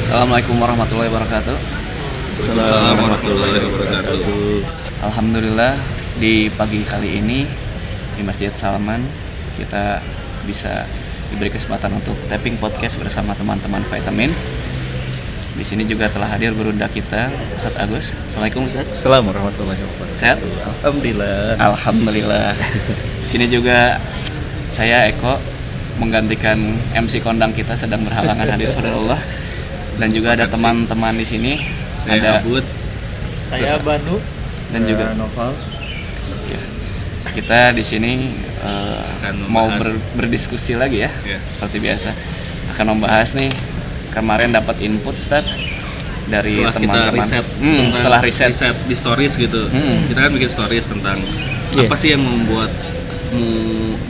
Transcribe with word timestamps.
Assalamualaikum 0.00 0.56
warahmatullahi 0.56 1.12
wabarakatuh. 1.12 1.56
Assalamualaikum 2.32 3.04
warahmatullahi 3.04 3.52
wabarakatuh. 3.68 4.16
Alhamdulillah 5.04 5.76
di 6.16 6.48
pagi 6.56 6.80
kali 6.88 7.20
ini 7.20 7.44
di 8.16 8.24
Masjid 8.24 8.48
Salman 8.56 9.04
kita 9.60 10.00
bisa 10.48 10.88
diberi 11.28 11.52
kesempatan 11.52 11.92
untuk 11.92 12.16
tapping 12.32 12.56
podcast 12.56 12.96
bersama 12.96 13.36
teman-teman 13.36 13.84
Vitamins. 13.92 14.48
Di 15.60 15.68
sini 15.68 15.84
juga 15.84 16.08
telah 16.08 16.32
hadir 16.32 16.56
berunda 16.56 16.88
kita 16.88 17.28
Ustadz 17.60 17.76
Agus. 17.76 18.16
Assalamualaikum 18.24 18.64
Ustadz. 18.72 18.96
Assalamualaikum 18.96 19.36
warahmatullahi 19.36 19.80
wabarakatuh. 19.84 20.16
Sehat? 20.16 20.40
Alhamdulillah. 20.80 21.60
Alhamdulillah. 21.60 22.48
Di 23.20 23.28
sini 23.28 23.52
juga 23.52 24.00
saya 24.72 25.12
Eko 25.12 25.36
menggantikan 26.00 26.56
MC 26.96 27.20
kondang 27.20 27.52
kita 27.52 27.76
sedang 27.76 28.00
berhalangan 28.00 28.48
hadir 28.48 28.72
pada 28.80 28.96
Allah 28.96 29.20
dan 30.00 30.08
juga 30.10 30.32
ada 30.32 30.48
teman-teman 30.48 31.12
di 31.12 31.22
sini 31.22 31.52
Saya 31.92 32.16
ada 32.18 32.30
Abud. 32.40 32.64
Saya 33.38 33.62
Susah. 33.62 33.80
Banu 33.80 34.16
dan 34.70 34.80
juga 34.82 35.12
Noval. 35.12 35.52
ya, 36.46 36.62
kita 37.30 37.70
di 37.70 37.82
sini 37.82 38.12
Akan 38.60 39.44
mau 39.46 39.68
ber- 39.70 40.00
berdiskusi 40.16 40.74
lagi 40.74 41.00
ya 41.00 41.10
Ya. 41.22 41.36
seperti 41.38 41.78
biasa 41.78 42.12
akan 42.70 42.96
membahas 42.96 43.34
nih 43.34 43.50
kemarin 44.10 44.50
dapat 44.50 44.80
input 44.80 45.12
Ustaz 45.12 45.44
dari 46.26 46.62
teman-teman 46.62 47.10
riset, 47.12 47.42
Hmm, 47.58 47.90
setelah 47.90 48.20
riset 48.20 48.54
di 48.86 48.94
stories 48.94 49.34
gitu, 49.34 49.58
Hmm. 49.66 49.98
kita 50.06 50.18
kan 50.20 50.30
bikin 50.30 50.46
stories 50.46 50.86
tentang 50.86 51.18
Iya. 51.72 51.84
apa 51.84 51.94
sih 51.94 52.08
yang 52.10 52.22
membuatmu 52.22 53.46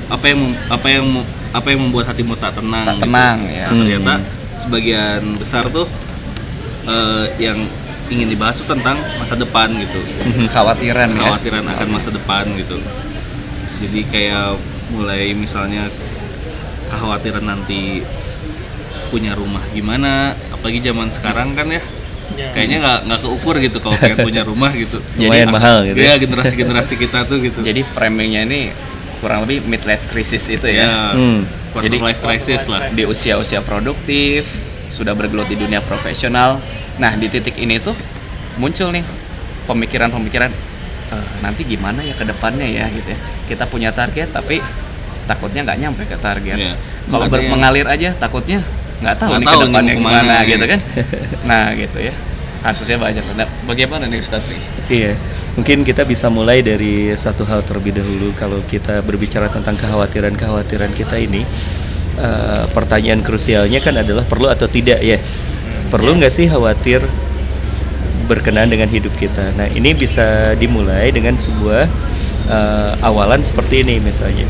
apa 0.08 0.24
yang 0.26 0.40
apa 0.68 0.86
yang 0.88 1.06
apa 1.50 1.66
yang 1.66 1.80
membuat 1.80 2.06
hatimu 2.06 2.34
tak 2.34 2.52
tenang. 2.54 2.84
tak 2.84 2.94
gitu. 2.94 3.04
tenang 3.06 3.38
ya 3.44 3.66
Nah, 3.66 3.74
ternyata 3.78 4.14
sebagian 4.60 5.22
besar 5.36 5.64
tuh 5.68 5.88
eh, 6.84 7.26
yang 7.40 7.56
ingin 8.10 8.28
dibahas 8.28 8.58
tuh 8.58 8.68
tentang 8.68 8.98
masa 9.16 9.34
depan 9.34 9.70
gitu. 9.72 10.00
kekhawatiran 10.44 11.08
ya. 11.08 11.16
Kekhawatiran 11.16 11.64
akan 11.64 11.88
masa 11.88 12.10
depan 12.10 12.44
gitu. 12.54 12.76
Jadi 13.80 14.00
kayak 14.06 14.58
mulai 14.90 15.32
misalnya 15.32 15.86
kekhawatiran 16.90 17.46
nanti 17.46 18.02
punya 19.08 19.34
rumah 19.34 19.62
gimana 19.70 20.34
apalagi 20.50 20.82
zaman 20.82 21.10
sekarang 21.10 21.54
kan 21.54 21.66
ya 21.66 21.82
Ya. 22.30 22.46
kayaknya 22.54 22.78
nggak 22.78 22.98
nggak 23.10 23.20
keukur 23.26 23.58
gitu 23.58 23.82
kalau 23.82 23.98
pengen 23.98 24.22
punya 24.30 24.42
rumah 24.46 24.70
gitu. 24.70 25.02
Lumayan 25.18 25.50
mahal 25.50 25.82
gitu 25.82 25.98
ya. 25.98 26.14
Generasi 26.14 26.54
generasi 26.54 26.94
kita 26.94 27.26
tuh 27.26 27.42
gitu. 27.42 27.58
Jadi 27.68 27.82
framingnya 27.82 28.46
ini 28.46 28.70
kurang 29.18 29.44
lebih 29.44 29.66
midlife 29.66 30.06
crisis 30.06 30.46
itu 30.46 30.70
ya. 30.70 30.86
Ya 30.86 30.94
Hmm. 31.10 31.42
Quarter 31.70 31.86
Jadi- 31.88 32.00
life 32.02 32.20
crisis 32.20 32.66
lah. 32.66 32.86
di 32.88 33.02
usia-usia 33.04 33.60
produktif 33.60 34.44
sudah 34.90 35.14
bergelut 35.14 35.46
di 35.46 35.54
dunia 35.54 35.78
profesional. 35.80 36.58
Nah 36.96 37.14
di 37.14 37.26
titik 37.26 37.54
ini 37.56 37.78
tuh 37.78 37.94
muncul 38.56 38.90
nih 38.90 39.06
pemikiran-pemikiran 39.64 40.50
"Eh, 41.10 41.26
nanti 41.40 41.62
gimana 41.64 42.00
ya 42.00 42.12
ke 42.12 42.22
depannya 42.22 42.66
ya 42.66 42.86
gitu 42.88 43.08
ya. 43.08 43.18
Kita 43.46 43.64
punya 43.64 43.90
target 43.90 44.30
tapi 44.30 44.58
takutnya 45.24 45.62
nggak 45.64 45.78
nyampe 45.78 46.02
ke 46.04 46.16
target. 46.16 46.58
Iya. 46.58 46.74
kalau 47.06 47.26
ber- 47.26 47.42
mengalir 47.42 47.86
aja 47.86 48.14
takutnya 48.14 48.62
nggak 49.00 49.16
tahu 49.16 49.30
Nggak 49.34 49.40
nih 49.40 49.46
tahu 49.48 49.58
ke 49.58 49.66
depannya 49.66 49.94
gimana 49.96 50.34
gitu 50.44 50.64
iya. 50.64 50.72
kan. 50.74 50.80
Nah 51.46 51.64
gitu 51.74 51.98
ya. 52.00 52.14
Kasusnya 52.60 53.00
banyak. 53.00 53.24
Nah, 53.34 53.48
bagaimana 53.64 54.04
nih 54.04 54.20
Ustadz? 54.20 54.52
nih 54.52 54.60
Iya, 54.90 55.14
mungkin 55.54 55.86
kita 55.86 56.02
bisa 56.02 56.26
mulai 56.26 56.66
dari 56.66 57.14
satu 57.14 57.46
hal 57.46 57.62
terlebih 57.62 57.94
dahulu 57.94 58.34
kalau 58.34 58.58
kita 58.66 58.98
berbicara 59.06 59.46
tentang 59.46 59.78
kekhawatiran-kekhawatiran 59.78 60.90
kita 60.98 61.14
ini. 61.14 61.46
eh, 62.20 62.66
pertanyaan 62.74 63.24
krusialnya 63.24 63.80
kan 63.80 63.96
adalah 63.96 64.26
perlu 64.26 64.50
atau 64.50 64.68
tidak 64.68 65.00
ya? 65.00 65.16
Perlu 65.88 66.18
nggak 66.20 66.28
sih 66.28 66.50
khawatir 66.50 67.00
berkenaan 68.28 68.68
dengan 68.68 68.90
hidup 68.90 69.14
kita? 69.14 69.54
Nah, 69.56 69.70
ini 69.72 69.94
bisa 69.94 70.52
dimulai 70.58 71.14
dengan 71.14 71.38
sebuah 71.38 71.86
eh, 72.50 72.92
awalan 73.06 73.40
seperti 73.46 73.86
ini 73.86 74.02
misalnya. 74.02 74.44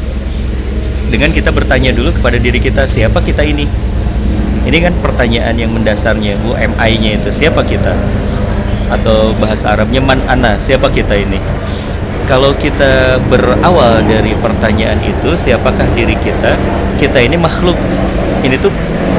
Dengan 1.13 1.37
kita 1.37 1.53
bertanya 1.53 1.93
dulu 1.93 2.17
kepada 2.17 2.41
diri 2.41 2.59
kita 2.59 2.89
siapa 2.89 3.21
kita 3.21 3.45
ini? 3.45 3.69
Ini 4.65 4.79
kan 4.81 4.97
pertanyaan 5.05 5.55
yang 5.55 5.71
mendasarnya, 5.71 6.41
Bu 6.41 6.57
MI-nya 6.57 7.21
itu 7.23 7.29
siapa 7.29 7.61
kita? 7.63 7.93
Atau 8.91 9.33
bahasa 9.39 9.73
Arabnya 9.73 10.03
man 10.03 10.19
ana, 10.27 10.59
siapa 10.59 10.91
kita 10.91 11.15
ini? 11.15 11.39
Kalau 12.27 12.55
kita 12.55 13.19
berawal 13.27 14.07
dari 14.07 14.35
pertanyaan 14.39 14.99
itu, 15.03 15.35
siapakah 15.35 15.87
diri 15.95 16.15
kita? 16.19 16.55
Kita 16.99 17.19
ini 17.19 17.35
makhluk. 17.35 17.79
Ini 18.43 18.55
tuh 18.59 18.71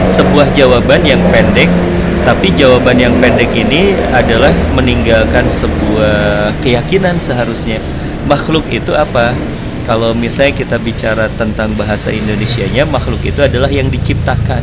sebuah 0.07 0.51
jawaban 0.55 1.03
yang 1.03 1.19
pendek, 1.31 1.67
tapi 2.23 2.51
jawaban 2.55 2.99
yang 2.99 3.11
pendek 3.19 3.51
ini 3.51 3.95
adalah 4.15 4.51
meninggalkan 4.75 5.47
sebuah 5.47 6.55
keyakinan 6.63 7.19
seharusnya. 7.19 7.83
Makhluk 8.27 8.63
itu 8.71 8.95
apa? 8.95 9.35
Kalau 9.83 10.15
misalnya 10.15 10.55
kita 10.55 10.77
bicara 10.79 11.27
tentang 11.35 11.75
bahasa 11.75 12.13
Indonesianya, 12.15 12.87
makhluk 12.87 13.19
itu 13.27 13.43
adalah 13.43 13.67
yang 13.67 13.91
diciptakan 13.91 14.61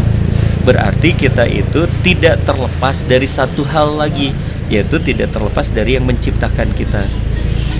berarti 0.69 1.17
kita 1.17 1.49
itu 1.49 1.89
tidak 2.05 2.45
terlepas 2.45 3.09
dari 3.09 3.25
satu 3.25 3.65
hal 3.73 3.97
lagi 3.97 4.37
yaitu 4.69 5.01
tidak 5.01 5.33
terlepas 5.33 5.73
dari 5.73 5.97
yang 5.97 6.05
menciptakan 6.05 6.69
kita. 6.77 7.05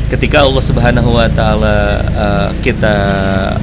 Ketika 0.09 0.41
Allah 0.41 0.65
Subhanahu 0.65 1.21
wa 1.21 1.29
taala 1.29 2.01
uh, 2.17 2.49
kita 2.65 2.97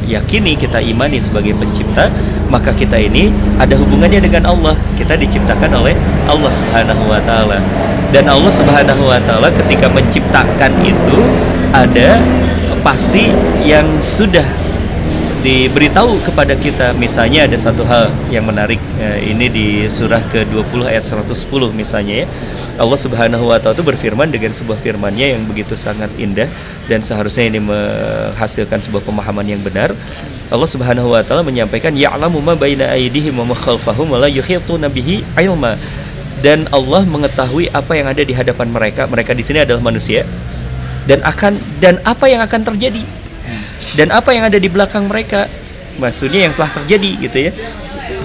yakini 0.05 0.53
kita 0.53 0.77
imani 0.77 1.17
sebagai 1.17 1.57
pencipta 1.57 2.05
maka 2.53 2.69
kita 2.69 3.01
ini 3.01 3.33
ada 3.57 3.73
hubungannya 3.73 4.21
dengan 4.21 4.53
Allah. 4.53 4.77
Kita 4.93 5.17
diciptakan 5.17 5.73
oleh 5.73 5.97
Allah 6.29 6.51
Subhanahu 6.53 7.09
wa 7.09 7.17
taala. 7.25 7.57
Dan 8.13 8.29
Allah 8.29 8.53
Subhanahu 8.53 9.09
wa 9.09 9.17
taala 9.25 9.49
ketika 9.49 9.89
menciptakan 9.89 10.69
itu 10.85 11.17
ada 11.73 12.21
pasti 12.85 13.33
yang 13.65 13.97
sudah 13.97 14.45
diberitahu 15.41 16.21
kepada 16.29 16.53
kita. 16.53 16.93
Misalnya 16.93 17.49
ada 17.49 17.57
satu 17.57 17.89
hal 17.89 18.13
yang 18.29 18.45
menarik 18.45 18.77
eh, 19.01 19.33
ini 19.33 19.49
di 19.49 19.67
surah 19.89 20.21
ke-20 20.29 20.85
ayat 20.85 21.01
110 21.01 21.33
misalnya 21.73 22.21
ya 22.21 22.27
Allah 22.75 22.99
Subhanahu 22.99 23.47
wa 23.47 23.55
taala 23.55 23.71
itu 23.71 23.87
berfirman 23.87 24.27
dengan 24.27 24.51
sebuah 24.51 24.75
firmannya 24.75 25.39
yang 25.39 25.43
begitu 25.47 25.79
sangat 25.79 26.11
indah 26.19 26.51
dan 26.91 26.99
seharusnya 26.99 27.47
ini 27.47 27.63
menghasilkan 27.63 28.83
sebuah 28.83 28.99
pemahaman 29.07 29.47
yang 29.47 29.63
benar. 29.63 29.95
Allah 30.51 30.69
Subhanahu 30.69 31.15
wa 31.15 31.23
taala 31.23 31.41
menyampaikan 31.41 31.95
ya'lamu 31.95 32.43
ma 32.43 32.53
baina 32.53 32.91
aydihim 32.91 33.39
wa 33.39 33.47
ma 33.47 33.55
khalfahum 33.55 34.11
wa 34.11 34.19
la 34.19 34.27
yuhituna 34.27 34.91
bihi 34.91 35.23
dan 36.43 36.67
Allah 36.69 37.01
mengetahui 37.07 37.71
apa 37.71 37.95
yang 37.95 38.11
ada 38.11 38.21
di 38.21 38.35
hadapan 38.35 38.67
mereka. 38.69 39.07
Mereka 39.07 39.31
di 39.31 39.41
sini 39.41 39.63
adalah 39.63 39.81
manusia. 39.81 40.27
Dan 41.07 41.23
akan 41.23 41.57
dan 41.79 41.97
apa 42.03 42.27
yang 42.27 42.43
akan 42.43 42.61
terjadi? 42.61 43.01
Dan 43.95 44.11
apa 44.11 44.35
yang 44.35 44.45
ada 44.45 44.59
di 44.59 44.67
belakang 44.67 45.07
mereka 45.07 45.47
maksudnya 46.01 46.49
yang 46.49 46.53
telah 46.53 46.71
terjadi 46.71 47.11
gitu 47.23 47.37
ya 47.49 47.51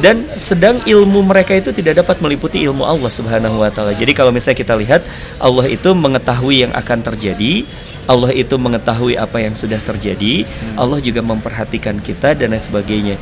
dan 0.01 0.25
sedang 0.37 0.81
ilmu 0.85 1.25
mereka 1.25 1.53
itu 1.57 1.73
tidak 1.73 2.05
dapat 2.05 2.21
meliputi 2.25 2.65
ilmu 2.65 2.85
Allah 2.85 3.13
Subhanahu 3.13 3.61
wa 3.61 3.69
taala. 3.73 3.93
Jadi 3.93 4.13
kalau 4.17 4.33
misalnya 4.33 4.61
kita 4.61 4.75
lihat 4.77 5.05
Allah 5.41 5.69
itu 5.69 5.93
mengetahui 5.93 6.69
yang 6.69 6.73
akan 6.73 7.05
terjadi, 7.05 7.65
Allah 8.09 8.33
itu 8.33 8.57
mengetahui 8.57 9.21
apa 9.21 9.45
yang 9.45 9.53
sudah 9.53 9.81
terjadi, 9.81 10.45
Allah 10.77 11.01
juga 11.05 11.21
memperhatikan 11.21 12.01
kita 12.01 12.37
dan 12.37 12.53
lain 12.53 12.61
sebagainya. 12.61 13.17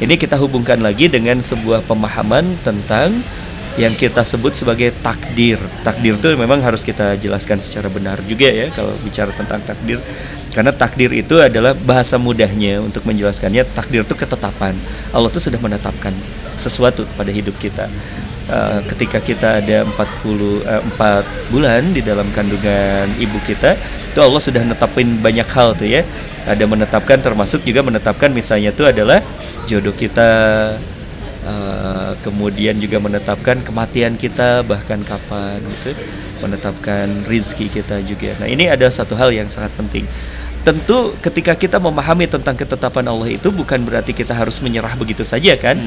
Ini 0.00 0.14
kita 0.18 0.40
hubungkan 0.40 0.80
lagi 0.80 1.06
dengan 1.06 1.38
sebuah 1.38 1.84
pemahaman 1.86 2.44
tentang 2.64 3.12
yang 3.80 3.92
kita 3.96 4.20
sebut 4.24 4.52
sebagai 4.52 4.92
takdir. 5.00 5.56
Takdir 5.84 6.20
itu 6.20 6.28
memang 6.36 6.60
harus 6.60 6.84
kita 6.84 7.16
jelaskan 7.16 7.56
secara 7.56 7.88
benar 7.88 8.20
juga 8.28 8.48
ya 8.48 8.68
kalau 8.72 8.92
bicara 9.00 9.32
tentang 9.32 9.64
takdir. 9.64 10.00
Karena 10.52 10.68
takdir 10.68 11.08
itu 11.16 11.40
adalah 11.40 11.72
bahasa 11.72 12.20
mudahnya 12.20 12.84
untuk 12.84 13.08
menjelaskannya. 13.08 13.64
Takdir 13.72 14.04
itu 14.04 14.12
ketetapan. 14.12 14.76
Allah 15.16 15.32
itu 15.32 15.40
sudah 15.40 15.56
menetapkan 15.56 16.12
sesuatu 16.60 17.08
kepada 17.08 17.32
hidup 17.32 17.56
kita. 17.56 17.88
Eh, 18.52 18.80
ketika 18.92 19.16
kita 19.16 19.64
ada 19.64 19.88
40 19.88 20.60
eh, 20.68 20.82
4 21.00 21.24
bulan 21.48 21.80
di 21.96 22.04
dalam 22.04 22.28
kandungan 22.36 23.08
ibu 23.16 23.40
kita, 23.48 23.72
itu 24.12 24.20
Allah 24.20 24.42
sudah 24.44 24.60
menetapin 24.60 25.08
banyak 25.24 25.48
hal 25.48 25.72
tuh 25.72 25.88
ya. 25.88 26.04
Ada 26.44 26.68
menetapkan 26.68 27.16
termasuk 27.22 27.64
juga 27.64 27.80
menetapkan 27.80 28.28
misalnya 28.28 28.76
itu 28.76 28.84
adalah 28.84 29.24
jodoh 29.64 29.96
kita 29.96 30.30
Uh, 31.42 32.14
kemudian 32.22 32.78
juga 32.78 33.02
menetapkan 33.02 33.58
kematian 33.66 34.14
kita 34.14 34.62
bahkan 34.62 35.02
kapan 35.02 35.58
gitu 35.58 35.90
menetapkan 36.38 37.10
rizki 37.26 37.66
kita 37.66 37.98
juga 38.06 38.30
nah 38.38 38.46
ini 38.46 38.70
ada 38.70 38.86
satu 38.86 39.18
hal 39.18 39.34
yang 39.34 39.50
sangat 39.50 39.74
penting 39.74 40.06
tentu 40.62 41.14
ketika 41.18 41.58
kita 41.58 41.82
memahami 41.82 42.30
tentang 42.30 42.54
ketetapan 42.54 43.10
Allah 43.10 43.28
itu 43.30 43.50
bukan 43.50 43.82
berarti 43.82 44.14
kita 44.14 44.34
harus 44.34 44.62
menyerah 44.62 44.94
begitu 44.94 45.26
saja 45.26 45.58
kan? 45.58 45.78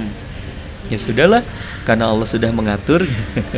Ya 0.85 1.01
sudahlah 1.01 1.41
karena 1.87 2.13
Allah 2.13 2.27
sudah 2.29 2.51
mengatur. 2.53 3.01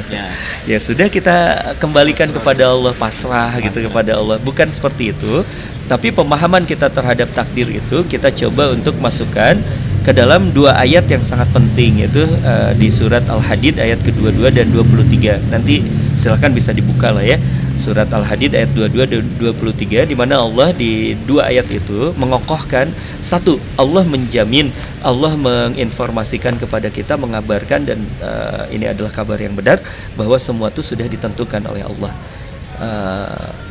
Ya. 0.07 0.25
Ya 0.67 0.83
sudah 0.83 1.07
kita 1.07 1.35
kembalikan 1.79 2.27
kepada 2.27 2.67
Allah 2.71 2.91
pasrah 2.91 3.55
gitu 3.63 3.87
kepada 3.87 4.19
Allah. 4.19 4.35
Bukan 4.39 4.67
seperti 4.67 5.15
itu 5.15 5.43
tapi 5.87 6.11
pemahaman 6.11 6.67
kita 6.67 6.91
terhadap 6.91 7.31
takdir 7.31 7.71
itu 7.71 8.03
kita 8.03 8.27
coba 8.35 8.75
untuk 8.75 8.99
masukkan 8.99 9.55
ke 10.03 10.11
dalam 10.15 10.51
dua 10.51 10.75
ayat 10.79 11.07
yang 11.07 11.23
sangat 11.23 11.47
penting 11.51 12.03
yaitu 12.03 12.23
uh, 12.43 12.71
di 12.75 12.87
surat 12.91 13.23
Al-Hadid 13.27 13.79
ayat 13.79 13.99
ke-22 14.03 14.55
dan 14.55 14.67
23. 14.71 15.51
Nanti 15.51 15.83
silahkan 16.15 16.51
bisa 16.51 16.71
dibuka 16.71 17.11
lah 17.11 17.23
ya. 17.23 17.39
Surat 17.77 18.09
Al-Hadid 18.09 18.57
ayat 18.57 18.73
22 18.73 19.07
dan 19.07 19.23
23 19.37 20.09
di 20.09 20.15
mana 20.17 20.41
Allah 20.41 20.73
di 20.73 21.13
dua 21.29 21.47
ayat 21.47 21.69
itu 21.69 22.11
mengokohkan 22.17 22.89
satu 23.21 23.61
Allah 23.77 24.01
menjamin 24.03 24.73
Allah 25.05 25.37
menginformasikan 25.37 26.57
kepada 26.57 26.89
kita 26.89 27.15
mengabarkan 27.15 27.85
dan 27.85 28.01
uh, 28.19 28.65
ini 28.73 28.89
adalah 28.89 29.13
kabar 29.13 29.37
yang 29.37 29.53
benar 29.53 29.77
bahwa 30.17 30.35
semua 30.41 30.73
itu 30.73 30.81
sudah 30.81 31.05
ditentukan 31.05 31.61
oleh 31.69 31.85
Allah. 31.85 32.11
Uh, 32.77 33.67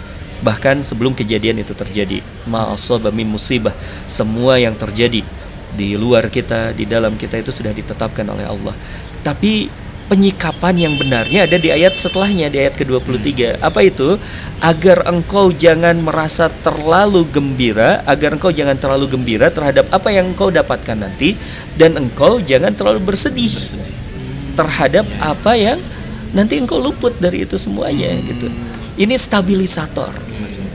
bahkan 0.46 0.78
sebelum 0.84 1.16
kejadian 1.16 1.64
itu 1.64 1.72
terjadi 1.72 2.20
ma'asaba 2.46 3.08
min 3.10 3.26
musibah 3.26 3.72
semua 4.06 4.60
yang 4.60 4.76
terjadi 4.76 5.24
di 5.76 5.88
luar 5.96 6.28
kita 6.28 6.76
di 6.76 6.84
dalam 6.84 7.16
kita 7.16 7.40
itu 7.40 7.52
sudah 7.52 7.72
ditetapkan 7.72 8.24
oleh 8.28 8.44
Allah 8.44 8.76
tapi 9.24 9.68
penyikapan 10.06 10.86
yang 10.88 10.94
benarnya 10.94 11.50
ada 11.50 11.58
di 11.58 11.68
ayat 11.70 11.98
setelahnya 11.98 12.46
di 12.46 12.62
ayat 12.62 12.78
ke-23 12.78 13.58
apa 13.58 13.80
itu? 13.82 14.14
Agar 14.62 15.06
engkau 15.10 15.50
jangan 15.52 15.98
merasa 16.00 16.48
terlalu 16.62 17.26
gembira 17.28 18.02
agar 18.06 18.38
engkau 18.38 18.54
jangan 18.54 18.78
terlalu 18.78 19.10
gembira 19.10 19.50
terhadap 19.50 19.90
apa 19.90 20.08
yang 20.14 20.32
engkau 20.32 20.48
dapatkan 20.48 20.96
nanti 20.96 21.34
dan 21.74 21.98
engkau 21.98 22.38
jangan 22.40 22.72
terlalu 22.72 23.02
bersedih, 23.02 23.50
bersedih. 23.50 23.92
terhadap 24.56 25.06
apa 25.20 25.52
yang 25.58 25.78
nanti 26.32 26.56
engkau 26.56 26.80
luput 26.80 27.14
dari 27.18 27.44
itu 27.44 27.58
semuanya 27.60 28.14
gitu. 28.24 28.48
Ini 28.96 29.14
stabilisator. 29.18 30.12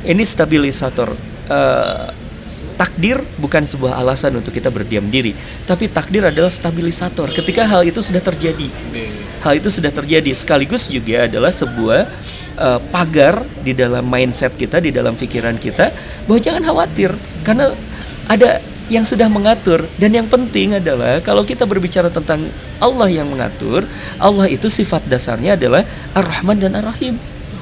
Ini 0.02 0.24
stabilisator 0.26 1.10
uh, 1.50 2.21
takdir 2.82 3.22
bukan 3.38 3.62
sebuah 3.62 4.02
alasan 4.02 4.34
untuk 4.42 4.58
kita 4.58 4.74
berdiam 4.74 5.06
diri 5.06 5.38
tapi 5.70 5.86
takdir 5.86 6.26
adalah 6.26 6.50
stabilisator. 6.50 7.30
Ketika 7.30 7.70
hal 7.70 7.86
itu 7.86 8.02
sudah 8.02 8.26
terjadi 8.26 8.66
hal 9.46 9.54
itu 9.54 9.70
sudah 9.70 9.94
terjadi 9.94 10.34
sekaligus 10.34 10.90
juga 10.90 11.30
adalah 11.30 11.54
sebuah 11.54 12.10
uh, 12.58 12.80
pagar 12.90 13.46
di 13.62 13.78
dalam 13.78 14.02
mindset 14.10 14.58
kita 14.58 14.82
di 14.82 14.90
dalam 14.90 15.14
pikiran 15.14 15.62
kita 15.62 15.94
bahwa 16.26 16.40
jangan 16.42 16.66
khawatir 16.66 17.14
karena 17.46 17.70
ada 18.26 18.58
yang 18.92 19.08
sudah 19.08 19.32
mengatur. 19.32 19.88
Dan 19.96 20.12
yang 20.12 20.28
penting 20.28 20.76
adalah 20.76 21.24
kalau 21.24 21.48
kita 21.48 21.64
berbicara 21.64 22.12
tentang 22.12 22.44
Allah 22.82 23.08
yang 23.08 23.30
mengatur 23.30 23.88
Allah 24.20 24.52
itu 24.52 24.68
sifat 24.68 25.08
dasarnya 25.08 25.56
adalah 25.56 25.86
Ar-Rahman 26.18 26.60
dan 26.60 26.76
Ar-Rahim 26.76 27.16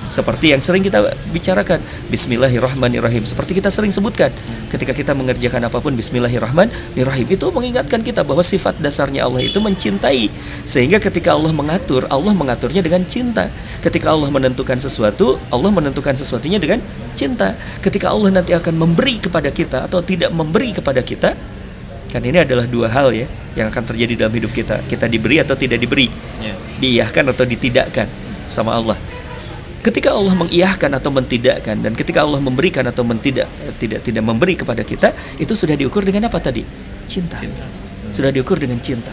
seperti 0.09 0.57
yang 0.57 0.61
sering 0.61 0.81
kita 0.81 1.05
bicarakan 1.29 1.77
Bismillahirrahmanirrahim. 2.09 3.21
Seperti 3.21 3.61
kita 3.61 3.69
sering 3.69 3.93
sebutkan 3.93 4.33
ketika 4.73 4.91
kita 4.97 5.13
mengerjakan 5.13 5.69
apa 5.69 5.77
pun 5.77 5.93
Bismillahirrahmanirrahim 5.93 7.27
itu 7.29 7.45
mengingatkan 7.53 8.01
kita 8.01 8.25
bahwa 8.25 8.41
sifat 8.41 8.81
dasarnya 8.81 9.29
Allah 9.29 9.45
itu 9.45 9.61
mencintai. 9.61 10.25
Sehingga 10.65 10.97
ketika 10.97 11.37
Allah 11.37 11.53
mengatur 11.53 12.09
Allah 12.09 12.33
mengaturnya 12.33 12.81
dengan 12.81 13.05
cinta. 13.05 13.53
Ketika 13.85 14.09
Allah 14.09 14.33
menentukan 14.33 14.81
sesuatu 14.81 15.37
Allah 15.53 15.69
menentukan 15.69 16.17
sesuatunya 16.17 16.57
dengan 16.57 16.81
cinta. 17.13 17.53
Ketika 17.85 18.09
Allah 18.09 18.33
nanti 18.33 18.57
akan 18.57 18.81
memberi 18.81 19.21
kepada 19.21 19.53
kita 19.53 19.85
atau 19.85 20.01
tidak 20.01 20.33
memberi 20.33 20.73
kepada 20.73 21.05
kita 21.05 21.37
kan 22.09 22.25
ini 22.25 22.41
adalah 22.41 22.65
dua 22.65 22.89
hal 22.89 23.13
ya 23.13 23.29
yang 23.53 23.69
akan 23.69 23.85
terjadi 23.85 24.25
dalam 24.25 24.33
hidup 24.33 24.49
kita. 24.49 24.81
Kita 24.89 25.05
diberi 25.05 25.37
atau 25.37 25.53
tidak 25.53 25.77
diberi? 25.77 26.09
Yeah. 26.41 26.57
diiyahkan 26.81 27.29
atau 27.29 27.45
ditidakkan 27.45 28.07
sama 28.49 28.73
Allah 28.73 28.97
ketika 29.89 30.13
Allah 30.13 30.37
mengiyahkan 30.37 30.91
atau 31.01 31.09
mentidakkan 31.09 31.81
dan 31.81 31.97
ketika 31.97 32.21
Allah 32.21 32.37
memberikan 32.37 32.85
atau 32.85 33.01
mentidak 33.01 33.49
tidak 33.81 34.05
tidak 34.05 34.21
memberi 34.21 34.53
kepada 34.53 34.85
kita 34.85 35.17
itu 35.41 35.57
sudah 35.57 35.73
diukur 35.73 36.05
dengan 36.05 36.29
apa 36.29 36.37
tadi? 36.37 36.61
Cinta, 37.09 37.33
cinta. 37.41 37.65
sudah 38.13 38.29
diukur 38.29 38.61
dengan 38.61 38.77
cinta. 38.77 39.09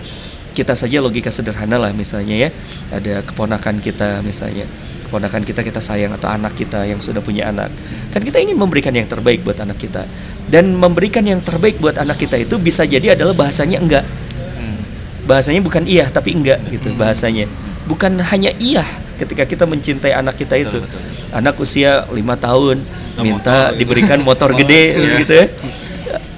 Kita 0.52 0.72
saja 0.76 1.00
logika 1.00 1.32
sederhana 1.32 1.80
lah 1.80 1.92
misalnya 1.96 2.48
ya. 2.48 2.50
Ada 2.92 3.24
keponakan 3.24 3.80
kita 3.80 4.20
misalnya. 4.20 4.64
Keponakan 5.08 5.44
kita 5.44 5.60
kita 5.60 5.80
sayang 5.80 6.16
atau 6.16 6.28
anak 6.32 6.56
kita 6.56 6.84
yang 6.88 7.00
sudah 7.00 7.20
punya 7.20 7.48
anak. 7.52 7.68
Kan 8.12 8.24
kita 8.24 8.40
ingin 8.40 8.56
memberikan 8.56 8.92
yang 8.92 9.04
terbaik 9.08 9.44
buat 9.44 9.56
anak 9.60 9.76
kita. 9.80 10.04
Dan 10.48 10.76
memberikan 10.76 11.24
yang 11.28 11.44
terbaik 11.44 11.76
buat 11.76 12.00
anak 12.00 12.20
kita 12.20 12.40
itu 12.40 12.56
bisa 12.56 12.88
jadi 12.88 13.16
adalah 13.16 13.36
bahasanya 13.36 13.80
enggak. 13.80 14.04
Hmm. 14.04 14.80
bahasanya 15.28 15.60
bukan 15.60 15.84
iya 15.84 16.08
tapi 16.08 16.32
enggak 16.36 16.60
gitu 16.72 16.92
hmm. 16.92 17.00
bahasanya. 17.00 17.44
Bukan 17.84 18.16
hanya 18.32 18.52
iya 18.56 18.84
ketika 19.16 19.44
kita 19.48 19.64
mencintai 19.64 20.12
anak 20.12 20.36
kita 20.36 20.54
itu. 20.60 20.78
betul, 20.78 21.00
anak 21.32 21.54
usia 21.58 22.04
lima 22.12 22.36
tahun 22.36 22.80
Kita 22.80 23.22
minta 23.24 23.56
motor, 23.72 23.78
diberikan 23.80 24.18
motor 24.22 24.50
gede 24.60 24.84
iya. 24.94 25.16
gitu 25.20 25.32
ya. 25.32 25.46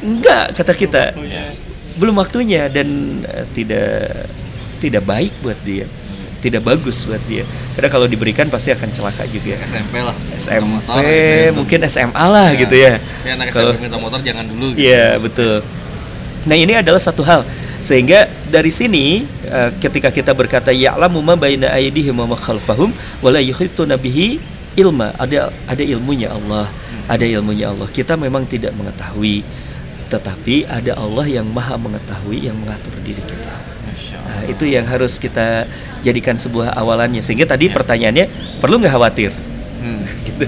Enggak 0.03 0.45
kata 0.57 0.73
kita. 0.75 1.05
Iya. 1.19 1.45
belum 1.99 2.15
waktunya 2.15 2.71
dan 2.71 2.87
uh, 3.27 3.43
tidak 3.51 4.31
tidak 4.79 5.03
baik 5.03 5.35
buat 5.43 5.59
dia. 5.67 5.83
Tidak 6.39 6.63
bagus 6.63 7.11
buat 7.11 7.19
dia. 7.27 7.43
Karena 7.75 7.91
kalau 7.91 8.07
diberikan 8.07 8.47
pasti 8.47 8.71
akan 8.71 8.87
celaka 8.95 9.27
juga. 9.27 9.59
SMP 9.59 9.99
lah 9.99 10.15
SMP 10.39 10.63
motor, 10.71 11.03
mungkin 11.59 11.79
SMA 11.91 12.25
lah 12.31 12.55
ya. 12.55 12.61
gitu 12.63 12.77
ya, 12.79 12.95
ya 13.27 13.35
kalau 13.51 13.75
minta 13.83 13.99
motor 13.99 14.23
jangan 14.23 14.47
dulu 14.47 14.79
gitu. 14.79 14.87
ya 14.87 15.19
betul. 15.19 15.67
Nah 16.47 16.55
ini 16.55 16.79
adalah 16.79 17.03
satu 17.03 17.27
hal. 17.27 17.43
Sehingga 17.83 18.31
dari 18.49 18.73
sini 18.73 19.23
uh, 19.53 19.71
ketika 19.79 20.09
kita 20.09 20.33
berkata 20.33 20.73
ya'lamu 20.73 21.21
ma 21.21 21.37
baina 21.37 21.71
aydihim 21.73 22.17
wa 22.17 22.35
khalfahum 22.35 22.91
wa 23.21 23.29
la 23.29 23.41
yuhituna 23.45 24.01
bihi 24.01 24.41
ilma 24.81 25.13
ada 25.21 25.53
ada 25.69 25.83
ilmunya 25.85 26.33
Allah 26.33 26.67
ada 27.09 27.25
ilmunya 27.25 27.73
Allah 27.73 27.89
kita 27.89 28.17
memang 28.17 28.49
tidak 28.49 28.73
mengetahui 28.77 29.45
tetapi 30.09 30.65
ada 30.65 30.97
Allah 30.97 31.29
yang 31.29 31.45
maha 31.45 31.77
mengetahui 31.77 32.49
yang 32.49 32.57
mengatur 32.57 32.97
diri 33.05 33.21
kita 33.21 33.55
nah, 34.25 34.43
itu 34.49 34.65
yang 34.65 34.89
harus 34.89 35.21
kita 35.21 35.69
jadikan 36.01 36.39
sebuah 36.39 36.73
awalannya 36.79 37.21
sehingga 37.21 37.45
tadi 37.45 37.69
ya. 37.69 37.75
pertanyaannya 37.77 38.27
perlu 38.63 38.81
nggak 38.81 38.93
khawatir 38.95 39.31
hmm. 39.85 40.01
gitu. 40.33 40.45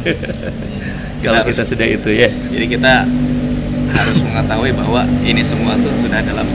kalau 1.21 1.45
kita 1.45 1.63
sudah 1.67 1.87
itu 1.87 2.11
ya 2.15 2.29
jadi 2.49 2.67
kita 2.71 2.93
harus 3.91 4.19
mengetahui 4.25 4.73
bahwa 4.73 5.03
ini 5.27 5.43
semua 5.45 5.77
tuh 5.77 5.93
sudah 6.01 6.25
dalam 6.25 6.47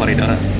koridor 0.00 0.55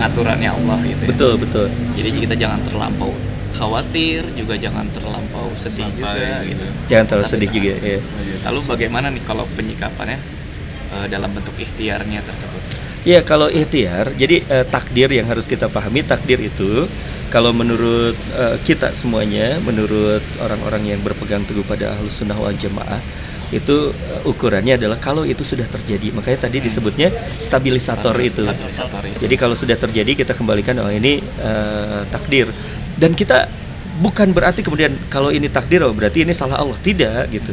pengaturannya 0.00 0.48
Allah 0.48 0.78
gitu 0.88 1.02
ya. 1.04 1.08
Betul, 1.12 1.32
betul. 1.36 1.66
Jadi 1.92 2.08
kita 2.24 2.34
jangan 2.40 2.60
terlampau 2.64 3.12
khawatir, 3.52 4.24
juga 4.32 4.56
jangan 4.56 4.88
terlampau 4.88 5.52
sedih 5.60 5.84
Sampai, 5.84 6.00
juga 6.00 6.36
gitu. 6.48 6.64
Jangan 6.88 7.04
terlalu 7.04 7.26
Tapi, 7.28 7.34
sedih 7.36 7.50
juga, 7.52 7.74
ya. 7.84 8.00
Lalu 8.48 8.60
bagaimana 8.64 9.06
nih 9.12 9.22
kalau 9.28 9.44
penyikapannya 9.52 10.16
uh, 10.96 11.06
dalam 11.12 11.28
bentuk 11.28 11.52
ikhtiarnya 11.60 12.24
tersebut? 12.24 12.62
Ya, 13.04 13.20
kalau 13.20 13.52
ikhtiar, 13.52 14.16
jadi 14.16 14.40
uh, 14.48 14.64
takdir 14.64 15.12
yang 15.12 15.28
harus 15.28 15.44
kita 15.44 15.68
pahami, 15.68 16.00
takdir 16.00 16.40
itu 16.40 16.88
kalau 17.28 17.52
menurut 17.52 18.16
uh, 18.40 18.56
kita 18.64 18.96
semuanya, 18.96 19.60
menurut 19.60 20.24
orang-orang 20.40 20.96
yang 20.96 21.00
berpegang 21.04 21.44
teguh 21.44 21.64
pada 21.68 21.92
ahlus 21.92 22.24
sunnah 22.24 22.36
wal 22.40 22.56
jamaah, 22.56 23.00
itu 23.50 23.90
uh, 23.90 24.30
ukurannya 24.30 24.78
adalah 24.78 24.98
kalau 25.02 25.26
itu 25.26 25.42
sudah 25.42 25.66
terjadi 25.66 26.14
makanya 26.14 26.46
tadi 26.46 26.62
disebutnya 26.62 27.10
stabilisator, 27.38 28.14
itu. 28.22 28.46
stabilisator 28.46 29.02
itu 29.06 29.18
jadi 29.26 29.34
kalau 29.34 29.54
sudah 29.58 29.74
terjadi 29.74 30.12
kita 30.14 30.32
kembalikan 30.38 30.78
oh 30.78 30.90
ini 30.90 31.18
uh, 31.42 32.06
takdir 32.08 32.46
dan 32.96 33.12
kita 33.18 33.50
bukan 34.00 34.30
berarti 34.30 34.62
kemudian 34.62 34.94
kalau 35.10 35.34
ini 35.34 35.50
takdir 35.50 35.82
oh 35.82 35.92
berarti 35.92 36.22
ini 36.22 36.32
salah 36.32 36.62
Allah 36.62 36.78
tidak 36.78 37.26
gitu 37.34 37.50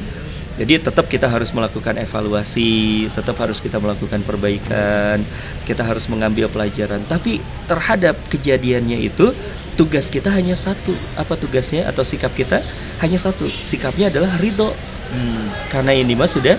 jadi 0.58 0.82
tetap 0.82 1.06
kita 1.06 1.30
harus 1.30 1.54
melakukan 1.54 1.94
evaluasi, 2.01 3.06
tetap 3.13 3.38
harus 3.38 3.62
kita 3.62 3.77
melakukan 3.77 4.25
perbaikan, 4.25 5.22
kita 5.70 5.86
harus 5.86 6.10
mengambil 6.10 6.50
pelajaran. 6.50 6.98
Tapi 7.06 7.38
terhadap 7.70 8.18
kejadiannya 8.34 9.06
itu 9.06 9.30
tugas 9.77 10.10
kita 10.10 10.34
hanya 10.34 10.58
satu. 10.58 10.98
Apa 11.13 11.38
tugasnya 11.38 11.86
atau 11.86 12.01
sikap 12.01 12.34
kita? 12.34 12.66
Hanya 13.06 13.22
satu. 13.22 13.46
Sikapnya 13.46 14.10
adalah 14.10 14.34
ridho 14.42 14.74
hmm. 15.12 15.72
karena 15.72 15.92
ini 15.96 16.14
mah 16.14 16.30
sudah 16.30 16.56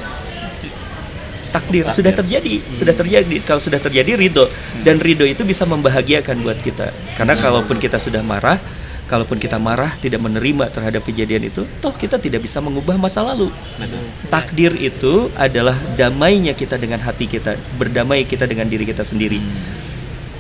takdir, 1.51 1.85
takdir. 1.85 1.97
sudah 1.97 2.13
terjadi 2.13 2.55
hmm. 2.61 2.75
sudah 2.77 2.95
terjadi 2.95 3.37
kalau 3.45 3.61
sudah 3.61 3.81
terjadi 3.81 4.11
ridho 4.17 4.45
hmm. 4.45 4.85
dan 4.85 4.97
ridho 5.01 5.25
itu 5.25 5.43
bisa 5.45 5.65
membahagiakan 5.65 6.45
buat 6.45 6.59
kita 6.61 6.93
karena 7.17 7.35
hmm. 7.35 7.43
kalaupun 7.43 7.77
kita 7.81 7.97
sudah 7.97 8.21
marah 8.21 8.61
kalaupun 9.09 9.41
kita 9.41 9.57
marah 9.57 9.89
tidak 9.97 10.21
menerima 10.21 10.69
terhadap 10.69 11.01
kejadian 11.01 11.49
itu 11.49 11.65
toh 11.81 11.97
kita 11.97 12.21
tidak 12.21 12.45
bisa 12.45 12.61
mengubah 12.61 13.01
masa 13.01 13.25
lalu 13.25 13.49
Betul. 13.81 14.05
takdir 14.29 14.73
itu 14.77 15.33
adalah 15.41 15.75
damainya 15.97 16.53
kita 16.53 16.77
dengan 16.77 17.01
hati 17.01 17.25
kita 17.25 17.57
berdamai 17.81 18.29
kita 18.29 18.45
dengan 18.45 18.69
diri 18.69 18.85
kita 18.85 19.01
sendiri 19.01 19.41
hmm. 19.41 19.89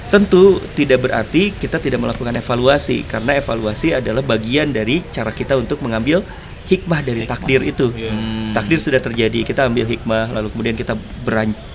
Tentu 0.08 0.56
tidak 0.72 1.04
berarti 1.04 1.52
kita 1.52 1.76
tidak 1.76 2.00
melakukan 2.00 2.32
evaluasi 2.32 3.04
karena 3.04 3.36
evaluasi 3.36 3.92
adalah 3.92 4.24
bagian 4.24 4.72
dari 4.72 5.04
cara 5.12 5.36
kita 5.36 5.52
untuk 5.52 5.84
mengambil 5.84 6.24
hikmah 6.68 7.00
dari 7.00 7.24
hikmah. 7.24 7.32
takdir 7.32 7.60
itu. 7.64 7.88
Iya. 7.96 8.12
Hmm. 8.12 8.52
Takdir 8.52 8.78
sudah 8.78 9.00
terjadi, 9.00 9.40
kita 9.42 9.66
ambil 9.66 9.88
hikmah, 9.88 10.36
lalu 10.36 10.48
kemudian 10.52 10.76
kita 10.76 10.94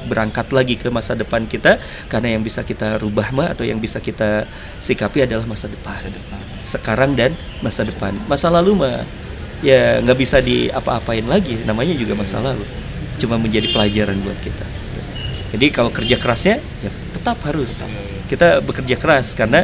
berangkat 0.06 0.48
lagi 0.54 0.78
ke 0.78 0.88
masa 0.94 1.18
depan 1.18 1.50
kita 1.50 1.82
karena 2.08 2.38
yang 2.38 2.46
bisa 2.46 2.62
kita 2.62 3.02
rubah 3.02 3.34
mah 3.34 3.52
atau 3.58 3.66
yang 3.66 3.82
bisa 3.82 3.98
kita 3.98 4.46
sikapi 4.78 5.26
adalah 5.26 5.44
masa 5.50 5.66
depan. 5.68 5.98
Masa 5.98 6.10
depan. 6.14 6.40
Sekarang 6.64 7.12
dan 7.18 7.34
masa, 7.66 7.84
masa 7.84 7.90
depan. 7.90 8.14
Masa 8.30 8.48
lalu 8.54 8.78
mah 8.78 9.02
ya 9.66 10.00
nggak 10.06 10.18
bisa 10.18 10.38
diapa-apain 10.40 11.26
lagi, 11.26 11.58
namanya 11.66 11.98
juga 11.98 12.14
masa 12.14 12.38
lalu. 12.40 12.64
Cuma 13.18 13.42
menjadi 13.42 13.66
pelajaran 13.74 14.16
buat 14.22 14.38
kita. 14.46 14.66
Jadi 15.54 15.66
kalau 15.70 15.94
kerja 15.94 16.18
kerasnya 16.18 16.58
ya 16.82 16.90
tetap 17.14 17.38
harus 17.46 17.86
kita 18.26 18.60
bekerja 18.66 18.98
keras 18.98 19.38
karena 19.38 19.62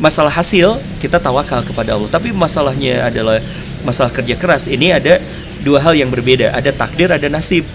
masalah 0.00 0.32
hasil 0.32 0.78
kita 1.02 1.20
tawakal 1.20 1.60
kepada 1.60 1.98
Allah 1.98 2.08
tapi 2.08 2.30
masalahnya 2.30 3.06
adalah 3.06 3.36
masalah 3.82 4.10
kerja 4.10 4.34
keras 4.38 4.66
ini 4.66 4.94
ada 4.94 5.18
dua 5.62 5.82
hal 5.82 5.94
yang 5.94 6.10
berbeda. 6.10 6.54
Ada 6.54 6.70
takdir 6.74 7.10
ada 7.10 7.26
nasib. 7.30 7.66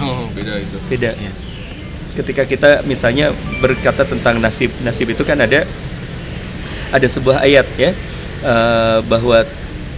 Oh 0.00 0.26
beda 0.34 0.58
itu. 0.58 0.76
Beda. 0.90 1.12
Iya. 1.14 1.32
ketika 2.14 2.46
kita 2.46 2.70
misalnya 2.86 3.34
berkata 3.58 4.06
tentang 4.06 4.38
nasib 4.38 4.70
nasib 4.86 5.10
itu 5.10 5.26
kan 5.26 5.34
ada 5.34 5.66
ada 6.94 7.06
sebuah 7.10 7.42
ayat 7.42 7.66
ya 7.74 7.90
eh, 8.46 8.98
bahwa 9.10 9.42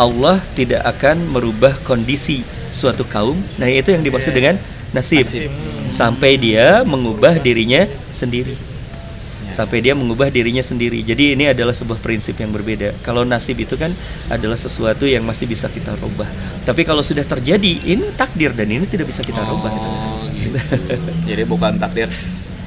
Allah 0.00 0.40
tidak 0.56 0.80
akan 0.96 1.28
merubah 1.28 1.76
kondisi 1.84 2.40
suatu 2.72 3.04
kaum. 3.04 3.36
Nah 3.60 3.68
itu 3.68 3.92
yang 3.92 4.00
dimaksud 4.00 4.32
dengan 4.32 4.56
nasib, 4.96 5.20
Nasib. 5.24 5.52
sampai 5.92 6.40
dia 6.40 6.80
mengubah 6.88 7.36
dirinya 7.36 7.84
sendiri 8.08 8.56
sampai 9.46 9.82
dia 9.82 9.94
mengubah 9.94 10.28
dirinya 10.28 10.62
sendiri. 10.62 11.02
Jadi 11.02 11.38
ini 11.38 11.50
adalah 11.50 11.72
sebuah 11.72 12.02
prinsip 12.02 12.38
yang 12.38 12.50
berbeda. 12.50 12.94
Kalau 13.02 13.22
nasib 13.22 13.58
itu 13.62 13.78
kan 13.78 13.94
adalah 14.30 14.58
sesuatu 14.58 15.06
yang 15.06 15.22
masih 15.22 15.46
bisa 15.46 15.70
kita 15.70 15.94
rubah. 15.98 16.28
Tapi 16.66 16.82
kalau 16.82 17.00
sudah 17.00 17.22
terjadi 17.22 17.82
ini 17.86 18.10
takdir 18.14 18.52
dan 18.52 18.66
ini 18.70 18.84
tidak 18.86 19.10
bisa 19.10 19.22
kita 19.22 19.42
rubah 19.42 19.70
gitu. 19.70 19.88
oh 19.88 20.26
gitu. 20.38 20.58
Jadi 21.26 21.42
bukan 21.46 21.78
takdir 21.78 22.10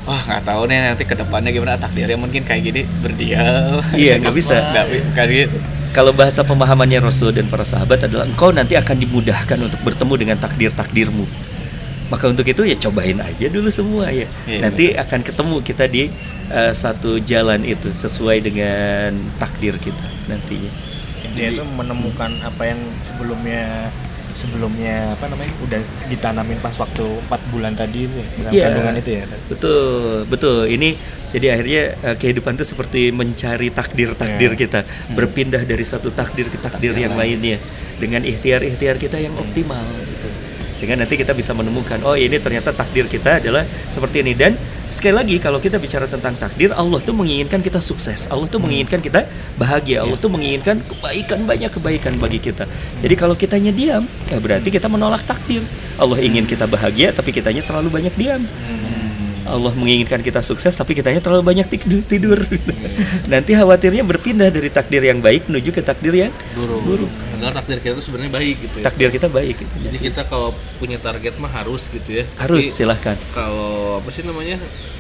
wah 0.10 0.22
nggak 0.26 0.42
tahu 0.42 0.62
nih 0.66 0.78
nanti 0.90 1.04
ke 1.06 1.14
depannya 1.14 1.54
gimana. 1.54 1.78
Takdirnya 1.78 2.18
mungkin 2.18 2.42
kayak 2.42 2.62
gini 2.66 2.82
berdiam. 3.06 3.78
Iya, 3.94 4.18
nggak 4.22 4.34
bisa. 4.34 4.58
nggak 4.74 5.26
gitu. 5.30 5.58
Kalau 5.90 6.14
bahasa 6.14 6.46
pemahamannya 6.46 7.02
Rasul 7.02 7.34
dan 7.34 7.50
para 7.50 7.66
sahabat 7.66 8.06
adalah 8.06 8.30
engkau 8.30 8.54
nanti 8.54 8.78
akan 8.78 8.94
dimudahkan 9.02 9.58
untuk 9.58 9.82
bertemu 9.82 10.14
dengan 10.22 10.38
takdir-takdirmu. 10.38 11.49
Maka 12.10 12.26
untuk 12.26 12.42
itu 12.44 12.62
ya 12.62 12.74
cobain 12.76 13.18
aja 13.18 13.46
dulu 13.48 13.70
semua 13.70 14.10
ya. 14.10 14.26
Iya, 14.44 14.60
nanti 14.60 14.86
akan 14.94 15.22
ketemu 15.22 15.56
kita 15.62 15.86
di 15.86 16.10
eh, 16.50 16.74
satu 16.74 17.22
jalan 17.22 17.62
itu 17.64 17.88
sesuai 17.88 18.42
dengan 18.42 19.10
takdir 19.38 19.78
kita 19.78 20.06
nantinya. 20.26 20.72
intinya 21.20 21.50
itu 21.52 21.64
menemukan 21.70 22.32
apa 22.42 22.64
yang 22.66 22.80
sebelumnya 23.00 23.92
sebelumnya 24.32 25.14
apa 25.14 25.26
namanya 25.26 25.52
udah 25.60 25.82
ditanamin 26.08 26.58
pas 26.58 26.74
waktu 26.76 27.02
4 27.02 27.52
bulan 27.52 27.74
tadi 27.74 28.06
itu 28.06 28.14
ya, 28.14 28.26
dalam 28.40 28.52
Iya. 28.52 28.64
kandungan 28.68 28.96
itu 28.96 29.10
ya 29.12 29.24
Betul, 29.48 29.90
betul. 30.26 30.60
Ini 30.66 30.90
jadi 31.30 31.46
akhirnya 31.52 31.84
eh, 32.04 32.16
kehidupan 32.16 32.54
itu 32.54 32.66
seperti 32.66 33.02
mencari 33.12 33.70
takdir-takdir 33.70 34.52
Iya. 34.54 34.60
kita, 34.60 34.80
berpindah 35.12 35.62
dari 35.64 35.82
satu 35.84 36.10
takdir 36.10 36.48
ke 36.48 36.58
takdir 36.58 36.94
yang 36.94 37.14
lainnya 37.14 37.58
dengan 37.98 38.22
ikhtiar-ikhtiar 38.22 38.96
kita 38.96 39.18
yang 39.18 39.34
optimal 39.36 39.82
gitu. 40.00 40.09
Sehingga 40.80 40.96
nanti 40.96 41.20
kita 41.20 41.36
bisa 41.36 41.52
menemukan 41.52 42.00
oh 42.08 42.16
ini 42.16 42.40
ternyata 42.40 42.72
takdir 42.72 43.04
kita 43.12 43.44
adalah 43.44 43.68
seperti 43.68 44.24
ini 44.24 44.32
dan 44.32 44.56
sekali 44.88 45.12
lagi 45.12 45.36
kalau 45.44 45.60
kita 45.60 45.76
bicara 45.76 46.08
tentang 46.08 46.40
takdir 46.40 46.72
Allah 46.72 47.04
tuh 47.04 47.12
menginginkan 47.12 47.60
kita 47.60 47.84
sukses. 47.84 48.32
Allah 48.32 48.48
tuh 48.48 48.64
menginginkan 48.64 49.04
kita 49.04 49.28
bahagia. 49.60 50.08
Allah 50.08 50.16
tuh 50.16 50.32
menginginkan 50.32 50.80
kebaikan 50.80 51.44
banyak 51.44 51.68
kebaikan 51.68 52.16
bagi 52.16 52.40
kita. 52.40 52.64
Jadi 53.04 53.16
kalau 53.20 53.36
kitanya 53.36 53.76
diam, 53.76 54.08
ya 54.32 54.40
berarti 54.40 54.72
kita 54.72 54.88
menolak 54.88 55.20
takdir. 55.28 55.60
Allah 56.00 56.16
ingin 56.24 56.48
kita 56.48 56.64
bahagia 56.64 57.12
tapi 57.12 57.36
kitanya 57.36 57.60
terlalu 57.60 57.92
banyak 57.92 58.16
diam. 58.16 58.40
Allah 59.50 59.74
menginginkan 59.74 60.22
kita 60.22 60.40
sukses 60.40 60.72
tapi 60.72 60.94
kitanya 60.94 61.20
terlalu 61.20 61.42
banyak 61.44 61.68
tidur. 61.68 62.00
tidur. 62.04 62.40
Nanti 63.34 63.52
khawatirnya 63.52 64.02
berpindah 64.02 64.48
dari 64.48 64.70
takdir 64.70 65.02
yang 65.02 65.20
baik 65.20 65.46
menuju 65.46 65.70
ke 65.72 65.82
takdir 65.82 66.14
yang 66.16 66.32
buruk. 66.86 67.10
padahal 67.32 67.54
takdir 67.56 67.78
kita 67.80 67.94
itu 67.94 68.04
sebenarnya 68.04 68.32
baik 68.32 68.56
gitu 68.60 68.76
ya 68.78 68.84
Takdir 68.86 69.10
kita 69.10 69.28
baik 69.28 69.56
gitu. 69.58 69.74
jadi 69.80 69.98
kita 70.02 70.22
kalau 70.26 70.52
punya 70.76 71.00
target 71.00 71.34
mah 71.38 71.50
harus 71.50 71.88
gitu 71.88 72.10
ya 72.14 72.24
Harus 72.36 72.62
Tapi 72.62 72.76
silahkan. 72.76 73.18
kalau 73.32 73.98
apa 73.98 74.10
sih 74.10 74.22
namanya 74.22 74.60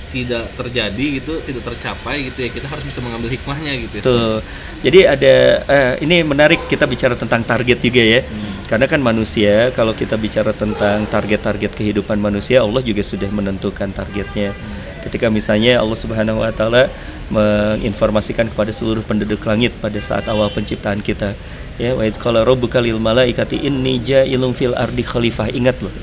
tidak 0.09 0.45
terjadi 0.57 1.05
gitu 1.21 1.33
tidak 1.45 1.63
tercapai 1.73 2.25
gitu 2.27 2.45
ya 2.45 2.49
kita 2.49 2.67
harus 2.67 2.85
bisa 2.85 2.99
mengambil 3.05 3.29
hikmahnya 3.29 3.73
gitu 3.77 3.93
ya 3.99 4.03
Tuh. 4.03 4.41
Jadi 4.79 5.03
ada 5.03 5.35
eh, 5.67 5.93
ini 6.07 6.23
menarik 6.23 6.71
kita 6.71 6.87
bicara 6.87 7.11
tentang 7.11 7.43
target 7.43 7.83
juga 7.83 7.99
ya. 7.99 8.21
Karena 8.63 8.87
kan 8.87 9.03
manusia 9.03 9.75
kalau 9.75 9.91
kita 9.91 10.15
bicara 10.15 10.55
tentang 10.55 11.03
target-target 11.09 11.75
kehidupan 11.75 12.15
manusia 12.15 12.63
Allah 12.63 12.79
juga 12.79 13.03
sudah 13.03 13.27
menentukan 13.27 13.91
targetnya. 13.91 14.55
Ketika 15.03 15.27
misalnya 15.27 15.83
Allah 15.83 15.99
Subhanahu 15.99 16.39
wa 16.39 16.51
taala 16.55 16.87
menginformasikan 17.29 18.47
kepada 18.49 18.71
seluruh 18.71 19.03
penduduk 19.03 19.43
langit 19.45 19.75
pada 19.83 19.99
saat 19.99 20.25
awal 20.31 20.47
penciptaan 20.47 21.03
kita. 21.03 21.35
Ya, 21.79 21.95
wa 21.95 22.03
qala 22.03 22.43
rabbuka 22.43 22.83
lil 22.83 22.99
malaikati 22.99 23.63
inni 23.63 24.03
ja'ilun 24.03 24.51
fil 24.51 24.75
ardi 24.75 24.99
khalifah. 24.99 25.47
Ingat 25.55 25.79
loh. 25.79 25.93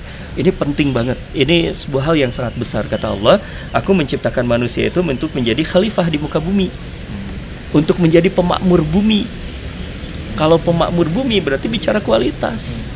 Ini 0.41 0.49
penting 0.53 0.97
banget. 0.97 1.21
Ini 1.37 1.73
sebuah 1.77 2.13
hal 2.13 2.17
yang 2.17 2.33
sangat 2.33 2.57
besar 2.57 2.89
kata 2.89 3.13
Allah. 3.13 3.37
Aku 3.77 3.93
menciptakan 3.93 4.49
manusia 4.49 4.89
itu 4.89 5.05
untuk 5.05 5.37
menjadi 5.37 5.61
khalifah 5.61 6.09
di 6.09 6.17
muka 6.17 6.41
bumi 6.41 6.73
untuk 7.77 8.01
menjadi 8.01 8.33
pemakmur 8.33 8.81
bumi. 8.89 9.29
Kalau 10.37 10.57
pemakmur 10.57 11.09
bumi 11.13 11.41
berarti 11.45 11.69
bicara 11.69 12.01
kualitas. 12.01 12.89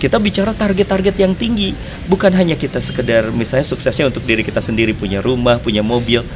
Kita 0.00 0.18
bicara 0.18 0.50
target-target 0.50 1.14
yang 1.14 1.30
tinggi, 1.38 1.70
bukan 2.10 2.34
hanya 2.34 2.58
kita 2.58 2.82
sekedar 2.82 3.30
misalnya 3.30 3.62
suksesnya 3.62 4.10
untuk 4.10 4.26
diri 4.26 4.42
kita 4.42 4.58
sendiri 4.58 4.90
punya 4.98 5.22
rumah, 5.22 5.62
punya 5.62 5.78
mobil. 5.78 6.26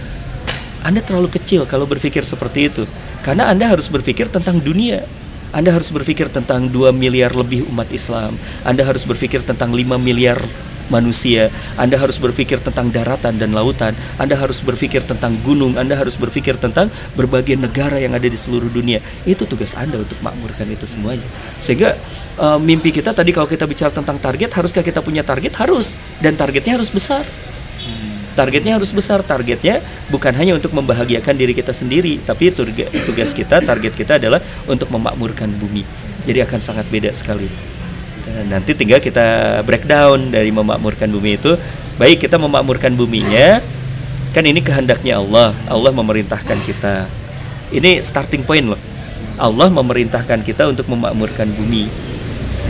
Anda 0.86 1.02
terlalu 1.02 1.34
kecil 1.34 1.66
kalau 1.66 1.82
berpikir 1.82 2.22
seperti 2.22 2.70
itu. 2.70 2.86
Karena 3.26 3.50
Anda 3.50 3.66
harus 3.66 3.90
berpikir 3.90 4.30
tentang 4.30 4.62
dunia. 4.62 5.02
Anda 5.54 5.74
harus 5.74 5.90
berpikir 5.94 6.30
tentang 6.30 6.70
2 6.70 6.90
miliar 6.94 7.34
lebih 7.34 7.66
umat 7.70 7.90
Islam. 7.92 8.34
Anda 8.66 8.82
harus 8.82 9.06
berpikir 9.06 9.42
tentang 9.46 9.74
5 9.74 9.98
miliar 9.98 10.40
manusia. 10.88 11.50
Anda 11.78 11.98
harus 11.98 12.18
berpikir 12.18 12.62
tentang 12.62 12.90
daratan 12.90 13.38
dan 13.38 13.50
lautan. 13.54 13.92
Anda 14.18 14.38
harus 14.38 14.62
berpikir 14.62 15.02
tentang 15.02 15.34
gunung. 15.42 15.74
Anda 15.78 15.98
harus 15.98 16.14
berpikir 16.14 16.58
tentang 16.58 16.90
berbagai 17.18 17.58
negara 17.58 17.98
yang 17.98 18.14
ada 18.14 18.26
di 18.26 18.38
seluruh 18.38 18.70
dunia. 18.70 19.02
Itu 19.26 19.44
tugas 19.46 19.74
Anda 19.74 20.00
untuk 20.00 20.18
makmurkan 20.22 20.66
itu 20.70 20.86
semuanya. 20.86 21.26
Sehingga 21.58 21.94
eh, 22.38 22.58
mimpi 22.62 22.94
kita 22.94 23.10
tadi 23.10 23.34
kalau 23.34 23.50
kita 23.50 23.66
bicara 23.66 23.90
tentang 23.90 24.18
target, 24.22 24.50
haruskah 24.54 24.82
kita 24.86 25.02
punya 25.02 25.26
target? 25.26 25.52
Harus. 25.58 25.98
Dan 26.22 26.38
targetnya 26.38 26.78
harus 26.78 26.90
besar. 26.90 27.22
Targetnya 28.36 28.76
harus 28.76 28.92
besar. 28.92 29.24
Targetnya 29.24 29.80
bukan 30.12 30.36
hanya 30.36 30.54
untuk 30.54 30.76
membahagiakan 30.76 31.34
diri 31.34 31.56
kita 31.56 31.72
sendiri, 31.72 32.20
tapi 32.20 32.52
tugas 32.52 33.32
kita, 33.32 33.64
target 33.64 33.96
kita 33.96 34.20
adalah 34.20 34.44
untuk 34.68 34.92
memakmurkan 34.92 35.48
bumi. 35.56 35.80
Jadi 36.28 36.44
akan 36.44 36.60
sangat 36.60 36.84
beda 36.92 37.10
sekali. 37.16 37.48
Dan 38.28 38.52
nanti 38.52 38.76
tinggal 38.76 39.00
kita 39.00 39.62
breakdown 39.64 40.28
dari 40.28 40.52
memakmurkan 40.52 41.08
bumi 41.08 41.40
itu. 41.40 41.56
Baik 41.96 42.28
kita 42.28 42.36
memakmurkan 42.36 42.92
buminya, 42.92 43.56
kan 44.36 44.44
ini 44.44 44.60
kehendaknya 44.60 45.16
Allah. 45.16 45.56
Allah 45.64 45.96
memerintahkan 45.96 46.58
kita. 46.60 47.08
Ini 47.72 48.04
starting 48.04 48.44
point 48.44 48.68
loh. 48.68 48.78
Allah 49.40 49.72
memerintahkan 49.72 50.44
kita 50.44 50.68
untuk 50.68 50.92
memakmurkan 50.92 51.48
bumi. 51.56 51.88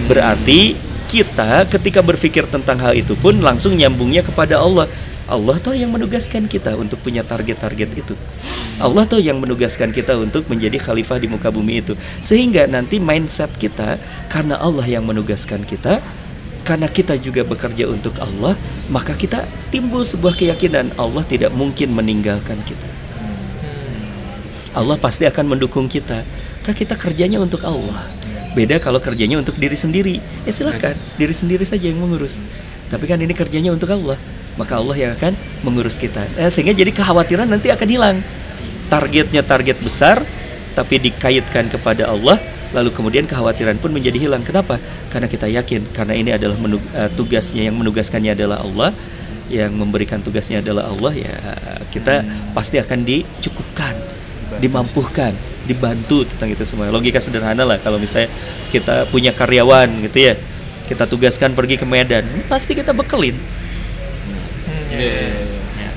Berarti 0.07 0.79
kita 1.11 1.67
ketika 1.67 2.03
berpikir 2.03 2.47
tentang 2.47 2.79
hal 2.83 2.95
itu 2.95 3.19
pun 3.19 3.35
langsung 3.43 3.75
nyambungnya 3.75 4.23
kepada 4.23 4.63
Allah. 4.63 4.87
Allah 5.27 5.59
tuh 5.59 5.75
yang 5.75 5.91
menugaskan 5.91 6.47
kita 6.47 6.79
untuk 6.79 7.03
punya 7.03 7.27
target-target 7.27 7.91
itu. 7.99 8.15
Allah 8.79 9.03
tuh 9.11 9.19
yang 9.19 9.43
menugaskan 9.43 9.91
kita 9.91 10.15
untuk 10.15 10.47
menjadi 10.47 10.79
khalifah 10.79 11.19
di 11.19 11.27
muka 11.27 11.51
bumi 11.51 11.83
itu. 11.83 11.99
Sehingga 12.23 12.71
nanti 12.71 13.03
mindset 13.03 13.51
kita 13.59 13.99
karena 14.31 14.55
Allah 14.63 14.87
yang 14.87 15.03
menugaskan 15.03 15.67
kita, 15.67 15.99
karena 16.63 16.87
kita 16.87 17.19
juga 17.19 17.43
bekerja 17.43 17.91
untuk 17.91 18.15
Allah, 18.23 18.55
maka 18.87 19.19
kita 19.19 19.43
timbul 19.75 20.07
sebuah 20.07 20.39
keyakinan 20.39 20.95
Allah 20.95 21.27
tidak 21.27 21.51
mungkin 21.59 21.91
meninggalkan 21.91 22.63
kita. 22.63 22.87
Allah 24.79 24.95
pasti 25.01 25.27
akan 25.27 25.57
mendukung 25.57 25.91
kita. 25.91 26.23
Kan 26.63 26.75
kita 26.77 26.95
kerjanya 26.95 27.43
untuk 27.43 27.67
Allah. 27.67 28.07
Beda 28.55 28.79
kalau 28.79 29.03
kerjanya 29.03 29.43
untuk 29.43 29.59
diri 29.59 29.75
sendiri. 29.75 30.23
Ya 30.47 30.53
silahkan, 30.55 30.95
diri 31.19 31.35
sendiri 31.35 31.67
saja 31.67 31.89
yang 31.91 31.99
mengurus. 31.99 32.39
Tapi 32.93 33.11
kan 33.11 33.19
ini 33.19 33.35
kerjanya 33.35 33.75
untuk 33.75 33.91
Allah. 33.91 34.21
Maka 34.57 34.81
Allah 34.81 34.97
yang 34.97 35.13
akan 35.17 35.33
mengurus 35.65 36.01
kita. 36.01 36.25
Eh, 36.41 36.49
sehingga 36.49 36.73
jadi 36.73 36.89
kekhawatiran 36.93 37.49
nanti 37.49 37.69
akan 37.69 37.89
hilang. 37.89 38.17
Targetnya 38.89 39.45
target 39.45 39.77
besar, 39.85 40.25
tapi 40.73 41.01
dikaitkan 41.01 41.69
kepada 41.69 42.09
Allah. 42.09 42.41
Lalu 42.73 42.91
kemudian 42.93 43.25
kekhawatiran 43.29 43.79
pun 43.79 43.93
menjadi 43.93 44.17
hilang. 44.17 44.41
Kenapa? 44.43 44.81
Karena 45.13 45.29
kita 45.29 45.47
yakin, 45.47 45.93
karena 45.93 46.15
ini 46.17 46.31
adalah 46.33 46.57
menu- 46.57 46.83
eh, 46.97 47.09
tugasnya 47.13 47.69
yang 47.69 47.77
menugaskannya 47.77 48.33
adalah 48.33 48.65
Allah, 48.65 48.91
yang 49.53 49.71
memberikan 49.77 50.19
tugasnya 50.25 50.65
adalah 50.65 50.91
Allah. 50.91 51.13
Ya 51.15 51.35
kita 51.93 52.27
pasti 52.53 52.77
akan 52.83 53.07
dicukupkan 53.07 53.95
dimampukan, 54.63 55.35
dibantu 55.67 56.23
tentang 56.25 56.55
itu 56.55 56.65
semua. 56.65 56.89
Logika 56.89 57.19
sederhana 57.19 57.67
lah 57.67 57.79
kalau 57.83 57.99
misalnya 57.99 58.31
kita 58.71 59.07
punya 59.11 59.35
karyawan 59.35 59.91
gitu 60.07 60.33
ya, 60.33 60.35
kita 60.87 61.05
tugaskan 61.05 61.53
pergi 61.53 61.77
ke 61.77 61.87
Medan, 61.87 62.25
pasti 62.47 62.79
kita 62.79 62.95
bekelin. 62.95 63.35
Iya. 64.97 65.29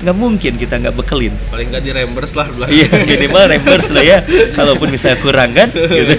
Nggak 0.00 0.16
mungkin 0.16 0.52
kita 0.56 0.80
nggak 0.80 0.96
bekelin. 0.96 1.34
paling 1.52 1.68
nggak 1.68 1.82
di 1.84 1.90
reimburse 1.92 2.32
lah 2.40 2.48
Iya 2.72 2.88
minimal 3.04 3.52
reimburse 3.52 3.92
lah 3.92 4.04
ya. 4.04 4.18
Kalaupun 4.56 4.88
misalnya 4.88 5.20
kurang 5.20 5.52
kan, 5.52 5.68
gitu. 5.72 6.14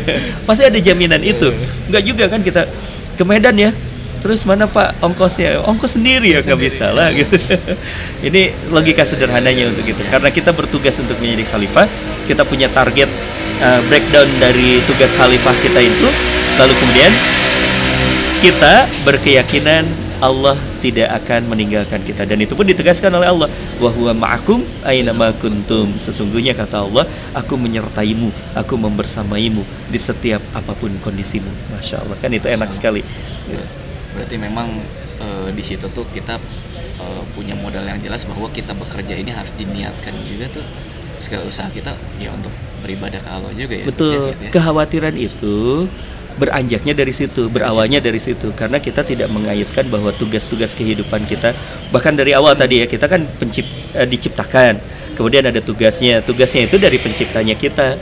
pasti 0.46 0.70
ada 0.70 0.78
jaminan 0.78 1.22
itu. 1.26 1.50
Nggak 1.90 2.04
juga 2.06 2.24
kan 2.30 2.46
kita 2.46 2.70
ke 3.18 3.24
Medan 3.26 3.58
ya. 3.58 3.72
terus 4.22 4.46
mana 4.46 4.70
pak 4.70 5.02
ongkosnya 5.02 5.66
ongkos 5.66 5.98
sendiri 5.98 6.38
ya 6.38 6.46
nggak 6.46 6.62
bisa 6.62 6.94
lah 6.94 7.10
gitu 7.10 7.34
ini 8.30 8.54
logika 8.70 9.02
sederhananya 9.02 9.74
untuk 9.74 9.82
itu 9.82 9.98
karena 10.14 10.30
kita 10.30 10.54
bertugas 10.54 10.94
untuk 11.02 11.18
menjadi 11.18 11.50
khalifah 11.50 11.90
kita 12.30 12.46
punya 12.46 12.70
target 12.70 13.10
uh, 13.66 13.82
breakdown 13.90 14.30
dari 14.38 14.78
tugas 14.86 15.18
khalifah 15.18 15.58
kita 15.66 15.82
itu 15.82 16.08
lalu 16.62 16.74
kemudian 16.78 17.14
kita 18.46 18.74
berkeyakinan 19.10 19.90
Allah 20.22 20.54
tidak 20.86 21.10
akan 21.22 21.50
meninggalkan 21.50 21.98
kita. 22.06 22.30
Dan 22.30 22.46
itu 22.46 22.54
pun 22.54 22.64
ditegaskan 22.70 23.10
oleh 23.18 23.28
Allah. 23.28 23.50
Wa 23.82 23.90
huwa 23.90 24.14
ma'akum 24.14 24.62
aina 24.86 25.12
ma 25.12 25.34
kuntum. 25.34 25.90
Sesungguhnya 25.98 26.54
kata 26.54 26.86
Allah 26.86 27.10
aku 27.34 27.58
menyertaimu 27.58 28.30
aku 28.54 28.78
membersamaimu 28.78 29.66
di 29.90 30.00
setiap 30.00 30.40
apa 30.54 30.78
pun 30.78 30.94
kondisimu. 31.02 31.50
Masya 31.74 32.06
Allah. 32.06 32.16
Kan 32.22 32.32
itu 32.32 32.46
enak 32.46 32.70
sekali. 32.70 33.02
Berarti 34.14 34.36
memang 34.38 34.70
eh, 35.20 35.50
di 35.52 35.64
situ 35.66 35.90
tuh 35.90 36.06
kita 36.14 36.38
eh, 37.02 37.24
punya 37.34 37.58
modal 37.58 37.82
yang 37.82 37.98
jelas 37.98 38.30
bahwa 38.30 38.46
kita 38.54 38.78
bekerja 38.78 39.18
ini 39.18 39.34
harus 39.34 39.52
diniatkan 39.58 40.14
juga 40.30 40.62
tuh. 40.62 40.66
Segala 41.18 41.46
usaha 41.46 41.70
kita 41.70 41.94
ya 42.18 42.34
untuk 42.34 42.50
beribadah 42.82 43.22
ke 43.22 43.30
Allah 43.30 43.52
juga 43.54 43.76
ya 43.78 43.86
betul. 43.86 44.10
setiap 44.10 44.26
gitu 44.34 44.42
ya. 44.42 44.52
kekhawatiran 44.58 45.16
itu 45.16 45.86
beranjaknya 46.40 46.94
dari 46.96 47.14
situ 47.16 47.52
berawalnya 47.52 48.00
dari 48.00 48.20
situ. 48.22 48.54
Karena 48.54 48.78
kita 48.78 49.02
tidak 49.04 49.28
mengaitkan 49.32 49.88
bahwa 49.90 50.14
tugas-tugas 50.16 50.78
kehidupan 50.78 51.28
kita 51.28 51.56
bahkan 51.90 52.16
dari 52.16 52.32
awal 52.36 52.54
tadi 52.54 52.84
ya 52.84 52.88
kita 52.88 53.10
kan 53.10 53.24
pencip, 53.40 53.66
eh, 53.96 54.08
diciptakan. 54.08 54.78
Kemudian 55.16 55.44
ada 55.44 55.60
tugasnya. 55.60 56.24
Tugasnya 56.24 56.66
itu 56.66 56.80
dari 56.80 56.98
penciptanya 56.98 57.56
kita. 57.60 58.00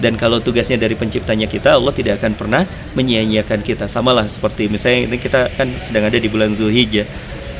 Dan 0.00 0.16
kalau 0.16 0.40
tugasnya 0.40 0.80
dari 0.80 0.96
penciptanya 0.96 1.44
kita 1.44 1.76
Allah 1.76 1.92
tidak 1.92 2.24
akan 2.24 2.32
pernah 2.32 2.64
menyia-nyiakan 2.96 3.60
kita. 3.60 3.84
Samalah 3.84 4.24
seperti 4.24 4.72
misalnya 4.72 5.12
ini 5.12 5.16
kita 5.20 5.52
kan 5.52 5.68
sedang 5.76 6.08
ada 6.08 6.16
di 6.16 6.26
bulan 6.32 6.56
Zulhijjah. 6.56 7.04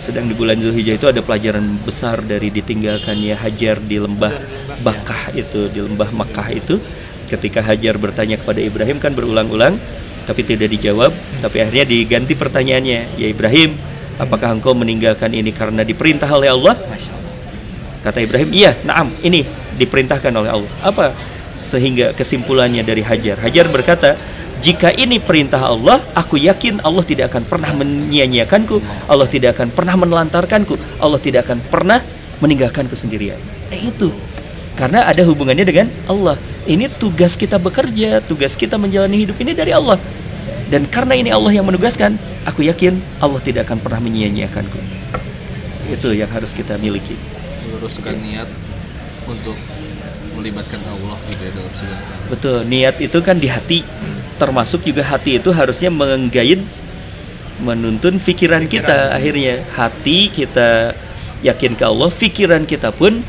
Sedang 0.01 0.25
di 0.25 0.33
bulan 0.33 0.57
Zulhijjah 0.57 0.97
itu 0.97 1.05
ada 1.05 1.21
pelajaran 1.21 1.61
besar 1.85 2.25
dari 2.25 2.49
ditinggalkannya 2.49 3.37
Hajar 3.37 3.77
di 3.85 4.01
lembah 4.01 4.33
Bakah 4.81 5.37
itu 5.37 5.69
di 5.69 5.85
lembah 5.85 6.09
Makkah 6.17 6.49
itu. 6.57 6.81
Ketika 7.29 7.61
Hajar 7.61 8.01
bertanya 8.01 8.41
kepada 8.41 8.65
Ibrahim 8.65 8.97
kan 8.97 9.13
berulang-ulang 9.13 9.77
tapi 10.31 10.47
tidak 10.47 10.71
dijawab 10.71 11.11
tapi 11.43 11.59
akhirnya 11.59 11.91
diganti 11.91 12.39
pertanyaannya. 12.39 13.19
Ya 13.19 13.27
Ibrahim 13.27 13.75
apakah 14.23 14.55
engkau 14.55 14.79
meninggalkan 14.79 15.35
ini 15.35 15.51
karena 15.51 15.83
diperintah 15.83 16.31
oleh 16.31 16.55
Allah? 16.55 16.79
Kata 18.07 18.23
Ibrahim 18.23 18.55
iya 18.55 18.79
naam 18.87 19.11
ini 19.27 19.43
diperintahkan 19.75 20.31
oleh 20.31 20.55
Allah. 20.55 20.71
Apa? 20.87 21.11
Sehingga 21.59 22.15
kesimpulannya 22.15 22.87
dari 22.87 23.03
Hajar. 23.03 23.43
Hajar 23.43 23.67
berkata 23.67 24.15
jika 24.63 24.95
ini 24.95 25.19
perintah 25.19 25.67
Allah 25.67 25.99
aku 26.15 26.39
yakin 26.39 26.85
Allah 26.87 27.03
tidak 27.03 27.35
akan 27.35 27.49
pernah 27.49 27.73
menyia-nyiakanku 27.81 29.09
Allah 29.09 29.25
tidak 29.25 29.57
akan 29.57 29.73
pernah 29.73 29.97
menelantarkanku 29.97 31.01
Allah 31.01 31.17
tidak 31.17 31.49
akan 31.49 31.59
pernah 31.65 31.99
meninggalkanku 32.39 32.95
sendirian. 32.95 33.41
Eh, 33.73 33.91
itu. 33.91 34.13
Karena 34.77 35.05
ada 35.05 35.21
hubungannya 35.29 35.65
dengan 35.65 35.89
Allah 36.09 36.37
ini 36.71 36.87
tugas 36.87 37.35
kita 37.35 37.59
bekerja 37.59 38.23
tugas 38.23 38.55
kita 38.55 38.79
menjalani 38.79 39.27
hidup 39.27 39.37
ini 39.43 39.51
dari 39.51 39.75
Allah 39.75 39.99
dan 40.71 40.87
karena 40.87 41.19
ini 41.19 41.35
Allah 41.35 41.51
yang 41.51 41.67
menugaskan 41.67 42.15
aku 42.47 42.63
yakin 42.63 42.95
Allah 43.19 43.43
tidak 43.43 43.67
akan 43.67 43.83
pernah 43.83 43.99
menyia-nyiakanku 43.99 44.79
itu 45.91 46.09
yang 46.15 46.31
harus 46.31 46.55
kita 46.55 46.79
miliki 46.79 47.19
meluruskan 47.67 48.15
niat 48.23 48.47
untuk 49.27 49.59
melibatkan 50.41 50.81
Allah 50.89 51.17
gitu 51.29 51.43
ya 51.45 51.53
dalam 51.53 51.73
segala 51.77 52.01
hal. 52.01 52.19
Betul, 52.33 52.59
niat 52.67 52.97
itu 52.99 53.19
kan 53.21 53.37
di 53.37 53.49
hati. 53.53 53.81
Termasuk 54.41 54.81
juga 54.89 55.05
hati 55.05 55.37
itu 55.37 55.53
harusnya 55.53 55.93
menggait 55.93 56.61
menuntun 57.61 58.17
pikiran, 58.17 58.65
kita 58.65 59.13
akhirnya. 59.13 59.61
Hati 59.77 60.33
kita 60.33 60.97
yakin 61.45 61.77
ke 61.77 61.85
Allah, 61.85 62.09
pikiran 62.09 62.65
kita 62.65 62.89
pun 62.97 63.21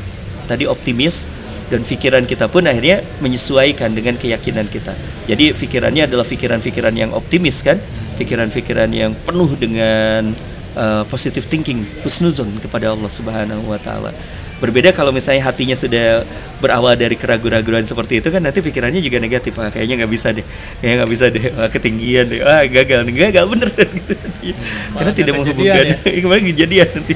tadi 0.48 0.64
optimis 0.64 1.28
dan 1.72 1.80
pikiran 1.80 2.28
kita 2.28 2.52
pun 2.52 2.68
akhirnya 2.68 3.00
menyesuaikan 3.24 3.96
dengan 3.96 4.20
keyakinan 4.20 4.68
kita. 4.68 4.92
Jadi 5.24 5.56
pikirannya 5.56 6.04
adalah 6.04 6.28
pikiran-pikiran 6.28 6.92
yang 6.92 7.16
optimis 7.16 7.64
kan, 7.64 7.80
pikiran-pikiran 8.20 8.92
yang 8.92 9.16
penuh 9.24 9.56
dengan 9.56 10.36
uh, 10.76 11.08
positive 11.08 11.48
thinking, 11.48 11.80
husnuzon 12.04 12.52
kepada 12.60 12.92
Allah 12.92 13.08
Subhanahu 13.08 13.72
wa 13.72 13.80
taala. 13.80 14.12
Berbeda 14.60 14.94
kalau 14.94 15.10
misalnya 15.10 15.42
hatinya 15.48 15.74
sudah 15.74 16.22
berawal 16.62 16.94
dari 16.94 17.18
keraguan-raguan 17.18 17.82
seperti 17.82 18.22
itu 18.22 18.30
kan 18.30 18.38
nanti 18.38 18.62
pikirannya 18.62 19.02
juga 19.02 19.18
negatif. 19.18 19.58
Ah, 19.58 19.74
kayaknya 19.74 20.04
nggak 20.04 20.12
bisa 20.12 20.30
deh, 20.30 20.46
kayaknya 20.78 20.96
nggak 21.02 21.10
bisa 21.10 21.26
deh, 21.34 21.44
ah, 21.56 21.68
ketinggian 21.72 22.24
deh, 22.30 22.40
ah 22.46 22.62
gagal, 22.68 23.00
nih, 23.08 23.14
gagal 23.26 23.44
bener 23.48 23.68
gitu. 23.74 24.14
Karena 25.00 25.12
tidak 25.16 25.32
menghubungkan, 25.40 25.84
kemarin 26.22 26.44
kejadian 26.54 26.88
nanti. 26.94 27.14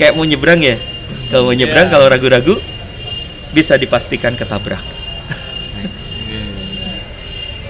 Kayak 0.00 0.12
mau 0.16 0.24
nyebrang 0.24 0.60
ya, 0.64 0.80
kalau 1.28 1.52
mau 1.52 1.56
nyebrang 1.58 1.88
kalau 1.92 2.06
ragu-ragu 2.08 2.56
bisa 3.52 3.78
dipastikan 3.78 4.34
ketabrak. 4.34 4.80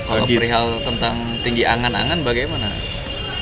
kalau 0.09 0.25
Gitu. 0.25 0.39
perihal 0.39 0.79
tentang 0.85 1.17
tinggi 1.43 1.67
angan-angan 1.67 2.23
bagaimana 2.23 2.71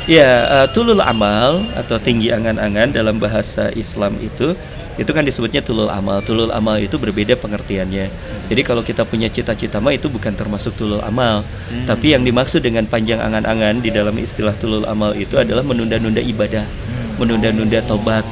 Ya, 0.04 0.44
uh, 0.52 0.66
tulul 0.68 1.00
amal 1.00 1.64
atau 1.72 1.96
tinggi 1.96 2.28
angan-angan 2.28 2.92
dalam 2.92 3.16
bahasa 3.16 3.72
Islam 3.72 4.20
itu 4.20 4.52
itu 4.94 5.10
kan 5.10 5.24
disebutnya 5.24 5.64
tulul 5.64 5.88
amal. 5.88 6.20
Tulul 6.20 6.52
amal 6.52 6.76
itu 6.76 7.00
berbeda 7.00 7.40
pengertiannya. 7.40 8.12
Jadi 8.52 8.62
kalau 8.62 8.84
kita 8.84 9.08
punya 9.08 9.32
cita-cita 9.32 9.80
mah 9.80 9.96
itu 9.96 10.12
bukan 10.12 10.36
termasuk 10.36 10.76
tulul 10.76 11.00
amal. 11.02 11.42
Tapi 11.88 12.14
yang 12.14 12.22
dimaksud 12.22 12.60
dengan 12.60 12.84
panjang 12.86 13.18
angan-angan 13.18 13.80
di 13.80 13.90
dalam 13.90 14.14
istilah 14.20 14.54
tulul 14.54 14.84
amal 14.84 15.16
itu 15.16 15.40
adalah 15.40 15.64
menunda-nunda 15.66 16.20
ibadah, 16.20 16.62
menunda-nunda 17.18 17.80
tobat. 17.88 18.22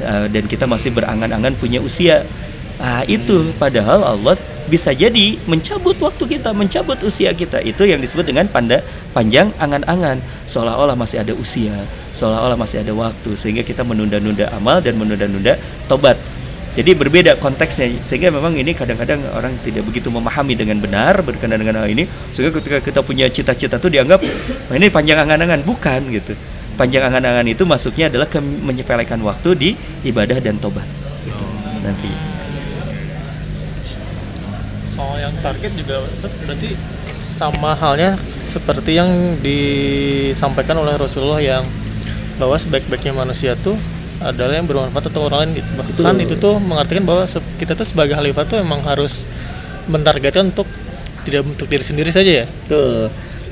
Uh, 0.00 0.24
dan 0.32 0.48
kita 0.48 0.64
masih 0.64 0.96
berangan-angan 0.96 1.52
punya 1.60 1.84
usia. 1.84 2.24
Ah, 2.80 3.04
itu 3.04 3.52
padahal 3.60 4.00
Allah 4.00 4.40
bisa 4.72 4.96
jadi 4.96 5.36
mencabut 5.44 5.98
waktu 6.00 6.38
kita, 6.38 6.56
mencabut 6.56 6.96
usia 7.04 7.36
kita. 7.36 7.60
Itu 7.60 7.84
yang 7.84 8.00
disebut 8.00 8.24
dengan 8.24 8.48
panda 8.48 8.80
panjang 9.12 9.52
angan-angan, 9.60 10.16
seolah-olah 10.48 10.96
masih 10.96 11.20
ada 11.20 11.36
usia, 11.36 11.76
seolah-olah 12.16 12.56
masih 12.56 12.80
ada 12.80 12.96
waktu 12.96 13.36
sehingga 13.36 13.66
kita 13.66 13.84
menunda-nunda 13.84 14.48
amal 14.56 14.80
dan 14.80 14.96
menunda-nunda 14.96 15.60
tobat. 15.92 16.16
Jadi 16.70 16.94
berbeda 16.94 17.34
konteksnya 17.36 17.98
sehingga 18.00 18.30
memang 18.30 18.54
ini 18.54 18.70
kadang-kadang 18.72 19.18
orang 19.34 19.52
tidak 19.60 19.82
begitu 19.84 20.06
memahami 20.06 20.54
dengan 20.54 20.78
benar 20.78 21.18
berkenaan 21.20 21.60
dengan 21.60 21.82
hal 21.82 21.90
ini 21.90 22.06
sehingga 22.30 22.54
ketika 22.62 22.78
kita 22.78 23.02
punya 23.02 23.26
cita-cita 23.26 23.76
tuh 23.76 23.90
dianggap 23.90 24.22
"Wah, 24.70 24.76
ini 24.78 24.86
panjang 24.86 25.18
angan-angan 25.18 25.66
bukan 25.66 26.00
gitu. 26.14 26.32
Panjang 26.78 27.10
angan-angan 27.10 27.44
itu 27.50 27.66
masuknya 27.66 28.06
adalah 28.08 28.30
ke 28.30 28.38
menyepelekan 28.40 29.18
waktu 29.20 29.50
di 29.58 29.70
ibadah 30.06 30.38
dan 30.38 30.62
tobat 30.62 30.86
gitu 31.26 31.44
nanti. 31.82 32.29
Soal 35.00 35.16
yang 35.16 35.32
target 35.40 35.72
juga 35.80 36.04
berarti 36.44 36.68
sama 37.08 37.72
halnya 37.72 38.20
seperti 38.36 39.00
yang 39.00 39.08
disampaikan 39.40 40.76
oleh 40.76 40.94
Rasulullah 41.00 41.40
yang 41.40 41.64
bahwa 42.36 42.56
sebaik-baiknya 42.60 43.16
manusia 43.16 43.56
tuh 43.56 43.76
adalah 44.20 44.60
yang 44.60 44.68
bermanfaat 44.68 45.08
untuk 45.08 45.32
orang 45.32 45.48
lain 45.48 45.64
gitu. 45.64 45.68
bahkan 45.80 46.16
itu 46.20 46.34
tuh 46.36 46.60
mengartikan 46.60 47.04
bahwa 47.08 47.24
kita 47.56 47.72
tuh 47.72 47.86
sebagai 47.88 48.12
khalifah 48.12 48.44
tuh 48.44 48.60
emang 48.60 48.84
harus 48.84 49.24
mentargetkan 49.88 50.52
untuk 50.52 50.68
tidak 51.24 51.48
untuk 51.48 51.64
diri 51.68 51.84
sendiri 51.84 52.12
saja 52.12 52.44
ya 52.44 52.46
Tuh. 52.68 53.08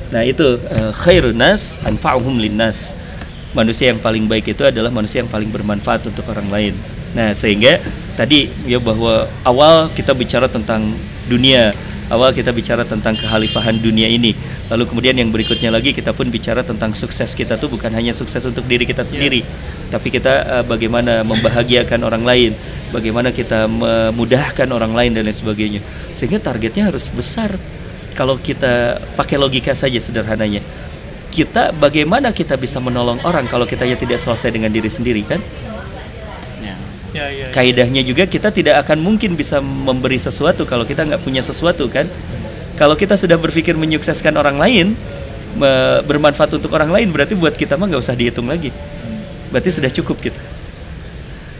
Nah, 0.09 0.25
itu 0.25 0.57
eh, 0.57 0.91
khairun 1.05 1.37
nas 1.37 1.85
anfa'uhum 1.85 2.41
linnas. 2.41 2.97
Manusia 3.53 3.93
yang 3.93 4.01
paling 4.01 4.25
baik 4.25 4.57
itu 4.57 4.65
adalah 4.65 4.89
manusia 4.89 5.21
yang 5.21 5.29
paling 5.29 5.49
bermanfaat 5.53 6.05
untuk 6.09 6.25
orang 6.33 6.49
lain. 6.49 6.73
Nah, 7.13 7.33
sehingga 7.33 7.77
tadi 8.17 8.49
ya 8.65 8.81
bahwa 8.81 9.29
awal 9.45 9.89
kita 9.93 10.17
bicara 10.17 10.49
tentang 10.49 10.81
dunia, 11.29 11.69
awal 12.09 12.33
kita 12.33 12.49
bicara 12.49 12.81
tentang 12.81 13.13
kekhalifahan 13.13 13.77
dunia 13.77 14.09
ini. 14.09 14.33
Lalu 14.73 14.83
kemudian 14.89 15.15
yang 15.15 15.29
berikutnya 15.29 15.69
lagi 15.69 15.93
kita 15.93 16.11
pun 16.11 16.27
bicara 16.33 16.65
tentang 16.65 16.91
sukses 16.97 17.37
kita 17.37 17.61
tuh 17.61 17.69
bukan 17.69 17.93
hanya 17.93 18.11
sukses 18.11 18.41
untuk 18.49 18.65
diri 18.65 18.83
kita 18.89 19.05
sendiri, 19.05 19.45
tapi 19.93 20.09
kita 20.09 20.33
eh, 20.59 20.63
bagaimana 20.65 21.21
membahagiakan 21.21 22.01
orang 22.01 22.25
lain, 22.25 22.51
bagaimana 22.89 23.29
kita 23.29 23.69
memudahkan 23.69 24.67
orang 24.67 24.93
lain 24.97 25.11
dan 25.13 25.23
lain 25.29 25.37
sebagainya. 25.37 25.81
Sehingga 26.11 26.41
targetnya 26.41 26.89
harus 26.89 27.07
besar. 27.13 27.53
Kalau 28.17 28.35
kita 28.35 28.99
pakai 29.15 29.39
logika 29.39 29.71
saja 29.71 29.95
sederhananya. 30.01 30.59
Kita 31.29 31.71
bagaimana 31.77 32.33
kita 32.33 32.57
bisa 32.57 32.81
menolong 32.81 33.21
orang 33.21 33.45
kalau 33.45 33.63
kita 33.63 33.85
ya 33.85 33.93
tidak 33.93 34.17
selesai 34.17 34.49
dengan 34.49 34.73
diri 34.73 34.89
sendiri 34.89 35.21
kan 35.23 35.37
ya 37.13 37.25
ya 37.29 37.47
ya. 37.47 37.47
Kaidahnya 37.53 38.01
juga 38.05 38.29
kita 38.29 38.53
tidak 38.53 38.85
akan 38.85 39.01
mungkin 39.01 39.33
bisa 39.33 39.61
memberi 39.61 40.17
sesuatu 40.21 40.65
kalau 40.65 40.85
kita 40.85 41.05
nggak 41.05 41.21
punya 41.21 41.41
sesuatu 41.41 41.89
kan? 41.89 42.05
Kalau 42.77 42.95
kita 42.95 43.19
sudah 43.19 43.35
berpikir 43.35 43.75
menyukseskan 43.75 44.35
orang 44.39 44.55
lain 44.55 44.95
bermanfaat 46.05 46.61
untuk 46.61 46.71
orang 46.77 46.93
lain 46.93 47.09
berarti 47.09 47.33
buat 47.35 47.57
kita 47.57 47.75
mah 47.75 47.89
nggak 47.89 48.01
usah 48.01 48.15
dihitung 48.15 48.47
lagi. 48.47 48.71
Berarti 49.49 49.69
sudah 49.73 49.91
cukup 49.91 50.17
kita. 50.21 50.41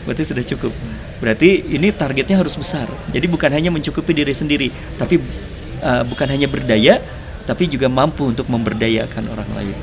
Berarti 0.06 0.24
sudah 0.24 0.46
cukup. 0.46 0.72
Berarti 1.20 1.76
ini 1.76 1.92
targetnya 1.92 2.40
harus 2.40 2.56
besar. 2.56 2.88
Jadi 3.12 3.26
bukan 3.28 3.52
hanya 3.52 3.74
mencukupi 3.74 4.14
diri 4.16 4.32
sendiri 4.32 4.72
tapi 4.96 5.20
uh, 5.84 6.04
bukan 6.08 6.28
hanya 6.30 6.48
berdaya 6.48 7.02
tapi 7.44 7.66
juga 7.66 7.90
mampu 7.90 8.30
untuk 8.30 8.48
memberdayakan 8.48 9.24
orang 9.34 9.50
lain. 9.58 9.78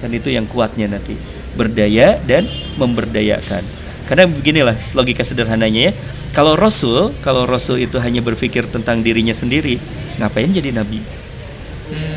Kan 0.00 0.10
itu 0.10 0.32
yang 0.32 0.48
kuatnya 0.48 0.90
nanti. 0.90 1.14
Berdaya 1.52 2.16
dan 2.24 2.48
memberdayakan 2.80 3.81
karena 4.12 4.28
beginilah 4.28 4.76
logika 4.92 5.24
sederhananya 5.24 5.88
ya. 5.88 5.92
Kalau 6.36 6.52
rasul 6.52 7.16
kalau 7.24 7.48
rasul 7.48 7.80
itu 7.80 7.96
hanya 7.96 8.20
berpikir 8.20 8.68
tentang 8.68 9.00
dirinya 9.00 9.32
sendiri 9.32 9.80
ngapain 10.20 10.52
jadi 10.52 10.68
nabi? 10.68 11.00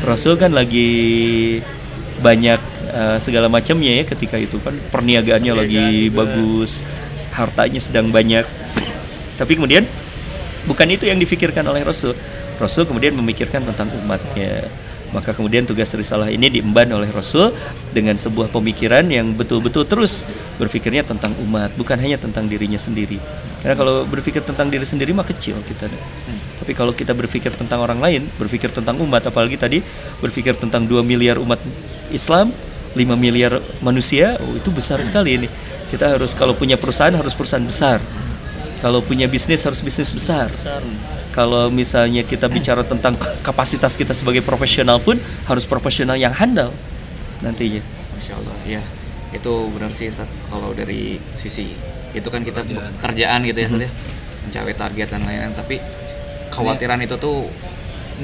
Rasul 0.04 0.36
kan 0.36 0.52
lagi 0.52 0.92
banyak 2.20 2.60
eh, 2.92 3.16
segala 3.16 3.48
macamnya 3.48 3.96
ya 3.96 4.04
ketika 4.04 4.36
itu 4.36 4.60
kan. 4.60 4.76
Perniagaannya 4.92 5.52
lagi 5.56 6.12
bagus 6.12 6.84
hartanya 7.32 7.80
sedang 7.80 8.12
banyak. 8.12 8.44
Tapi 9.40 9.56
kemudian 9.56 9.88
bukan 10.68 10.92
itu 10.92 11.08
yang 11.08 11.16
difikirkan 11.16 11.64
oleh 11.64 11.80
Rasul. 11.80 12.12
Rasul 12.60 12.84
kemudian 12.84 13.16
memikirkan 13.16 13.64
tentang 13.64 13.88
umatnya. 14.04 14.68
Maka 15.14 15.30
kemudian 15.30 15.62
tugas 15.62 15.94
risalah 15.94 16.32
ini 16.32 16.50
diemban 16.50 16.90
oleh 16.90 17.06
Rasul 17.14 17.54
dengan 17.94 18.18
sebuah 18.18 18.50
pemikiran 18.50 19.06
yang 19.06 19.32
betul-betul 19.38 19.86
terus 19.86 20.26
berpikirnya 20.58 21.06
tentang 21.06 21.30
umat, 21.46 21.70
bukan 21.78 21.94
hanya 22.00 22.18
tentang 22.18 22.50
dirinya 22.50 22.78
sendiri. 22.80 23.20
Karena 23.62 23.74
kalau 23.78 24.02
berpikir 24.06 24.42
tentang 24.42 24.66
diri 24.70 24.82
sendiri 24.82 25.14
mah 25.14 25.26
kecil 25.26 25.58
kita. 25.62 25.86
Tapi 26.62 26.72
kalau 26.74 26.90
kita 26.90 27.14
berpikir 27.14 27.54
tentang 27.54 27.82
orang 27.82 28.02
lain, 28.02 28.26
berpikir 28.40 28.74
tentang 28.74 28.98
umat, 28.98 29.22
apalagi 29.26 29.54
tadi 29.54 29.78
berpikir 30.18 30.58
tentang 30.58 30.82
2 30.86 31.06
miliar 31.06 31.38
umat 31.38 31.62
Islam, 32.10 32.50
5 32.94 32.98
miliar 33.14 33.62
manusia, 33.84 34.34
oh 34.42 34.54
itu 34.58 34.70
besar 34.74 34.98
sekali 34.98 35.38
ini. 35.38 35.48
Kita 35.86 36.18
harus 36.18 36.34
kalau 36.34 36.58
punya 36.58 36.74
perusahaan 36.74 37.14
harus 37.14 37.30
perusahaan 37.36 37.62
besar. 37.62 38.02
Kalau 38.80 39.00
punya 39.00 39.26
bisnis 39.26 39.64
harus 39.64 39.80
bisnis 39.80 40.12
besar. 40.12 40.52
Kalau 41.32 41.68
misalnya 41.68 42.24
kita 42.24 42.48
bicara 42.48 42.80
tentang 42.80 43.16
kapasitas 43.44 43.96
kita 43.96 44.16
sebagai 44.16 44.40
profesional 44.40 45.00
pun 45.00 45.20
harus 45.48 45.68
profesional 45.68 46.16
yang 46.16 46.32
handal 46.32 46.72
nantinya. 47.44 47.84
Masya 48.16 48.32
Allah, 48.40 48.56
ya 48.64 48.82
itu 49.36 49.52
benar 49.76 49.92
sih 49.92 50.08
Ustaz. 50.08 50.30
kalau 50.48 50.72
dari 50.72 51.20
sisi 51.36 51.68
itu 52.16 52.28
kan 52.32 52.40
kita 52.40 52.64
kerjaan 53.04 53.44
gitu 53.44 53.58
ya 53.60 53.68
ya. 53.68 53.90
Mencapai 54.48 54.72
target 54.72 55.08
dan 55.12 55.20
lain-lain. 55.28 55.52
Tapi 55.52 55.76
kekhawatiran 56.48 57.04
itu 57.04 57.20
tuh 57.20 57.44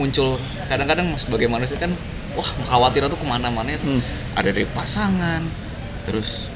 muncul. 0.01 0.41
Kadang-kadang 0.73 1.13
sebagai 1.21 1.53
manusia 1.53 1.77
kan 1.77 1.93
wah 2.33 2.49
khawatir 2.73 3.05
tuh 3.13 3.19
ke 3.21 3.27
mana-mana 3.29 3.69
ya, 3.69 3.77
Ustaz. 3.77 4.01
ada 4.41 4.49
dari 4.49 4.65
pasangan 4.73 5.45
terus 6.09 6.49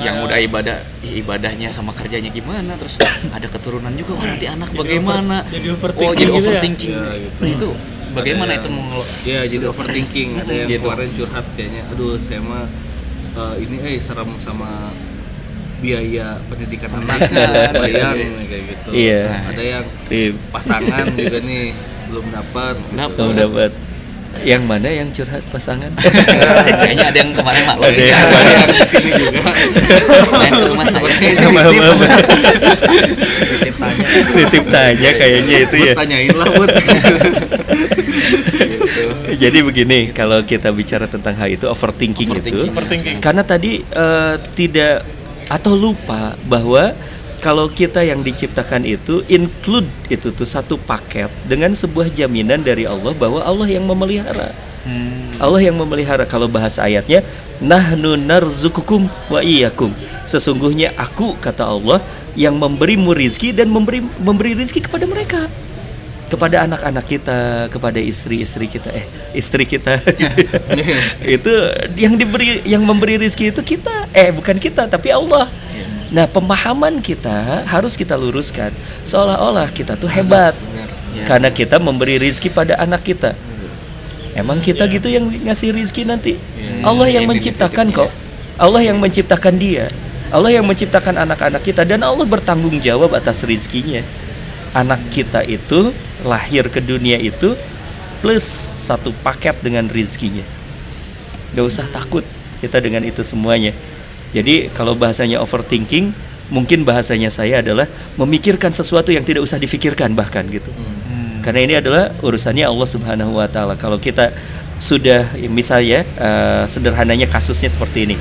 yang 0.00 0.16
udah 0.20 0.38
ibadah 0.38 0.76
ibadahnya 1.04 1.68
sama 1.68 1.92
kerjanya 1.92 2.28
gimana 2.28 2.72
terus 2.74 2.96
ada 3.36 3.44
keturunan 3.44 3.92
juga 3.92 4.12
wah 4.14 4.26
nanti 4.26 4.46
anak 4.46 4.72
bagaimana 4.72 5.44
jadi 5.46 5.68
oh 5.68 5.76
overthinking 5.76 6.16
jadi 6.16 6.24
gitu 6.24 6.32
ya? 6.32 6.40
overthinking 6.40 6.90
Ya, 6.90 7.04
gitu. 7.20 7.38
Nah, 7.38 7.50
itu 7.50 7.68
bagaimana 8.10 8.50
Ada 8.50 8.60
itu 8.62 8.68
ya 9.26 9.40
jadi 9.44 9.64
overthinking 9.66 10.28
ada 10.38 10.52
yang 10.54 10.68
Gitu. 10.70 10.86
kemarin 10.86 11.10
curhat 11.12 11.46
kayaknya 11.52 11.82
aduh 11.86 12.16
saya 12.16 12.40
mah 12.40 12.64
eh, 13.34 13.54
ini 13.60 13.76
eh 13.82 13.96
serem 13.98 14.30
sama 14.38 14.70
biaya 15.78 16.40
pendidikan 16.46 16.90
anaknya 16.94 17.44
bayang 17.82 18.16
kayak 18.40 18.62
gitu 18.64 18.88
Iya. 18.90 19.22
ada 19.44 19.62
yang 19.62 19.84
Tim 20.08 20.32
pasangan 20.48 21.06
juga 21.12 21.38
nih 21.38 21.76
belum 22.08 22.26
dapat 22.30 22.74
Dapat. 22.90 23.16
belum 23.18 23.34
dapat. 23.36 23.70
Yang 24.42 24.62
mana 24.66 24.88
yang 24.90 25.08
curhat 25.14 25.44
pasangan? 25.48 25.88
kayaknya 26.82 27.06
ada 27.14 27.18
yang 27.22 27.30
kemarin 27.30 27.62
maklum 27.64 27.86
Ada 27.86 28.02
ya. 28.02 28.08
yang 28.10 28.18
ada 28.26 28.50
yang 28.50 28.68
di 28.74 28.82
sini 28.84 29.10
juga 29.14 29.40
main 30.34 30.50
ke 30.50 30.64
rumah 30.66 30.86
saya 30.90 31.06
Maaf, 31.54 31.74
maaf. 31.78 31.98
Titip 33.54 33.74
tanya. 33.78 34.04
Titip 34.34 34.64
tanya 34.68 35.10
kayaknya 35.14 35.56
itu 35.62 35.76
ya. 35.78 35.92
tanyain 35.94 36.34
lah 36.34 36.48
buat 36.50 36.70
Jadi 39.34 39.58
begini, 39.66 39.98
kalau 40.14 40.38
kita 40.46 40.70
bicara 40.70 41.10
tentang 41.10 41.34
hal 41.34 41.50
itu 41.50 41.66
overthinking, 41.66 42.30
itu, 42.38 42.70
Overthinking. 42.70 43.18
karena 43.18 43.42
tadi 43.42 43.82
eh, 43.82 44.34
tidak 44.54 45.02
atau 45.50 45.74
lupa 45.76 46.32
bahwa 46.46 46.94
kalau 47.44 47.68
kita 47.68 48.00
yang 48.00 48.24
diciptakan 48.24 48.88
itu 48.88 49.20
include 49.28 49.84
itu 50.08 50.32
tuh 50.32 50.48
satu 50.48 50.80
paket 50.80 51.28
dengan 51.44 51.76
sebuah 51.76 52.08
jaminan 52.08 52.64
dari 52.64 52.88
Allah 52.88 53.12
bahwa 53.12 53.44
Allah 53.44 53.68
yang 53.68 53.84
memelihara. 53.84 54.48
Allah 55.36 55.60
yang 55.60 55.76
memelihara 55.76 56.24
kalau 56.24 56.48
bahasa 56.48 56.88
ayatnya 56.88 57.20
nahnu 57.60 58.16
narzukukum 58.16 59.04
wa 59.28 59.44
iyyakum. 59.44 59.92
Sesungguhnya 60.24 60.96
aku 60.96 61.36
kata 61.36 61.68
Allah 61.68 62.00
yang 62.32 62.56
memberimu 62.56 63.12
rizki 63.12 63.52
dan 63.52 63.68
memberi 63.68 64.00
memberi 64.24 64.56
rizki 64.56 64.80
kepada 64.80 65.04
mereka 65.04 65.44
kepada 66.24 66.66
anak-anak 66.66 67.04
kita, 67.04 67.68
kepada 67.70 68.00
istri-istri 68.00 68.66
kita, 68.66 68.90
eh 68.90 69.06
istri 69.36 69.68
kita, 69.68 70.00
gitu 70.24 70.38
ya. 70.42 70.98
itu 71.30 71.52
yang 72.00 72.16
diberi, 72.18 72.64
yang 72.66 72.82
memberi 72.82 73.20
rizki 73.20 73.52
itu 73.52 73.62
kita, 73.62 74.08
eh 74.10 74.32
bukan 74.32 74.56
kita 74.58 74.88
tapi 74.88 75.12
Allah. 75.14 75.46
Nah 76.14 76.30
pemahaman 76.30 77.02
kita 77.02 77.66
harus 77.66 77.98
kita 77.98 78.14
luruskan, 78.14 78.70
seolah-olah 79.02 79.66
kita 79.74 79.98
tuh 79.98 80.06
hebat, 80.06 80.54
karena 81.26 81.50
kita 81.50 81.82
memberi 81.82 82.22
rizki 82.22 82.46
pada 82.54 82.78
anak 82.78 83.02
kita. 83.02 83.34
Emang 84.38 84.62
kita 84.62 84.86
gitu 84.86 85.10
yang 85.10 85.26
ngasih 85.26 85.74
rizki 85.74 86.06
nanti? 86.06 86.38
Allah 86.86 87.10
yang 87.10 87.26
menciptakan 87.26 87.90
kok, 87.90 88.10
Allah 88.54 88.86
yang 88.86 89.02
menciptakan 89.02 89.58
dia, 89.58 89.90
Allah 90.30 90.54
yang 90.54 90.62
menciptakan 90.62 91.18
anak-anak 91.18 91.66
kita. 91.66 91.82
Dan 91.82 92.06
Allah 92.06 92.22
bertanggung 92.22 92.78
jawab 92.78 93.10
atas 93.18 93.42
rizkinya. 93.42 93.98
Anak 94.70 95.02
kita 95.10 95.42
itu 95.42 95.90
lahir 96.22 96.70
ke 96.70 96.78
dunia 96.78 97.18
itu 97.18 97.58
plus 98.22 98.46
satu 98.78 99.10
paket 99.26 99.58
dengan 99.66 99.90
rizkinya. 99.90 100.42
Gak 101.58 101.66
usah 101.66 101.86
takut 101.90 102.22
kita 102.62 102.78
dengan 102.78 103.02
itu 103.02 103.22
semuanya 103.22 103.70
jadi 104.34 104.66
kalau 104.74 104.98
bahasanya 104.98 105.38
overthinking 105.38 106.10
mungkin 106.50 106.82
bahasanya 106.82 107.30
saya 107.30 107.62
adalah 107.62 107.86
memikirkan 108.18 108.74
sesuatu 108.74 109.14
yang 109.14 109.22
tidak 109.22 109.46
usah 109.46 109.62
difikirkan 109.62 110.12
bahkan 110.18 110.42
gitu. 110.50 110.68
Karena 111.44 111.60
ini 111.60 111.74
adalah 111.76 112.10
urusannya 112.24 112.64
Allah 112.64 112.88
Subhanahu 112.88 113.36
Wa 113.36 113.46
Taala. 113.46 113.78
Kalau 113.78 114.00
kita 114.00 114.34
sudah 114.80 115.28
misalnya 115.52 116.02
eh, 116.02 116.64
sederhananya 116.66 117.30
kasusnya 117.30 117.70
seperti 117.70 118.10
ini. 118.10 118.16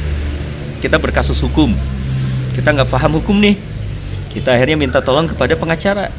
Kita 0.84 1.00
berkasus 1.00 1.40
hukum. 1.42 1.72
Kita 2.54 2.76
nggak 2.76 2.92
paham 2.92 3.18
hukum 3.18 3.40
nih. 3.40 3.56
Kita 4.38 4.54
akhirnya 4.54 4.78
minta 4.78 5.00
tolong 5.00 5.26
kepada 5.26 5.56
pengacara. 5.56 6.12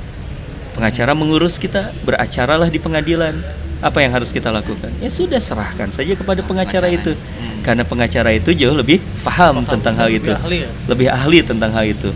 Pengacara 0.74 1.14
mengurus 1.14 1.60
kita 1.60 1.94
beracaralah 2.02 2.66
di 2.66 2.82
pengadilan 2.82 3.36
apa 3.84 4.00
yang 4.00 4.16
harus 4.16 4.32
kita 4.32 4.48
lakukan? 4.48 4.88
Ya 5.04 5.12
sudah 5.12 5.36
serahkan 5.36 5.92
saja 5.92 6.16
kepada 6.16 6.40
pengacara 6.40 6.88
itu. 6.88 7.12
Karena 7.60 7.84
pengacara 7.84 8.32
itu 8.32 8.56
jauh 8.56 8.72
lebih 8.72 8.96
paham 9.20 9.60
tentang 9.68 9.92
hal 10.00 10.08
itu. 10.08 10.32
ahli. 10.32 10.64
Ya? 10.64 10.68
lebih 10.88 11.08
ahli 11.12 11.38
tentang 11.44 11.68
hal 11.76 11.84
itu. 11.84 12.08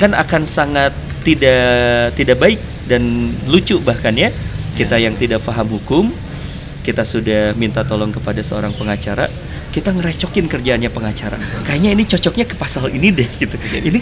Kan 0.00 0.16
akan 0.16 0.48
sangat 0.48 0.96
tidak 1.20 2.16
tidak 2.16 2.40
baik 2.40 2.60
dan 2.88 3.04
lucu 3.52 3.76
bahkan 3.84 4.16
ya. 4.16 4.32
Kita 4.72 4.96
yang 4.96 5.12
tidak 5.20 5.44
paham 5.44 5.68
hukum 5.76 6.08
kita 6.80 7.04
sudah 7.04 7.52
minta 7.60 7.84
tolong 7.84 8.08
kepada 8.08 8.40
seorang 8.40 8.72
pengacara 8.72 9.28
kita 9.70 9.90
ngerecokin 9.90 10.46
kerjaannya 10.46 10.90
pengacara 10.90 11.38
kayaknya 11.62 11.94
ini 11.94 12.02
cocoknya 12.04 12.44
ke 12.44 12.54
pasal 12.54 12.90
ini 12.90 13.10
deh 13.10 13.28
gitu 13.38 13.54
ini 13.72 13.98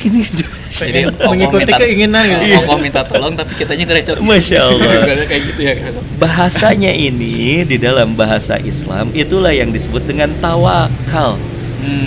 jadi 0.66 1.04
Pengen- 1.04 1.12
Allah 1.14 1.28
mengikuti 1.28 1.62
minta- 1.64 1.78
keinginan 1.78 2.24
gitu. 2.24 2.44
Allah 2.58 2.76
minta 2.78 3.00
tolong 3.02 3.32
tapi 3.32 3.52
kitanya 3.54 3.84
ngerecok 3.84 4.14
Masya 4.18 4.58
Allah. 4.66 4.90
kayak 5.24 5.42
gitu 5.44 5.60
ya 5.62 5.72
bahasanya 6.16 6.90
ini 6.90 7.62
di 7.62 7.76
dalam 7.76 8.12
bahasa 8.12 8.56
Islam 8.58 9.12
itulah 9.12 9.52
yang 9.52 9.68
disebut 9.68 10.04
dengan 10.04 10.32
tawakal. 10.38 11.36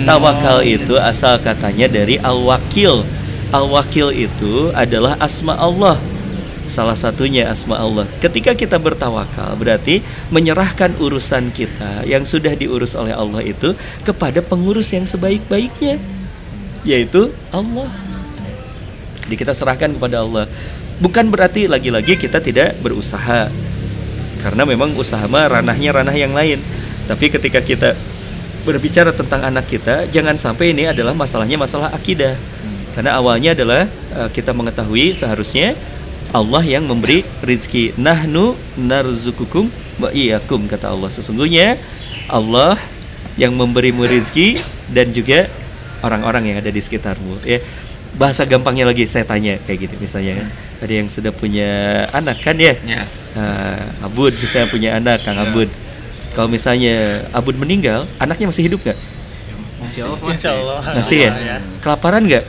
Tawakal 0.04 0.62
itu 0.62 0.93
asal 0.95 1.39
katanya 1.39 1.88
dari 1.88 2.19
al-wakil. 2.19 3.02
Al-wakil 3.50 4.12
itu 4.12 4.69
adalah 4.74 5.15
asma 5.17 5.56
Allah. 5.56 5.95
Salah 6.69 6.95
satunya 6.95 7.50
asma 7.50 7.82
Allah. 7.82 8.06
Ketika 8.21 8.54
kita 8.54 8.78
bertawakal 8.78 9.58
berarti 9.58 10.00
menyerahkan 10.30 10.93
urusan 11.02 11.50
kita 11.52 12.06
yang 12.06 12.24
sudah 12.24 12.54
diurus 12.54 12.93
oleh 12.93 13.12
Allah 13.12 13.41
itu 13.41 13.74
kepada 14.06 14.39
pengurus 14.45 14.93
yang 14.93 15.04
sebaik-baiknya 15.04 15.97
yaitu 16.86 17.30
Allah. 17.54 17.89
Jadi 19.26 19.36
kita 19.38 19.54
serahkan 19.56 19.95
kepada 19.95 20.21
Allah. 20.26 20.45
Bukan 21.02 21.34
berarti 21.34 21.65
lagi-lagi 21.65 22.13
kita 22.17 22.38
tidak 22.38 22.78
berusaha. 22.84 23.50
Karena 24.41 24.63
memang 24.65 24.93
usaha 24.97 25.21
mah 25.30 25.50
ranahnya 25.50 25.93
ranah 25.93 26.13
yang 26.13 26.34
lain. 26.34 26.62
Tapi 27.10 27.30
ketika 27.30 27.62
kita 27.62 27.93
berbicara 28.65 29.10
tentang 29.13 29.41
anak 29.41 29.65
kita, 29.65 30.06
jangan 30.13 30.38
sampai 30.38 30.74
ini 30.74 30.89
adalah 30.89 31.17
masalahnya 31.17 31.58
masalah 31.58 31.89
akidah. 31.93 32.38
Karena 32.93 33.17
awalnya 33.17 33.56
adalah 33.58 33.88
eh, 33.89 34.30
kita 34.30 34.52
mengetahui 34.52 35.15
seharusnya 35.15 35.74
Allah 36.32 36.63
yang 36.63 36.88
memberi 36.88 37.24
rizki. 37.44 37.91
Nahnu 38.00 38.56
narzukukum 38.80 39.67
wa 40.00 40.10
iyyakum 40.12 40.67
kata 40.67 40.91
Allah. 40.91 41.12
Sesungguhnya 41.12 41.76
Allah 42.32 42.80
yang 43.36 43.56
memberimu 43.56 44.08
rizki 44.08 44.60
dan 44.91 45.12
juga 45.12 45.48
orang-orang 46.04 46.52
yang 46.52 46.58
ada 46.63 46.72
di 46.72 46.80
sekitarmu. 46.80 47.44
Ya, 47.44 47.60
bahasa 48.15 48.44
gampangnya 48.44 48.88
lagi 48.88 49.08
saya 49.08 49.24
tanya 49.24 49.56
kayak 49.63 49.88
gini 49.88 49.96
misalnya 49.96 50.44
kan 50.44 50.48
ada 50.84 50.94
yang 51.00 51.08
sudah 51.08 51.32
punya 51.32 52.04
anak 52.12 52.44
kan 52.44 52.60
ya 52.60 52.76
Ya. 52.84 53.00
Nah, 53.39 53.80
Abud 54.04 54.36
misalnya 54.36 54.67
punya 54.67 54.89
anak 55.00 55.24
Kang 55.24 55.39
Abud 55.39 55.72
kalau 56.36 56.52
misalnya 56.52 57.24
Abud 57.32 57.56
meninggal 57.56 58.04
anaknya 58.20 58.52
masih 58.52 58.67
hidup 58.67 58.84
nggak 58.84 59.00
masih. 59.82 60.08
Insya 60.32 60.52
Allah. 60.56 60.78
Masih 60.94 61.17
ya? 61.28 61.32
ya. 61.36 61.58
Kelaparan 61.82 62.24
nggak? 62.24 62.46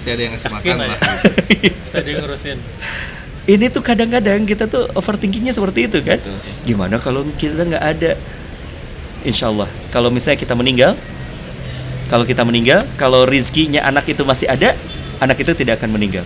Ya. 0.00 0.02
Pasti 0.02 0.10
ada 0.16 0.22
yang 0.24 0.32
ngasih 0.32 0.48
Yakin 0.48 0.64
makan 0.64 0.76
lah. 0.80 0.88
lah. 0.88 1.00
Saya 1.84 2.02
dia 2.08 2.14
ngurusin. 2.16 2.58
Ini 3.44 3.66
tuh 3.68 3.82
kadang-kadang 3.84 4.48
kita 4.48 4.64
tuh 4.64 4.88
overthinkingnya 4.96 5.52
seperti 5.52 5.92
itu 5.92 6.00
kan? 6.00 6.16
Betul 6.16 6.40
sih. 6.40 6.54
Gimana 6.64 6.96
kalau 6.96 7.28
kita 7.36 7.68
nggak 7.68 7.84
ada? 7.84 8.16
Insya 9.20 9.52
Allah, 9.52 9.68
kalau 9.92 10.08
misalnya 10.08 10.40
kita 10.40 10.56
meninggal, 10.56 10.96
kalau 12.08 12.24
kita 12.24 12.40
meninggal, 12.40 12.80
kalau 12.96 13.28
rizkinya 13.28 13.84
anak 13.84 14.08
itu 14.08 14.24
masih 14.24 14.48
ada, 14.48 14.72
anak 15.20 15.36
itu 15.44 15.52
tidak 15.52 15.76
akan 15.76 15.92
meninggal. 15.92 16.24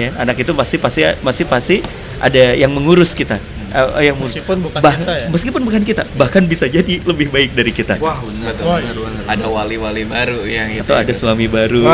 Ya, 0.00 0.08
anak 0.16 0.40
itu 0.40 0.56
pasti 0.56 0.80
pasti 0.80 1.04
masih 1.20 1.44
pasti 1.44 1.76
ada 2.24 2.56
yang 2.56 2.72
mengurus 2.72 3.12
kita. 3.12 3.36
Eh, 3.72 4.04
yang. 4.04 4.16
Meskipun 4.16 4.60
bukan 4.60 4.78
Bah- 4.78 4.92
kita 4.92 5.14
ya? 5.16 5.26
Meskipun 5.28 5.62
bukan 5.62 5.82
kita, 5.82 6.02
bahkan 6.14 6.44
bisa 6.44 6.68
jadi 6.68 7.00
lebih 7.02 7.28
baik 7.28 7.52
dari 7.52 7.70
kita. 7.70 7.96
Wah 7.98 8.16
benar 8.18 8.52
Wah, 8.60 8.76
benar 8.76 8.94
benar. 8.94 9.22
Ada 9.26 9.46
wali-wali 9.46 10.04
baru 10.04 10.40
yang 10.44 10.68
itu. 10.70 10.84
Atau 10.84 10.96
ada 10.98 11.12
suami 11.12 11.46
baru. 11.46 11.82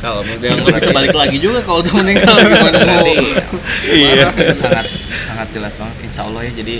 Kalau 0.00 0.24
dia 0.40 0.56
bisa 0.56 0.90
balik 0.90 1.12
lagi 1.12 1.36
juga 1.36 1.60
kalau 1.60 1.84
udah 1.84 1.92
meninggal 1.94 2.32
gimana 2.40 2.78
mau? 2.80 3.04
Berarti 3.04 3.12
Iya. 3.84 4.32
sangat 4.50 4.86
sangat 5.20 5.48
jelas 5.52 5.76
banget. 5.76 5.96
Insya 6.02 6.24
Allah 6.24 6.40
ya. 6.42 6.52
Jadi 6.56 6.76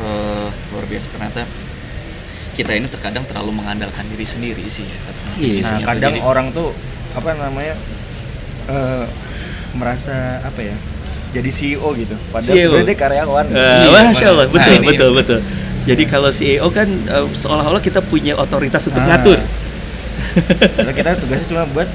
eh, 0.00 0.46
luar 0.72 0.84
biasa 0.84 1.06
ternyata 1.14 1.46
kita 2.50 2.74
ini 2.74 2.90
terkadang 2.90 3.22
terlalu 3.22 3.54
mengandalkan 3.54 4.02
diri 4.08 4.26
sendiri 4.26 4.66
sih 4.66 4.82
ya. 4.82 4.96
Ustaz. 4.98 5.14
Iya. 5.38 5.62
Nah, 5.62 5.70
tuh 5.70 5.86
kadang 5.86 6.14
jadi- 6.16 6.24
orang 6.24 6.46
tuh 6.50 6.74
apa 7.12 7.30
namanya 7.34 7.74
eh, 8.66 9.04
merasa 9.72 10.42
apa 10.42 10.60
ya? 10.60 10.74
Jadi 11.30 11.46
CEO 11.48 11.88
gitu. 11.94 12.16
Padahal 12.28 12.50
CEO. 12.50 12.64
sebenarnya 12.66 12.88
dia 12.88 12.98
karyawan. 12.98 13.46
Masya 13.88 14.26
Allah, 14.28 14.46
benar. 14.46 14.50
betul, 14.50 14.66
Nah, 14.66 14.76
ini- 14.76 14.88
betul, 14.90 15.10
betul. 15.14 15.40
Jadi 15.80 16.02
kalau 16.04 16.28
CEO 16.28 16.66
kan 16.68 16.86
eh, 16.86 17.26
seolah-olah 17.32 17.80
kita 17.80 18.02
punya 18.02 18.34
otoritas 18.34 18.82
untuk 18.84 19.00
Ah. 19.00 19.14
ngatur. 19.14 19.38
Padahal 20.76 20.94
kita 20.94 21.10
tugasnya 21.16 21.46
cuma 21.48 21.64
buat 21.70 21.88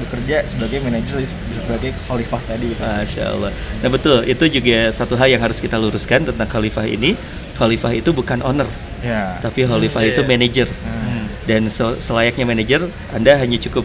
bekerja 0.00 0.36
sebagai 0.44 0.80
manajer 0.80 1.20
sebagai 1.50 1.90
khalifah 2.00 2.40
tadi 2.42 2.66
gitu. 2.68 2.80
Masya 2.80 3.24
Allah. 3.28 3.50
Nah 3.52 3.88
betul, 3.88 4.18
itu 4.24 4.44
juga 4.50 4.78
satu 4.90 5.14
hal 5.14 5.28
yang 5.28 5.40
harus 5.40 5.58
kita 5.58 5.76
luruskan 5.76 6.24
tentang 6.24 6.46
khalifah 6.46 6.84
ini. 6.84 7.14
Khalifah 7.54 7.92
itu 7.92 8.08
bukan 8.10 8.40
owner, 8.40 8.64
Ya. 9.00 9.36
tapi 9.38 9.68
khalifah 9.68 10.00
iya. 10.00 10.10
itu 10.10 10.20
manajer. 10.24 10.64
Hmm. 10.64 11.28
Dan 11.44 11.68
se- 11.68 12.00
selayaknya 12.00 12.48
manajer, 12.48 12.80
Anda 13.10 13.36
hanya 13.36 13.60
cukup 13.60 13.84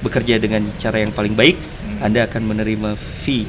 bekerja 0.00 0.36
dengan 0.36 0.66
cara 0.76 0.98
yang 0.98 1.14
paling 1.14 1.32
baik. 1.32 1.54
Anda 2.00 2.26
akan 2.26 2.42
menerima 2.44 2.98
fee, 2.98 3.46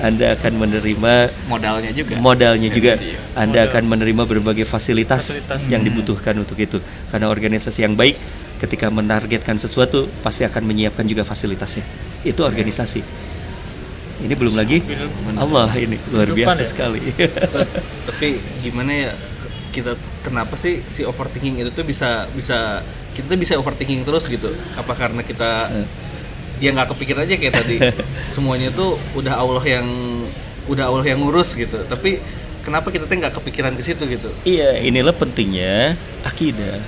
Anda 0.00 0.32
akan 0.34 0.52
menerima 0.56 1.12
modalnya 1.46 1.92
juga. 1.92 2.12
modalnya 2.18 2.68
juga. 2.72 2.96
Iya. 2.96 3.18
Anda 3.36 3.68
akan 3.68 3.84
menerima 3.86 4.22
berbagai 4.24 4.64
fasilitas, 4.64 5.48
Fasilitas. 5.52 5.70
yang 5.70 5.84
dibutuhkan 5.84 6.34
untuk 6.40 6.56
itu. 6.56 6.80
Karena 7.12 7.28
organisasi 7.28 7.84
yang 7.84 7.94
baik 7.94 8.16
ketika 8.60 8.88
menargetkan 8.92 9.56
sesuatu 9.56 10.08
pasti 10.20 10.44
akan 10.44 10.64
menyiapkan 10.64 11.04
juga 11.04 11.24
fasilitasnya. 11.24 11.84
Itu 12.24 12.44
organisasi. 12.44 13.00
Ini 14.20 14.36
belum 14.36 14.52
lagi 14.52 14.84
Allah 15.40 15.72
ini 15.80 15.96
luar 16.12 16.28
biasa 16.28 16.60
ya? 16.60 16.68
sekali. 16.68 17.00
Tapi 18.08 18.36
gimana 18.60 18.92
ya 18.92 19.12
kita 19.72 19.96
kenapa 20.20 20.60
sih 20.60 20.84
si 20.84 21.08
overthinking 21.08 21.62
itu 21.64 21.70
tuh 21.72 21.86
bisa 21.88 22.28
bisa 22.36 22.84
kita 23.16 23.32
tuh 23.32 23.40
bisa 23.40 23.56
overthinking 23.56 24.04
terus 24.04 24.28
gitu? 24.28 24.52
Apa 24.76 24.92
karena 24.92 25.24
kita 25.24 25.72
ya 26.60 26.70
nggak 26.70 26.92
kepikir 26.94 27.16
aja 27.16 27.34
kayak 27.34 27.54
tadi 27.56 27.76
semuanya 28.36 28.68
tuh 28.70 28.94
udah 29.16 29.40
Allah 29.40 29.64
yang 29.64 29.86
udah 30.68 30.84
Allah 30.86 31.04
yang 31.04 31.18
ngurus 31.24 31.56
gitu. 31.56 31.80
Tapi 31.88 32.20
kenapa 32.62 32.92
kita 32.92 33.08
tuh 33.08 33.16
nggak 33.16 33.34
kepikiran 33.40 33.72
ke 33.74 33.82
situ 33.82 34.04
gitu? 34.06 34.28
Iya, 34.44 34.78
inilah 34.84 35.16
pentingnya 35.16 35.96
akidah. 36.22 36.78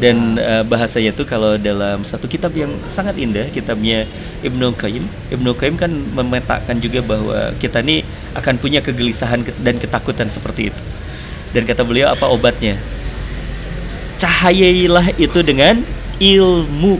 Dan 0.00 0.40
eh, 0.40 0.64
bahasanya 0.64 1.12
tuh 1.12 1.28
kalau 1.28 1.60
dalam 1.60 2.00
satu 2.02 2.24
kitab 2.24 2.56
yang 2.56 2.72
sangat 2.88 3.20
indah, 3.20 3.44
kitabnya 3.52 4.08
Ibnu 4.40 4.72
Qayyim. 4.72 5.04
Ibnu 5.28 5.52
Qayyim 5.52 5.76
kan 5.76 5.92
memetakan 5.92 6.80
juga 6.80 7.04
bahwa 7.04 7.52
kita 7.60 7.84
nih 7.84 8.00
akan 8.32 8.56
punya 8.56 8.80
kegelisahan 8.80 9.44
ke- 9.44 9.52
dan 9.60 9.76
ketakutan 9.76 10.32
seperti 10.32 10.72
itu. 10.72 10.82
Dan 11.52 11.68
kata 11.68 11.84
beliau 11.84 12.08
apa 12.08 12.32
obatnya? 12.32 12.80
Cahayailah 14.16 15.16
itu 15.20 15.40
dengan 15.44 15.80
ilmu. 16.16 16.96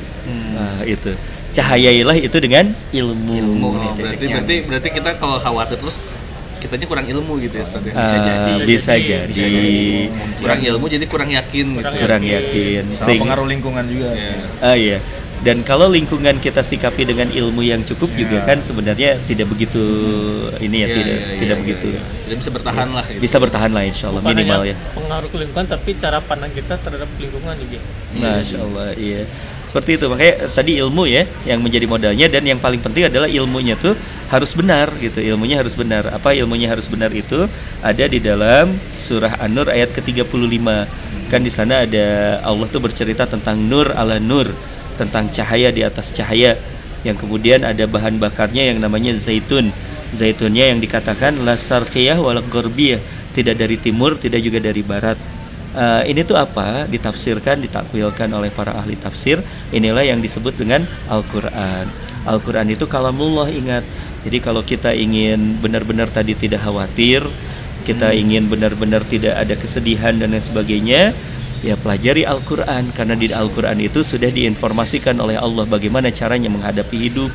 Nah, 0.57 0.85
itu. 0.85 1.12
Cahayailah 1.51 2.17
itu 2.17 2.37
dengan 2.39 2.71
ilmu. 2.95 3.35
Ilmu 3.35 3.69
nih, 3.75 3.89
Oh, 3.91 3.95
berarti 3.99 4.25
berarti 4.31 4.55
berarti 4.67 4.89
kita 4.95 5.11
kalau 5.19 5.37
khawatir 5.37 5.77
terus 5.77 5.99
kitanya 6.61 6.87
kurang 6.87 7.07
ilmu 7.09 7.41
gitu 7.41 7.57
ya 7.57 7.65
Ustaz 7.65 7.83
ya? 7.83 7.93
Ah, 7.97 8.05
Bisa 8.05 8.17
jadi. 8.21 8.53
bisa 8.63 8.93
jadi, 8.95 9.03
jadi, 9.03 9.27
bisa 9.27 9.45
jadi. 9.49 9.79
kurang 10.39 10.61
ilmu 10.61 10.85
jadi 10.87 11.05
kurang 11.09 11.31
yakin 11.33 11.67
gitu. 11.81 11.95
kurang 11.97 12.23
yakin. 12.23 12.83
Sama 12.93 13.23
pengaruh 13.27 13.47
lingkungan 13.49 13.85
juga. 13.89 14.09
Ya. 14.13 14.35
Ah 14.61 14.77
iya. 14.77 14.99
Dan 15.40 15.64
kalau 15.64 15.88
lingkungan 15.88 16.37
kita 16.37 16.61
sikapi 16.61 17.09
dengan 17.09 17.33
ilmu 17.33 17.64
yang 17.64 17.81
cukup 17.81 18.12
juga 18.12 18.44
kan 18.44 18.61
sebenarnya 18.61 19.16
tidak 19.24 19.48
begitu 19.48 19.81
ini 20.61 20.85
ya 20.85 20.88
Iya, 20.90 20.96
tidak 21.00 21.16
iya, 21.16 21.37
tidak 21.40 21.57
iya, 21.57 21.62
begitu. 21.64 21.87
iya, 21.88 21.96
iya. 21.96 22.18
Jadi 22.29 22.35
bisa 22.44 22.50
bertahan 22.53 22.88
lah 22.92 23.05
gitu. 23.09 23.20
Bisa 23.24 23.37
bertahan 23.40 23.70
lah 23.72 23.83
insya 23.88 24.07
Allah 24.12 24.20
Bukan 24.20 24.37
minimal 24.37 24.61
hanya 24.62 24.70
ya. 24.70 24.76
pengaruh 24.92 25.29
ke 25.33 25.37
lingkungan 25.40 25.66
tapi 25.66 25.90
cara 25.96 26.18
pandang 26.20 26.53
kita 26.53 26.74
terhadap 26.76 27.09
lingkungan 27.16 27.55
juga 27.57 27.79
Masya 28.20 28.57
Allah 28.61 28.87
iya. 29.00 29.22
Seperti 29.64 29.96
itu 29.96 30.05
makanya 30.11 30.35
tadi 30.50 30.72
ilmu 30.83 31.03
ya 31.07 31.22
yang 31.46 31.62
menjadi 31.62 31.87
modalnya 31.87 32.26
dan 32.26 32.42
yang 32.42 32.59
paling 32.59 32.83
penting 32.83 33.07
adalah 33.07 33.31
ilmunya 33.31 33.79
tuh 33.81 33.94
harus 34.29 34.50
benar 34.53 34.90
gitu. 34.98 35.22
Ilmunya 35.24 35.57
harus 35.62 35.72
benar. 35.72 36.11
Apa 36.11 36.35
ilmunya 36.35 36.68
harus 36.68 36.90
benar 36.90 37.14
itu 37.14 37.48
ada 37.81 38.05
di 38.11 38.18
dalam 38.18 38.66
surah 38.92 39.38
An-Nur 39.40 39.70
ayat 39.70 39.94
ke-35. 39.94 40.66
Kan 41.31 41.40
di 41.46 41.50
sana 41.55 41.87
ada 41.87 42.38
Allah 42.42 42.66
tuh 42.66 42.83
bercerita 42.83 43.22
tentang 43.31 43.62
nur 43.62 43.94
ala 43.94 44.18
nur, 44.18 44.50
tentang 45.01 45.33
cahaya 45.33 45.73
di 45.73 45.81
atas 45.81 46.13
cahaya. 46.13 46.61
Yang 47.01 47.25
kemudian 47.25 47.65
ada 47.65 47.89
bahan 47.89 48.21
bakarnya 48.21 48.69
yang 48.69 48.85
namanya 48.85 49.17
zaitun. 49.17 49.73
Zaitunnya 50.13 50.69
yang 50.69 50.85
dikatakan 50.85 51.41
la 51.49 51.57
sarqiyah 51.57 52.21
wal 52.21 52.45
gharbiyah, 52.45 53.01
tidak 53.33 53.57
dari 53.57 53.81
timur, 53.81 54.21
tidak 54.21 54.45
juga 54.45 54.61
dari 54.61 54.85
barat. 54.85 55.17
Eh, 55.71 56.11
ini 56.11 56.27
tuh 56.27 56.35
apa? 56.35 56.85
Ditafsirkan, 56.91 57.63
ditakwilkan 57.63 58.27
oleh 58.35 58.51
para 58.51 58.75
ahli 58.75 58.99
tafsir. 58.99 59.39
Inilah 59.71 60.03
yang 60.03 60.19
disebut 60.19 60.59
dengan 60.59 60.83
Al-Qur'an. 61.07 61.87
Al-Qur'an 62.27 62.67
itu 62.69 62.85
kalamullah 62.91 63.47
ingat. 63.49 63.87
Jadi 64.27 64.39
kalau 64.43 64.61
kita 64.67 64.93
ingin 64.93 65.63
benar-benar 65.63 66.11
tadi 66.11 66.37
tidak 66.37 66.67
khawatir, 66.67 67.25
kita 67.89 68.13
ingin 68.13 68.51
benar-benar 68.51 69.01
tidak 69.09 69.39
ada 69.39 69.55
kesedihan 69.57 70.13
dan 70.19 70.35
lain 70.35 70.45
sebagainya, 70.45 71.17
ya 71.61 71.77
pelajari 71.77 72.25
Al-Qur'an 72.25 72.88
karena 72.96 73.14
di 73.16 73.29
Al-Qur'an 73.29 73.77
itu 73.81 74.01
sudah 74.01 74.29
diinformasikan 74.33 75.16
oleh 75.20 75.37
Allah 75.37 75.68
bagaimana 75.68 76.09
caranya 76.09 76.49
menghadapi 76.49 76.96
hidup, 76.96 77.29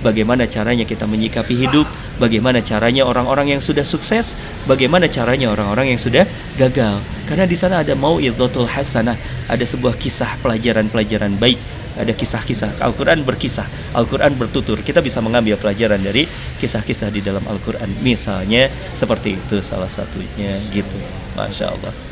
bagaimana 0.00 0.48
caranya 0.48 0.88
kita 0.88 1.04
menyikapi 1.04 1.54
hidup, 1.56 1.84
bagaimana 2.16 2.64
caranya 2.64 3.04
orang-orang 3.04 3.56
yang 3.56 3.62
sudah 3.62 3.84
sukses, 3.84 4.36
bagaimana 4.64 5.08
caranya 5.08 5.52
orang-orang 5.52 5.92
yang 5.96 6.00
sudah 6.00 6.24
gagal. 6.56 6.96
Karena 7.28 7.44
di 7.44 7.56
sana 7.56 7.84
ada 7.84 7.92
mau'izatul 7.92 8.68
hasanah, 8.68 9.16
ada 9.48 9.64
sebuah 9.64 9.96
kisah 10.00 10.40
pelajaran-pelajaran 10.40 11.36
baik, 11.36 11.60
ada 12.00 12.12
kisah-kisah. 12.12 12.80
Al-Qur'an 12.80 13.24
berkisah, 13.24 13.66
Al-Qur'an 13.96 14.32
bertutur. 14.36 14.80
Kita 14.80 15.00
bisa 15.04 15.20
mengambil 15.24 15.56
pelajaran 15.60 16.00
dari 16.00 16.28
kisah-kisah 16.60 17.12
di 17.12 17.24
dalam 17.24 17.42
Al-Qur'an. 17.44 17.88
Misalnya 18.04 18.68
seperti 18.92 19.36
itu 19.36 19.60
salah 19.64 19.90
satunya 19.90 20.54
gitu. 20.72 20.96
Masya 21.36 21.68
Allah. 21.72 22.05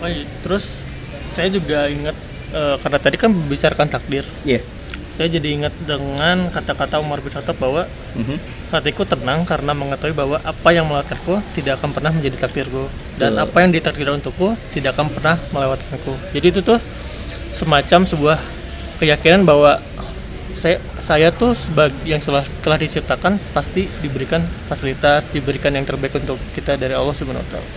Oh 0.00 0.08
iya. 0.08 0.24
terus 0.42 0.84
saya 1.28 1.48
juga 1.48 1.86
ingat 1.86 2.16
eh, 2.50 2.76
karena 2.80 2.98
tadi 2.98 3.16
kan 3.16 3.30
membicarakan 3.30 3.86
takdir 3.86 4.24
Iya. 4.42 4.58
saya 5.10 5.26
jadi 5.26 5.48
ingat 5.54 5.74
dengan 5.84 6.48
kata-kata 6.48 6.98
Umar 6.98 7.18
bin 7.18 7.30
Khattab 7.30 7.56
bahwa 7.56 7.86
Mhm. 8.10 8.36
hatiku 8.70 9.02
tenang 9.02 9.42
karena 9.42 9.70
mengetahui 9.70 10.14
bahwa 10.14 10.38
apa 10.40 10.68
yang 10.70 10.86
melewatkanku 10.86 11.38
tidak 11.52 11.78
akan 11.78 11.90
pernah 11.90 12.10
menjadi 12.10 12.46
takdirku 12.46 12.86
dan 13.18 13.34
apa 13.36 13.62
yang 13.62 13.70
ditakdirkan 13.70 14.18
untukku 14.18 14.54
tidak 14.70 14.94
akan 14.94 15.10
pernah 15.10 15.34
melewatkanku 15.50 16.14
jadi 16.30 16.46
itu 16.48 16.60
tuh 16.62 16.78
semacam 17.50 18.06
sebuah 18.06 18.38
keyakinan 18.98 19.42
bahwa 19.42 19.78
saya 20.50 20.78
saya 20.98 21.28
tuh 21.30 21.54
sebagai 21.54 21.94
yang 22.04 22.18
telah 22.18 22.42
telah 22.62 22.78
diciptakan 22.78 23.38
pasti 23.54 23.86
diberikan 24.02 24.42
fasilitas 24.66 25.30
diberikan 25.30 25.70
yang 25.74 25.86
terbaik 25.86 26.14
untuk 26.18 26.36
kita 26.54 26.74
dari 26.74 26.94
Allah 26.94 27.14
Subhanahu 27.14 27.42
wa 27.42 27.50
taala. 27.50 27.68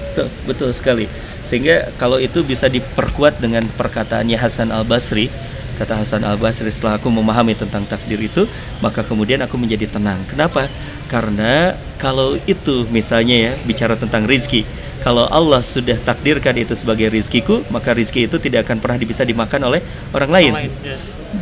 Betul, 0.49 0.69
sekali. 0.73 1.05
Sehingga 1.43 1.91
kalau 1.99 2.17
itu 2.17 2.41
bisa 2.41 2.71
diperkuat 2.71 3.43
dengan 3.43 3.65
perkataannya 3.77 4.37
Hasan 4.39 4.71
Al 4.71 4.87
Basri, 4.87 5.27
kata 5.75 5.99
Hasan 5.99 6.21
Al 6.23 6.37
Basri 6.37 6.69
setelah 6.69 7.01
aku 7.01 7.09
memahami 7.09 7.57
tentang 7.57 7.83
takdir 7.85 8.19
itu, 8.21 8.45
maka 8.79 9.01
kemudian 9.01 9.41
aku 9.41 9.57
menjadi 9.57 9.89
tenang. 9.89 10.19
Kenapa? 10.29 10.69
Karena 11.09 11.73
kalau 12.01 12.35
itu 12.49 12.85
misalnya 12.89 13.51
ya 13.51 13.53
bicara 13.67 13.93
tentang 13.93 14.25
rizki, 14.25 14.65
kalau 15.03 15.27
Allah 15.27 15.59
sudah 15.59 15.99
takdirkan 15.99 16.55
itu 16.55 16.73
sebagai 16.73 17.11
rizkiku, 17.11 17.61
maka 17.69 17.91
rizki 17.91 18.25
itu 18.25 18.39
tidak 18.39 18.69
akan 18.69 18.79
pernah 18.79 18.97
bisa 19.03 19.27
dimakan 19.27 19.67
oleh 19.67 19.83
orang 20.15 20.31
lain. 20.31 20.51
Orang 20.55 20.63
lain. 20.63 20.71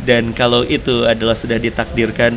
Dan 0.02 0.22
kalau 0.32 0.66
itu 0.66 1.04
adalah 1.04 1.36
sudah 1.36 1.60
ditakdirkan 1.60 2.34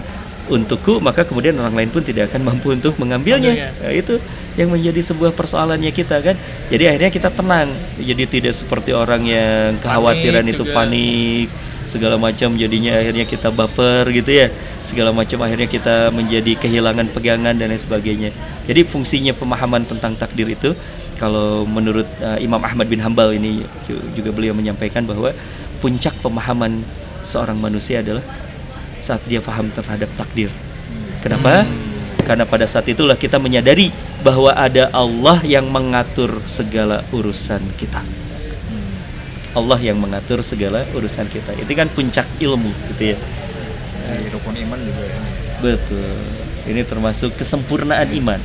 untukku 0.49 1.01
maka 1.01 1.25
kemudian 1.25 1.57
orang 1.57 1.73
lain 1.73 1.89
pun 1.89 2.05
tidak 2.05 2.29
akan 2.29 2.45
mampu 2.45 2.73
untuk 2.73 2.93
mengambilnya 3.01 3.73
Nah, 3.81 3.91
itu 3.93 4.17
yang 4.59 4.69
menjadi 4.69 5.01
sebuah 5.01 5.33
persoalannya 5.33 5.89
kita 5.89 6.21
kan 6.21 6.35
jadi 6.69 6.93
akhirnya 6.93 7.11
kita 7.11 7.29
tenang 7.33 7.69
jadi 7.97 8.23
tidak 8.29 8.53
seperti 8.53 8.93
orang 8.93 9.25
yang 9.25 9.77
kekhawatiran 9.81 10.45
itu 10.45 10.63
juga. 10.65 10.75
panik 10.75 11.47
segala 11.85 12.17
macam 12.17 12.57
jadinya 12.57 12.97
akhirnya 12.97 13.25
kita 13.29 13.53
baper 13.53 14.09
gitu 14.09 14.29
ya 14.33 14.49
segala 14.81 15.13
macam 15.13 15.41
akhirnya 15.45 15.69
kita 15.69 16.09
menjadi 16.09 16.57
kehilangan 16.57 17.13
pegangan 17.13 17.53
dan 17.53 17.69
lain 17.69 17.79
sebagainya 17.79 18.29
jadi 18.65 18.81
fungsinya 18.85 19.33
pemahaman 19.37 19.85
tentang 19.85 20.17
takdir 20.17 20.49
itu 20.49 20.73
kalau 21.15 21.63
menurut 21.63 22.05
uh, 22.19 22.37
Imam 22.43 22.59
Ahmad 22.59 22.91
bin 22.91 22.99
Hambal 22.99 23.33
ini 23.33 23.63
ju- 23.87 24.05
juga 24.13 24.35
beliau 24.35 24.51
menyampaikan 24.51 25.07
bahwa 25.07 25.31
puncak 25.79 26.11
pemahaman 26.19 26.83
seorang 27.23 27.57
manusia 27.57 28.03
adalah 28.03 28.21
saat 28.99 29.21
dia 29.29 29.39
paham 29.39 29.69
terhadap 29.71 30.09
takdir. 30.17 30.49
Kenapa? 31.23 31.65
Karena 32.25 32.45
pada 32.45 32.65
saat 32.65 32.89
itulah 32.89 33.13
kita 33.13 33.37
menyadari 33.37 33.93
bahwa 34.25 34.49
ada 34.53 34.89
Allah 34.89 35.41
yang 35.45 35.69
mengatur 35.69 36.41
segala 36.49 37.05
urusan 37.13 37.61
kita. 37.77 38.01
Allah 39.55 39.79
yang 39.79 39.95
mengatur 39.95 40.39
segala 40.41 40.83
urusan 40.91 41.25
kita. 41.25 41.55
Itu 41.55 41.71
kan 41.71 41.87
puncak 41.87 42.27
ilmu 42.37 42.71
gitu 42.91 43.11
ya. 43.11 43.17
Di 44.05 44.29
rukun 44.29 44.53
iman 44.53 44.77
juga 44.77 45.01
ya. 45.01 45.19
Betul. 45.57 46.15
Ini 46.65 46.81
termasuk 46.83 47.33
kesempurnaan 47.33 48.11
iman. 48.13 48.39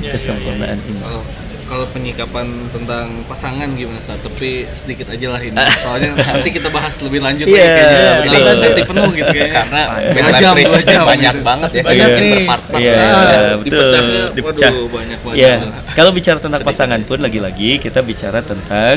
Ya, 0.00 0.10
Kesempurnaan 0.10 0.80
iman. 0.80 1.04
Kalau 1.04 1.22
kalau 1.64 1.86
penyikapan 1.88 2.44
tentang 2.70 3.08
pasangan 3.24 3.66
gimana 3.72 3.96
Sa? 3.96 4.12
Tapi 4.14 4.68
sedikit 4.70 5.08
aja 5.08 5.26
lah 5.28 5.40
ini. 5.40 5.56
Soalnya 5.82 6.12
nanti 6.14 6.48
kita 6.48 6.68
bahas 6.68 6.92
lebih 7.00 7.20
lanjut 7.20 7.44
Iya, 7.44 7.56
lagi 7.56 7.64
kayaknya. 7.64 8.12
betul. 8.20 8.32
Karena 8.34 8.52
sesi 8.58 8.82
penuh 8.84 9.10
gitu 9.10 9.30
kayaknya. 9.30 9.52
karena 9.54 9.80
Dua 10.12 10.30
jam, 10.34 10.54
dua 10.54 10.80
jam 10.82 11.02
banyak 11.04 11.34
gitu. 11.34 11.44
banget 11.44 11.68
ya 11.70 11.82
banyak 11.82 12.08
nih. 12.10 12.32
berpart-part 12.34 12.80
Iya, 12.80 12.94
Ah, 12.94 13.52
betul. 13.56 13.64
dipecahnya, 13.64 14.22
Dipecah. 14.32 14.70
waduh, 14.70 14.88
banyak 14.88 15.18
banget. 15.20 15.36
Ya, 15.40 15.52
kalau 15.92 16.10
bicara 16.10 16.38
tentang 16.38 16.62
pasangan 16.62 17.00
pun 17.02 17.18
lagi-lagi 17.18 17.70
kita 17.78 18.00
bicara 18.00 18.40
tentang 18.40 18.96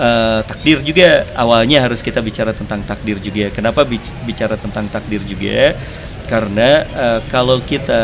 eh, 0.00 0.40
takdir 0.48 0.80
juga. 0.80 1.28
Awalnya 1.36 1.84
harus 1.84 2.00
kita 2.00 2.24
bicara 2.24 2.56
tentang 2.56 2.80
takdir 2.88 3.20
juga. 3.20 3.52
Kenapa 3.52 3.84
bic- 3.84 4.16
bicara 4.24 4.56
tentang 4.56 4.88
takdir 4.88 5.20
juga? 5.28 5.76
Karena 6.24 6.88
eh, 6.88 7.20
kalau 7.28 7.60
kita 7.60 8.02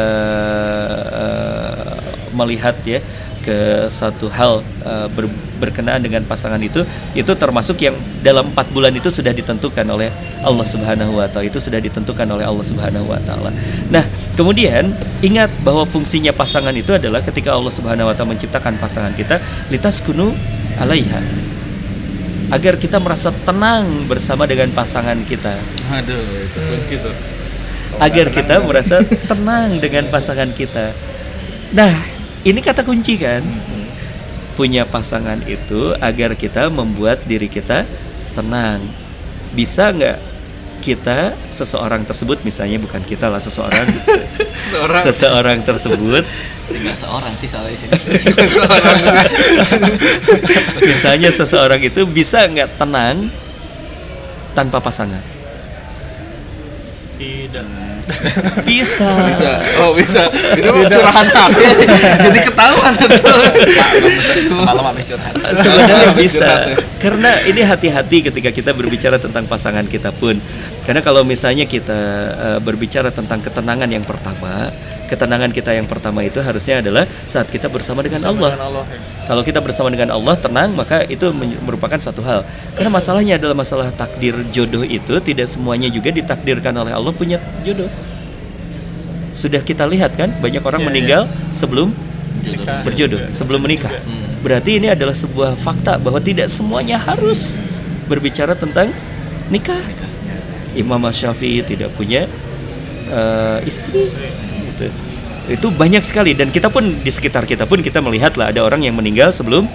eh, 1.09 1.97
melihat 2.37 2.77
ya 2.85 3.01
ke 3.47 3.87
satu 3.87 4.27
hal 4.27 4.59
eh, 4.83 5.09
ber- 5.15 5.47
berkenaan 5.63 6.03
dengan 6.03 6.27
pasangan 6.27 6.59
itu 6.59 6.83
itu 7.15 7.33
termasuk 7.39 7.79
yang 7.79 7.95
dalam 8.21 8.51
empat 8.51 8.67
bulan 8.75 8.91
itu 8.91 9.07
sudah 9.07 9.31
ditentukan 9.31 9.87
oleh 9.87 10.11
Allah 10.43 10.67
Subhanahu 10.67 11.17
Wa 11.17 11.31
Taala 11.31 11.47
itu 11.47 11.63
sudah 11.63 11.79
ditentukan 11.79 12.27
oleh 12.27 12.43
Allah 12.43 12.67
Subhanahu 12.67 13.07
Wa 13.07 13.23
Taala. 13.23 13.55
Nah 13.95 14.03
kemudian 14.35 14.91
ingat 15.23 15.49
bahwa 15.63 15.87
fungsinya 15.87 16.35
pasangan 16.35 16.75
itu 16.75 16.91
adalah 16.93 17.23
ketika 17.23 17.55
Allah 17.55 17.71
Subhanahu 17.71 18.11
Wa 18.11 18.15
Taala 18.19 18.35
menciptakan 18.35 18.83
pasangan 18.83 19.15
kita 19.15 19.39
litas 19.71 20.03
kunu 20.03 20.35
alaiha 20.83 21.23
agar 22.53 22.79
kita 22.79 23.03
merasa 23.03 23.35
tenang 23.45 24.07
bersama 24.07 24.47
dengan 24.47 24.71
pasangan 24.71 25.19
kita 25.27 25.55
Aduh, 25.91 26.23
itu 26.47 26.61
kunci 26.63 26.95
tuh. 27.03 27.15
agar 27.99 28.27
kita 28.31 28.63
merasa 28.63 29.01
tenang 29.31 29.81
dengan 29.81 30.05
pasangan 30.13 30.51
kita. 30.53 30.93
Nah, 31.73 31.95
ini 32.47 32.61
kata 32.63 32.87
kunci 32.87 33.19
kan? 33.19 33.43
Punya 34.55 34.87
pasangan 34.87 35.41
itu 35.49 35.97
agar 35.99 36.37
kita 36.39 36.69
membuat 36.71 37.25
diri 37.25 37.49
kita 37.51 37.83
tenang. 38.37 38.85
Bisa 39.57 39.91
nggak 39.91 40.19
kita 40.85 41.35
seseorang 41.51 42.07
tersebut 42.07 42.47
misalnya 42.47 42.79
bukan 42.79 43.03
kita 43.03 43.27
lah 43.27 43.43
seseorang 43.43 43.83
Seorang 44.71 45.03
seseorang 45.03 45.59
tersebut 45.67 46.23
tinggal 46.67 46.97
seorang 46.99 47.35
sih 47.35 47.49
soalnya 47.49 47.73
di 47.73 47.79
sini. 47.79 47.95
Seorang 48.59 48.99
misalnya 50.83 51.31
seseorang 51.39 51.81
itu 51.83 52.03
bisa 52.11 52.43
nggak 52.47 52.79
tenang 52.79 53.31
tanpa 54.57 54.83
pasangan 54.83 55.23
bisa. 58.69 59.09
Bisa. 59.27 59.51
Oh, 59.83 59.91
bisa. 59.95 60.31
Itu 60.55 60.71
curahan 60.71 61.27
aku. 61.27 61.61
Jadi 62.31 62.39
ketahuan 62.39 62.93
tuh. 62.95 63.09
semalam 64.57 64.85
habis 64.87 65.05
curhat. 65.11 65.35
Sebenarnya 65.35 66.15
bisa. 66.15 66.49
karena 67.03 67.31
ini 67.51 67.61
hati-hati 67.67 68.31
ketika 68.31 68.51
kita 68.55 68.71
berbicara 68.73 69.19
tentang 69.19 69.45
pasangan 69.51 69.85
kita 69.87 70.15
pun. 70.15 70.39
Karena 70.87 71.03
kalau 71.03 71.27
misalnya 71.27 71.67
kita 71.67 72.01
eh, 72.31 72.59
berbicara 72.63 73.11
tentang 73.11 73.43
ketenangan 73.43 73.91
yang 73.91 74.07
pertama 74.07 74.71
ketenangan 75.07 75.55
kita 75.55 75.71
yang 75.73 75.87
pertama 75.87 76.21
itu 76.27 76.43
harusnya 76.43 76.83
adalah 76.83 77.07
saat 77.25 77.47
kita 77.47 77.71
bersama 77.71 78.03
dengan 78.03 78.21
Allah. 78.27 78.53
dengan 78.53 78.67
Allah 78.67 78.85
ya. 78.91 78.99
kalau 79.31 79.43
kita 79.47 79.63
bersama 79.63 79.89
dengan 79.89 80.11
Allah 80.19 80.35
tenang 80.35 80.75
maka 80.75 81.07
itu 81.07 81.31
merupakan 81.63 81.97
satu 81.97 82.21
hal. 82.27 82.43
Karena 82.75 82.91
masalahnya 82.91 83.39
adalah 83.39 83.55
masalah 83.55 83.89
takdir 83.95 84.35
jodoh 84.51 84.83
itu 84.83 85.15
tidak 85.23 85.47
semuanya 85.47 85.87
juga 85.89 86.11
ditakdirkan 86.11 86.75
oleh 86.75 86.93
Allah 86.93 87.15
punya 87.15 87.39
jodoh 87.65 87.91
sudah 89.37 89.61
kita 89.61 89.85
lihat 89.85 90.17
kan 90.17 90.33
banyak 90.41 90.65
orang 90.65 90.81
Iya, 90.81 90.89
meninggal 90.89 91.23
sebelum 91.53 91.93
Nikah. 92.41 92.81
berjodoh 92.89 93.21
sebelum 93.37 93.61
menikah. 93.61 93.93
Berarti 94.41 94.81
ini 94.81 94.89
adalah 94.89 95.13
sebuah 95.13 95.59
fakta 95.61 96.01
bahwa 96.01 96.23
tidak 96.23 96.49
semuanya 96.49 96.97
harus 96.97 97.59
berbicara 98.07 98.57
tentang 98.57 98.89
nikah. 99.53 99.81
Imam 100.77 101.03
Syafi'i 101.09 101.61
tidak 101.67 101.93
punya 101.97 102.25
eh, 103.13 103.59
istri. 103.69 104.01
Gitu. 104.01 104.87
Itu 105.47 105.69
banyak 105.71 106.03
sekali 106.03 106.35
dan 106.35 106.51
kita 106.51 106.73
pun 106.73 106.85
di 106.85 107.11
sekitar 107.11 107.45
kita 107.47 107.67
pun 107.69 107.83
kita 107.83 108.03
melihat 108.03 108.35
lah 108.39 108.51
ada 108.51 108.63
orang 108.63 108.83
yang 108.87 108.95
meninggal 108.97 109.35
sebelum 109.35 109.67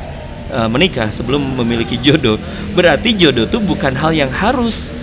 eh, 0.49 0.69
menikah, 0.71 1.11
sebelum 1.13 1.41
memiliki 1.61 1.99
jodoh. 2.01 2.39
Berarti 2.73 3.13
jodoh 3.13 3.45
itu 3.45 3.59
bukan 3.61 3.93
hal 3.93 4.15
yang 4.15 4.31
harus, 4.31 4.95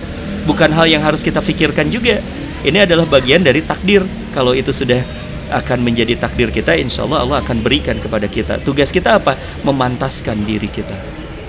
bukan 0.49 0.73
hal 0.73 0.89
yang 0.89 1.05
harus 1.05 1.21
kita 1.21 1.39
pikirkan 1.39 1.93
juga. 1.93 2.19
Ini 2.67 2.89
adalah 2.89 3.07
bagian 3.07 3.47
dari 3.47 3.63
takdir. 3.63 4.03
Kalau 4.35 4.51
itu 4.51 4.75
sudah 4.75 4.99
akan 5.55 5.79
menjadi 5.81 6.19
takdir 6.19 6.51
kita, 6.51 6.75
insya 6.75 7.07
Allah 7.07 7.23
Allah 7.25 7.39
akan 7.41 7.63
berikan 7.63 7.97
kepada 7.97 8.27
kita. 8.27 8.59
Tugas 8.61 8.91
kita 8.91 9.23
apa? 9.23 9.39
Memantaskan 9.63 10.43
diri 10.43 10.67
kita. 10.67 10.95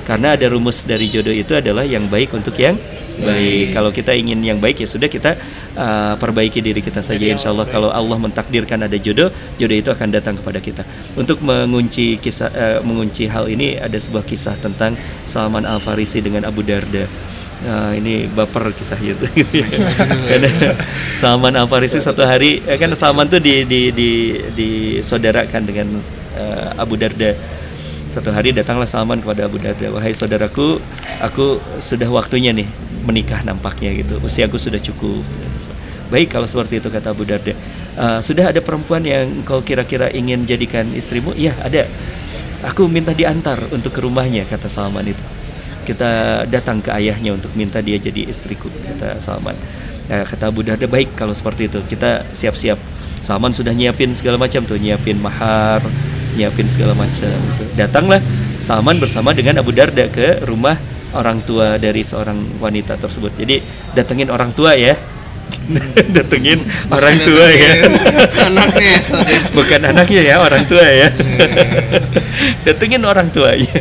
Karena 0.10 0.34
ada 0.34 0.50
rumus 0.50 0.90
dari 0.90 1.06
jodoh 1.06 1.30
itu 1.30 1.54
adalah 1.54 1.86
yang 1.86 2.10
baik 2.10 2.34
untuk 2.34 2.58
yang 2.58 2.74
baik. 3.22 3.78
Kalau 3.78 3.94
kita 3.94 4.18
ingin 4.18 4.42
yang 4.42 4.58
baik 4.58 4.82
ya 4.82 4.90
sudah 4.90 5.06
kita 5.06 5.38
uh, 5.78 6.18
perbaiki 6.18 6.66
diri 6.66 6.82
kita 6.82 7.06
saja. 7.06 7.30
Insya 7.30 7.54
Allah 7.54 7.70
kalau 7.70 7.94
Allah 7.94 8.18
mentakdirkan 8.18 8.90
ada 8.90 8.98
jodoh, 8.98 9.30
jodoh 9.62 9.78
itu 9.78 9.94
akan 9.94 10.10
datang 10.10 10.34
kepada 10.34 10.58
kita. 10.58 10.82
Untuk 11.14 11.46
mengunci 11.46 12.18
kisah, 12.18 12.50
uh, 12.50 12.80
mengunci 12.82 13.30
hal 13.30 13.46
ini 13.54 13.78
ada 13.78 13.94
sebuah 14.02 14.26
kisah 14.26 14.58
tentang 14.58 14.98
Salman 15.30 15.70
Al 15.70 15.78
Farisi 15.78 16.26
dengan 16.26 16.50
Abu 16.50 16.66
Darda. 16.66 17.06
Nah, 17.60 17.92
ini 17.92 18.24
baper 18.32 18.72
kisahnya 18.72 19.20
itu. 19.20 19.28
Karena 20.32 20.50
Salman 20.96 21.54
Al 21.60 21.68
Farisi 21.68 22.00
satu 22.00 22.24
hari 22.24 22.64
eh, 22.64 22.80
kan 22.80 22.96
Salman 22.96 23.28
tuh 23.28 23.44
di 23.44 23.68
di 23.68 23.92
di 23.92 24.10
disaudarakan 24.58 25.62
dengan 25.68 25.88
eh, 26.40 26.82
Abu 26.82 26.96
Darda. 26.96 27.59
Satu 28.10 28.34
hari 28.34 28.50
datanglah 28.52 28.90
Salman 28.90 29.22
kepada 29.22 29.46
Abu 29.46 29.62
Darda, 29.62 29.94
"Wahai 29.94 30.18
saudaraku, 30.18 30.82
aku 31.22 31.62
sudah 31.78 32.10
waktunya 32.10 32.50
nih 32.50 32.66
menikah 33.06 33.46
nampaknya 33.46 33.94
gitu. 33.94 34.18
Usiaku 34.26 34.58
sudah 34.58 34.82
cukup." 34.82 35.22
Baik 36.10 36.34
kalau 36.34 36.50
seperti 36.50 36.82
itu 36.82 36.90
kata 36.90 37.14
Abu 37.14 37.22
Darda. 37.22 37.54
"Eh, 37.54 38.20
sudah 38.26 38.50
ada 38.50 38.60
perempuan 38.66 39.06
yang 39.06 39.46
kau 39.46 39.62
kira-kira 39.62 40.10
ingin 40.10 40.42
jadikan 40.50 40.90
istrimu? 40.98 41.38
Iya, 41.38 41.54
ada. 41.62 41.86
Aku 42.66 42.90
minta 42.90 43.14
diantar 43.14 43.62
untuk 43.70 43.94
ke 43.94 44.02
rumahnya," 44.02 44.50
kata 44.50 44.66
Salman 44.66 45.06
itu 45.06 45.22
kita 45.90 46.46
datang 46.46 46.86
ke 46.86 46.94
ayahnya 46.94 47.34
untuk 47.34 47.50
minta 47.58 47.82
dia 47.82 47.98
jadi 47.98 48.30
istriku 48.30 48.70
kata 48.70 49.18
Salman 49.18 49.58
Nah, 50.10 50.26
kata 50.26 50.50
Abu 50.50 50.66
Darda 50.66 50.90
baik 50.90 51.14
kalau 51.14 51.38
seperti 51.38 51.70
itu 51.70 51.86
kita 51.86 52.26
siap-siap 52.34 52.82
Salman 53.22 53.54
sudah 53.54 53.70
nyiapin 53.78 54.10
segala 54.18 54.42
macam 54.42 54.66
tuh 54.66 54.82
nyiapin 54.82 55.22
mahar 55.22 55.86
nyiapin 56.38 56.68
segala 56.70 56.94
macam 56.94 57.30
gitu. 57.32 57.64
datanglah 57.78 58.22
Salman 58.60 59.00
bersama 59.00 59.32
dengan 59.32 59.64
Abu 59.64 59.72
Darda 59.72 60.12
ke 60.12 60.44
rumah 60.44 60.76
orang 61.16 61.40
tua 61.42 61.80
dari 61.80 62.04
seorang 62.04 62.38
wanita 62.60 63.00
tersebut. 63.00 63.34
Jadi 63.40 63.64
datengin 63.96 64.30
orang 64.30 64.52
tua 64.52 64.76
ya. 64.76 64.94
Datengin 66.16 66.60
orang 66.92 67.16
tua 67.24 67.48
ya. 67.50 67.72
Anaknya 68.46 69.00
ya, 69.00 69.00
bukan 69.58 69.82
anaknya 69.82 70.22
ya 70.22 70.36
orang 70.44 70.64
tua 70.68 70.86
ya. 70.86 71.08
Datengin 72.68 73.02
orang 73.08 73.32
tuanya 73.32 73.80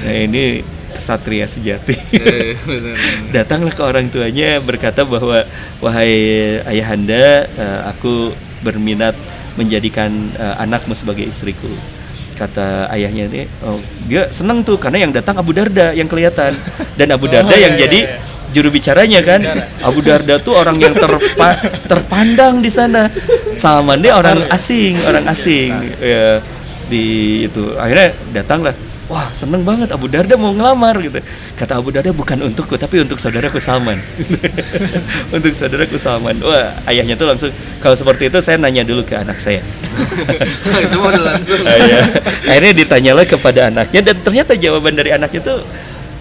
nah 0.00 0.14
ini 0.16 0.64
kesatria 0.90 1.46
sejati. 1.46 1.94
Eh, 2.12 2.56
benar. 2.66 2.96
datanglah 3.30 3.72
ke 3.72 3.82
orang 3.82 4.06
tuanya 4.10 4.58
berkata 4.60 5.06
bahwa 5.06 5.46
wahai 5.80 6.60
ayahanda 6.66 7.46
eh, 7.46 7.80
aku 7.88 8.34
berminat 8.60 9.16
menjadikan 9.60 10.08
eh, 10.40 10.64
anakmu 10.64 10.96
sebagai 10.96 11.28
istriku 11.28 11.68
kata 12.40 12.88
ayahnya. 12.96 13.28
Ini 13.28 13.44
oh, 13.68 13.76
dia 14.08 14.32
senang 14.32 14.64
tuh 14.64 14.80
karena 14.80 15.04
yang 15.04 15.12
datang 15.12 15.36
Abu 15.36 15.52
Darda 15.52 15.92
yang 15.92 16.08
kelihatan. 16.08 16.56
Dan 16.96 17.12
Abu 17.12 17.28
Darda 17.32 17.52
Oh, 17.52 17.58
iya, 17.60 17.68
yang 17.68 17.76
iya, 17.76 17.82
jadi 17.84 18.00
iya. 18.08 18.16
juru 18.56 18.72
bicaranya 18.72 19.20
kan. 19.20 19.40
Abu 19.84 20.00
Darda 20.00 20.40
tuh 20.40 20.56
orang 20.56 20.80
yang 20.80 20.96
terpa, 20.96 21.52
terpandang 21.92 22.64
di 22.64 22.72
sana. 22.72 23.12
Salman 23.52 24.00
dia 24.00 24.16
orang 24.16 24.48
asing 24.48 24.96
orang 25.04 25.28
asing 25.28 25.76
ya 26.00 26.40
di 26.88 27.04
itu. 27.44 27.76
Akhirnya 27.76 28.16
datanglah 28.32 28.72
wah 29.10 29.26
seneng 29.34 29.66
banget 29.66 29.90
Abu 29.90 30.06
Darda 30.06 30.38
mau 30.38 30.54
ngelamar 30.54 30.94
gitu. 31.02 31.18
Kata 31.58 31.82
Abu 31.82 31.90
Darda 31.90 32.14
bukan 32.14 32.38
untukku 32.46 32.78
tapi 32.78 33.02
untuk 33.02 33.18
saudaraku 33.18 33.58
Salman. 33.58 33.98
Untuk 35.36 35.50
saudaraku 35.50 35.98
Salman. 35.98 36.38
Wah 36.40 36.70
ayahnya 36.86 37.18
tuh 37.18 37.26
langsung 37.26 37.50
kalau 37.82 37.98
seperti 37.98 38.30
itu 38.30 38.38
saya 38.38 38.56
nanya 38.62 38.86
dulu 38.86 39.02
ke 39.02 39.18
anak 39.18 39.42
saya. 39.42 39.58
Itu 40.86 40.96
udah 41.02 41.22
langsung. 41.34 41.66
Ah, 41.66 41.74
iya. 41.74 42.00
Akhirnya 42.46 42.72
ditanyalah 42.86 43.26
kepada 43.26 43.60
anaknya 43.68 44.00
dan 44.00 44.16
ternyata 44.22 44.54
jawaban 44.54 44.94
dari 44.94 45.10
anaknya 45.10 45.42
itu 45.42 45.54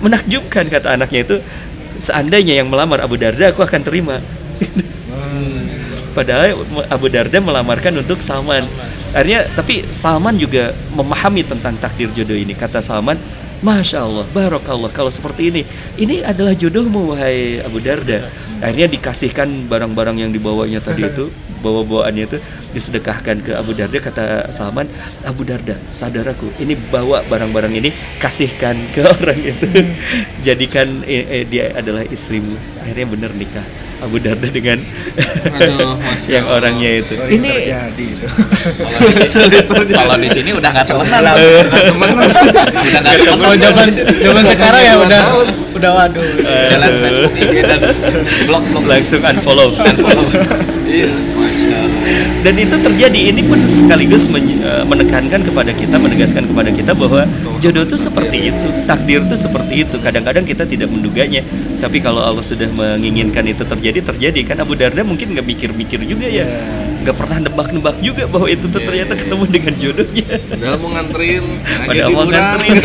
menakjubkan 0.02 0.66
kata 0.68 0.98
anaknya 0.98 1.20
itu. 1.30 1.36
Seandainya 2.00 2.64
yang 2.64 2.72
melamar 2.72 3.06
Abu 3.06 3.22
Darda 3.22 3.54
aku 3.54 3.62
akan 3.62 3.82
terima. 3.86 4.18
Padahal 6.18 6.58
Abu 6.90 7.08
Darda 7.12 7.38
melamarkan 7.38 7.94
untuk 8.02 8.24
Salman. 8.24 8.66
Akhirnya 9.10 9.41
tapi 9.41 9.82
Salman 9.89 10.38
juga 10.38 10.70
memahami 10.93 11.41
tentang 11.41 11.74
takdir 11.82 12.14
jodoh 12.14 12.38
ini. 12.38 12.53
Kata 12.53 12.78
Salman, 12.78 13.18
Masya 13.60 14.05
Allah, 14.05 14.26
Barokallah 14.30 14.93
kalau 14.93 15.10
seperti 15.10 15.49
ini. 15.49 15.62
Ini 15.97 16.22
adalah 16.24 16.53
jodohmu 16.53 17.12
wahai 17.12 17.60
Abu 17.66 17.82
Darda. 17.82 18.22
Akhirnya 18.62 18.91
dikasihkan 18.91 19.72
barang-barang 19.72 20.20
yang 20.20 20.32
dibawanya 20.36 20.84
tadi 20.84 21.07
itu 21.07 21.32
Bawa-bawaannya 21.64 22.24
itu 22.28 22.38
disedekahkan 22.72 23.43
ke 23.43 23.51
Abu 23.57 23.74
Darda. 23.74 23.97
Kata 23.97 24.26
Salman, 24.53 24.88
Abu 25.28 25.43
Darda 25.43 25.76
saudaraku 25.91 26.47
Ini 26.60 26.76
bawa 26.88 27.24
barang-barang 27.28 27.72
ini 27.76 27.91
Kasihkan 28.22 28.78
ke 28.95 29.03
orang 29.20 29.39
itu. 29.41 29.68
Jadikan 30.45 30.88
eh, 31.03 31.26
eh, 31.28 31.43
dia 31.49 31.74
adalah 31.74 32.05
istrimu. 32.07 32.55
Akhirnya 32.86 33.07
benar 33.10 33.32
nikah 33.36 33.89
Abu 34.00 34.18
Darda 34.24 34.47
dengan 34.47 34.80
Aduh, 35.60 36.00
yang 36.34 36.45
orangnya 36.47 37.04
itu. 37.04 37.20
Sering 37.20 37.43
Ini 37.43 37.52
terjadi 37.52 38.06
itu. 38.16 38.26
Kalau 40.00 40.16
di 40.16 40.30
sini 40.32 40.52
udah 40.56 40.70
nggak 40.72 40.88
temenan. 40.88 41.20
temen 41.20 41.68
nggak 41.68 41.86
temenan. 41.91 43.36
Kalau 43.39 43.56
zaman 43.60 43.88
zaman 43.91 44.43
sekarang 44.47 44.84
ya 44.84 44.95
udah 45.04 45.22
udah 45.76 45.91
waduh. 45.91 46.24
Jalan 46.47 46.91
Facebook 46.95 47.34
IG 47.36 47.54
dan 47.68 47.80
blog 48.47 48.64
blog 48.72 48.86
langsung 48.88 49.22
unfollow 49.24 49.76
Iya, 50.90 51.06
masya 51.38 51.76
Allah. 51.86 52.02
dan 52.42 52.56
itu 52.58 52.76
terjadi. 52.82 53.20
Ini 53.30 53.42
pun 53.46 53.62
sekaligus 53.70 54.26
men- 54.34 54.58
eh, 54.58 54.84
menekankan 54.90 55.46
kepada 55.46 55.70
kita 55.70 56.02
menegaskan 56.02 56.50
kepada 56.50 56.74
kita 56.74 56.98
bahwa 56.98 57.30
jodoh 57.62 57.86
itu 57.86 57.94
seperti 57.94 58.50
itu 58.50 58.68
takdir 58.90 59.22
itu 59.22 59.38
seperti 59.38 59.86
itu. 59.86 59.96
Kadang-kadang 60.02 60.42
kita 60.42 60.66
tidak 60.66 60.90
menduganya. 60.90 61.46
Tapi 61.78 62.02
kalau 62.02 62.26
Allah 62.26 62.42
sudah 62.42 62.66
menginginkan 62.74 63.46
itu 63.46 63.62
terjadi 63.62 64.02
terjadi. 64.02 64.42
Kan 64.50 64.66
Abu 64.66 64.74
Darda 64.74 65.06
mungkin 65.06 65.38
nggak 65.38 65.46
mikir-mikir 65.46 66.02
juga 66.10 66.26
ya 66.26 66.50
nggak 67.00 67.16
pernah 67.16 67.38
nebak-nebak 67.47 67.97
juga 68.04 68.24
bahwa 68.28 68.47
itu 68.52 68.66
tuh 68.68 68.82
ternyata 68.84 69.16
ketemu 69.16 69.43
dengan 69.47 69.74
jodohnya 69.80 70.28
Padahal 70.36 70.76
mau 70.84 70.89
nganterin 70.95 71.43
nggak 71.43 71.88
pada 71.88 71.95
jadi 71.95 72.12
awal 72.12 72.26
kurang. 72.28 72.43
nganterin. 72.43 72.76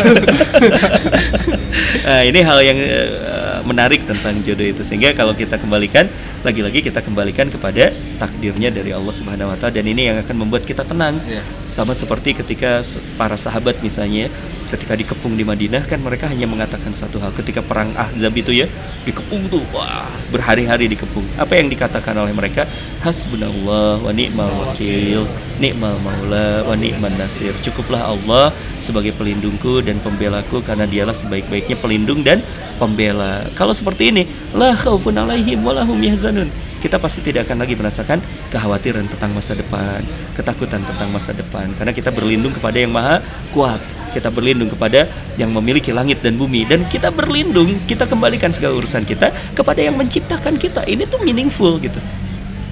nah, 2.07 2.21
ini 2.23 2.39
hal 2.39 2.59
yang 2.63 2.77
eh, 2.79 3.59
menarik 3.65 4.01
tentang 4.07 4.35
jodoh 4.45 4.67
itu 4.67 4.81
sehingga 4.85 5.11
kalau 5.17 5.33
kita 5.35 5.57
kembalikan 5.59 6.05
lagi-lagi 6.45 6.79
kita 6.85 7.01
kembalikan 7.01 7.49
kepada 7.49 7.91
takdirnya 8.21 8.69
dari 8.69 8.93
Allah 8.93 9.11
Subhanahu 9.11 9.51
wa 9.51 9.57
taala 9.57 9.73
dan 9.73 9.85
ini 9.89 10.13
yang 10.13 10.17
akan 10.21 10.35
membuat 10.45 10.63
kita 10.63 10.85
tenang. 10.85 11.17
Iya. 11.25 11.41
Sama 11.65 11.91
seperti 11.97 12.37
ketika 12.37 12.79
para 13.19 13.35
sahabat 13.35 13.81
misalnya 13.81 14.29
ketika 14.69 14.97
dikepung 14.97 15.37
di 15.37 15.45
Madinah 15.45 15.85
kan 15.85 16.01
mereka 16.01 16.25
hanya 16.29 16.49
mengatakan 16.49 16.91
satu 16.91 17.21
hal. 17.21 17.31
Ketika 17.33 17.61
perang 17.61 17.93
Ahzab 17.93 18.33
itu 18.35 18.51
ya 18.51 18.67
dikepung 19.05 19.45
tuh 19.47 19.61
wah 19.71 20.09
berhari-hari 20.33 20.89
dikepung. 20.89 21.25
Apa 21.37 21.57
yang 21.57 21.69
dikatakan 21.69 22.17
oleh 22.17 22.33
mereka? 22.33 22.65
Hasbunallah 23.05 24.01
wa 24.01 24.11
ni'mal 24.11 24.49
wakil 24.65 25.23
ni'mal 25.61 25.95
maula 26.01 26.65
wa 26.65 26.75
ni'man 26.75 27.13
nasir. 27.15 27.53
Cukuplah 27.61 28.09
Allah 28.09 28.49
sebagai 28.81 29.13
pelindungku 29.15 29.85
dan 29.85 30.01
pembelaku 30.01 30.65
karena 30.65 30.89
dialah 30.89 31.13
sebaik-baiknya 31.13 31.77
pelindung 31.79 32.25
dan 32.25 32.41
pembela. 32.81 33.45
Kalau 33.55 33.71
seperti 33.71 34.11
ini 34.11 34.23
la 34.57 34.75
khaufun 34.75 35.15
alaihim 35.15 35.61
wa 35.63 35.71
lahum 35.71 35.97
yahzanun 36.01 36.49
kita 36.85 37.01
pasti 37.01 37.25
tidak 37.25 37.49
akan 37.49 37.65
lagi 37.65 37.73
merasakan 37.73 38.21
kekhawatiran 38.53 39.09
tentang 39.09 39.33
masa 39.33 39.57
depan, 39.57 40.05
ketakutan 40.37 40.85
tentang 40.85 41.09
masa 41.09 41.33
depan 41.33 41.65
karena 41.73 41.89
kita 41.89 42.13
berlindung 42.13 42.53
kepada 42.53 42.77
yang 42.77 42.93
maha 42.93 43.25
kuat. 43.49 43.81
Kita 44.13 44.29
berlindung 44.29 44.69
kepada 44.69 45.09
yang 45.41 45.49
memiliki 45.49 45.89
langit 45.89 46.21
dan 46.21 46.37
bumi 46.37 46.61
dan 46.69 46.85
kita 46.85 47.09
berlindung, 47.09 47.73
kita 47.89 48.05
kembalikan 48.05 48.53
segala 48.53 48.77
urusan 48.77 49.01
kita 49.01 49.33
kepada 49.57 49.81
yang 49.81 49.97
menciptakan 49.97 50.61
kita. 50.61 50.85
Ini 50.85 51.09
tuh 51.09 51.25
meaningful 51.25 51.81
gitu. 51.81 51.97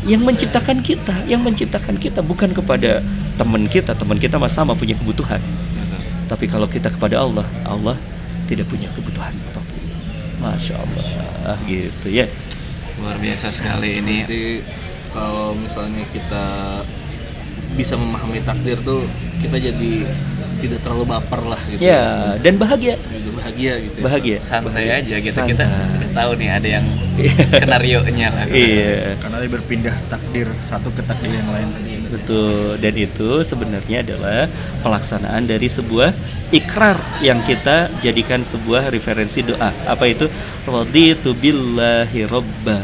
Yang 0.06 0.22
menciptakan 0.30 0.86
kita, 0.86 1.26
yang 1.26 1.42
menciptakan 1.42 1.98
kita 1.98 2.22
bukan 2.22 2.54
kepada 2.54 3.02
teman 3.34 3.66
kita, 3.66 3.98
teman 3.98 4.22
kita 4.22 4.38
mah 4.38 4.52
sama 4.52 4.78
punya 4.78 4.94
kebutuhan. 4.94 5.42
Tapi 6.30 6.46
kalau 6.46 6.70
kita 6.70 6.94
kepada 6.94 7.18
Allah, 7.18 7.48
Allah 7.66 7.98
tidak 8.46 8.70
punya 8.70 8.86
kebutuhan 8.94 9.34
apa 9.50 9.58
pun. 9.58 9.82
Masya 10.44 10.76
Allah, 10.78 11.58
gitu 11.66 12.14
ya. 12.14 12.30
Luar 13.04 13.18
biasa 13.20 13.52
sekali 13.52 14.00
ini. 14.00 14.24
Jadi 14.24 14.44
kalau 15.12 15.54
misalnya 15.54 16.02
kita 16.10 16.46
bisa 17.74 17.98
memahami 17.98 18.40
takdir 18.40 18.78
tuh 18.80 19.04
kita 19.42 19.58
jadi 19.58 19.94
tidak 20.58 20.80
terlalu 20.80 21.04
baper 21.06 21.42
lah 21.44 21.60
gitu. 21.68 21.84
Ya, 21.84 22.32
dan 22.40 22.56
bahagia, 22.56 22.96
bahagia 23.36 23.74
gitu. 23.84 23.98
ya. 24.00 24.04
bahagia. 24.08 24.38
Santai 24.40 24.72
Bahagia. 24.88 25.04
aja 25.04 25.16
gitu 25.20 25.40
kita 25.44 25.66
Santai. 25.66 25.96
udah 26.00 26.10
tahu 26.16 26.32
nih 26.40 26.50
ada 26.50 26.68
yang 26.72 26.86
Iya. 27.14 27.46
skenario 27.46 28.00
nya 28.10 28.32
lah. 28.32 28.46
Iya, 28.48 29.20
karena 29.20 29.38
dia 29.38 29.52
berpindah 29.52 29.96
takdir 30.08 30.48
satu 30.56 30.90
ke 30.90 31.04
takdir 31.04 31.30
yang 31.30 31.46
lain 31.46 31.68
tadi 31.70 31.93
betul. 32.14 32.78
Dan 32.78 32.94
itu 32.94 33.42
sebenarnya 33.42 34.06
adalah 34.06 34.46
pelaksanaan 34.86 35.50
dari 35.50 35.66
sebuah 35.66 36.14
ikrar 36.54 36.96
yang 37.26 37.42
kita 37.42 37.90
jadikan 37.98 38.46
sebuah 38.46 38.94
referensi 38.94 39.42
doa. 39.42 39.74
Apa 39.90 40.06
itu? 40.06 40.30
Raditu 40.70 41.34
billahi 41.34 42.30
robba 42.30 42.78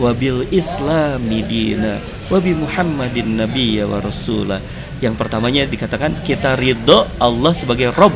wa 0.00 0.10
bil 0.16 0.48
islami 0.48 1.44
dina 1.44 2.00
wa 2.32 2.38
bi 2.40 2.56
muhammadin 2.56 3.44
nabiyya 3.44 3.84
wa 3.84 4.00
rasula. 4.00 4.56
Yang 5.04 5.14
pertamanya 5.20 5.68
dikatakan 5.68 6.24
kita 6.24 6.56
ridho 6.56 7.04
Allah 7.20 7.52
sebagai 7.52 7.92
Rob. 7.92 8.12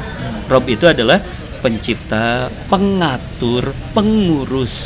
Rob 0.48 0.64
itu 0.68 0.84
adalah 0.88 1.20
pencipta, 1.64 2.52
pengatur, 2.68 3.72
pengurus 3.96 4.76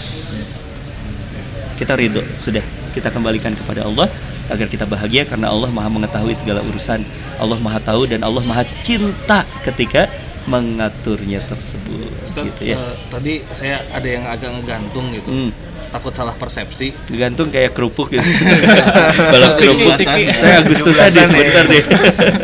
kita 1.79 1.95
ridho 1.95 2.21
sudah 2.43 2.61
kita 2.91 3.15
kembalikan 3.15 3.55
kepada 3.55 3.87
Allah 3.87 4.11
agar 4.49 4.67
kita 4.69 4.85
bahagia 4.89 5.29
karena 5.29 5.53
Allah 5.53 5.69
maha 5.69 5.89
mengetahui 5.93 6.33
segala 6.33 6.65
urusan 6.65 7.05
Allah 7.39 7.59
maha 7.61 7.79
tahu 7.81 8.09
dan 8.09 8.25
Allah 8.25 8.43
maha 8.45 8.65
cinta 8.83 9.45
ketika 9.63 10.09
mengaturnya 10.49 11.45
tersebut 11.45 12.09
Ustaz, 12.25 12.49
gitu 12.49 12.73
ya 12.73 12.77
eh, 12.81 12.95
tadi 13.13 13.45
saya 13.53 13.77
ada 13.93 14.09
yang 14.09 14.25
agak 14.25 14.51
ngegantung 14.59 15.13
gitu. 15.13 15.29
Hmm. 15.29 15.53
Takut 15.89 16.13
salah 16.13 16.37
persepsi. 16.37 16.93
gantung 17.17 17.49
kayak 17.49 17.73
kerupuk 17.73 18.13
gitu 18.13 18.21
balap 19.33 19.57
kerupuk 19.57 19.97
saya 19.97 20.61
Agustus 20.61 20.93
tadi 21.01 21.21
sebentar 21.25 21.65
deh 21.65 21.85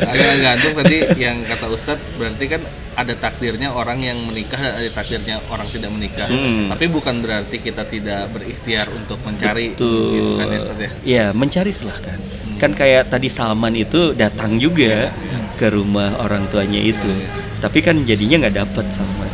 agak 0.08 0.26
ngegantung 0.32 0.72
tadi 0.80 0.96
yang 1.20 1.36
kata 1.44 1.68
Ustadz 1.68 2.16
berarti 2.16 2.44
kan 2.48 2.60
ada 2.94 3.14
takdirnya 3.18 3.74
orang 3.74 3.98
yang 3.98 4.18
menikah 4.22 4.58
dan 4.58 4.74
ada 4.78 4.90
takdirnya 4.90 5.42
orang 5.50 5.66
tidak 5.70 5.90
menikah. 5.90 6.30
Hmm. 6.30 6.70
Tapi 6.70 6.84
bukan 6.90 7.20
berarti 7.20 7.58
kita 7.58 7.82
tidak 7.86 8.30
berikhtiar 8.30 8.86
untuk 8.94 9.18
mencari 9.26 9.74
Betul. 9.74 10.14
gitu 10.14 10.32
kan 10.38 10.46
ya 10.48 10.58
Ustadz 10.58 10.82
ya. 10.82 10.90
Ya, 11.02 11.26
mencari 11.34 11.70
silahkan. 11.74 12.18
Kan 12.58 12.72
kayak 12.72 13.10
tadi 13.10 13.26
Salman 13.26 13.74
itu 13.74 14.14
datang 14.14 14.56
juga 14.62 15.10
ke 15.58 15.70
rumah 15.74 16.22
orang 16.22 16.46
tuanya 16.48 16.78
itu. 16.78 17.10
Tapi 17.58 17.82
kan 17.82 17.98
jadinya 18.06 18.46
nggak 18.46 18.56
dapet 18.62 18.86
Salman. 18.94 19.30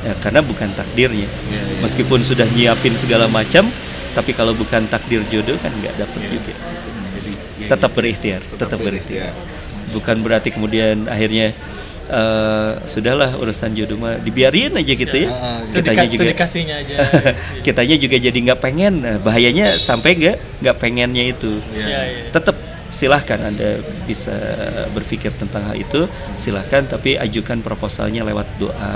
Ya, 0.00 0.12
karena 0.20 0.40
bukan 0.40 0.68
takdirnya. 0.76 1.28
Meskipun 1.84 2.20
sudah 2.24 2.48
nyiapin 2.52 2.92
segala 2.96 3.28
macam, 3.28 3.68
tapi 4.12 4.36
kalau 4.36 4.52
bukan 4.52 4.84
takdir 4.88 5.24
jodoh 5.28 5.56
kan 5.60 5.72
nggak 5.72 5.94
dapet 5.96 6.20
juga. 6.28 6.54
Jadi 7.16 7.32
ya, 7.64 7.68
Tetap 7.72 7.90
berikhtiar, 7.96 8.40
tetap 8.56 8.78
berikhtiar. 8.80 9.32
Bukan 9.90 10.22
berarti 10.22 10.54
kemudian 10.54 11.08
akhirnya 11.10 11.50
eh, 12.10 12.70
sudahlah 12.84 13.38
urusan 13.38 13.70
jodoh 13.72 13.96
mah 13.96 14.18
dibiarin 14.18 14.74
aja 14.74 14.92
gitu 14.92 15.16
ya. 15.16 15.30
Kitanya 15.62 15.62
Sedika, 15.62 16.02
sedikasinya 16.10 16.74
aja. 16.76 16.96
kitanya 17.66 17.96
juga 17.96 18.16
jadi 18.18 18.38
nggak 18.50 18.60
pengen 18.60 18.94
Nah, 19.00 19.16
bahayanya 19.16 19.78
sampai 19.78 20.18
nggak 20.18 20.36
nggak 20.60 20.76
pengennya 20.76 21.24
itu 21.24 21.48
Iya, 21.72 21.86
iya. 21.86 22.28
tetap 22.28 22.58
silahkan 22.90 23.38
anda 23.38 23.78
bisa 24.02 24.34
berpikir 24.90 25.30
tentang 25.30 25.62
hal 25.62 25.78
itu 25.78 26.10
silahkan 26.34 26.82
tapi 26.82 27.14
ajukan 27.14 27.62
proposalnya 27.62 28.26
lewat 28.26 28.50
doa 28.58 28.94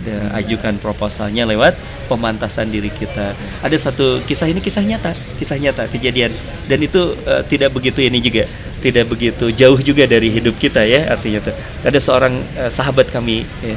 Dan 0.00 0.32
ajukan 0.32 0.80
proposalnya 0.80 1.44
lewat 1.44 1.76
pemantasan 2.08 2.72
diri 2.72 2.88
kita 2.88 3.36
ada 3.62 3.76
satu 3.76 4.18
kisah 4.24 4.48
ini 4.48 4.58
kisah 4.58 4.82
nyata 4.82 5.12
kisah 5.36 5.60
nyata 5.60 5.86
kejadian 5.92 6.32
dan 6.66 6.78
itu 6.80 7.14
eh, 7.28 7.44
tidak 7.46 7.70
begitu 7.70 8.02
ini 8.02 8.18
juga 8.18 8.48
tidak 8.80 9.12
begitu 9.12 9.52
jauh 9.52 9.78
juga 9.78 10.08
dari 10.08 10.32
hidup 10.32 10.56
kita 10.56 10.82
ya 10.88 11.12
artinya 11.12 11.38
tuh 11.44 11.54
ada 11.84 11.98
seorang 12.00 12.34
eh, 12.58 12.72
sahabat 12.72 13.12
kami 13.12 13.44
ya, 13.60 13.76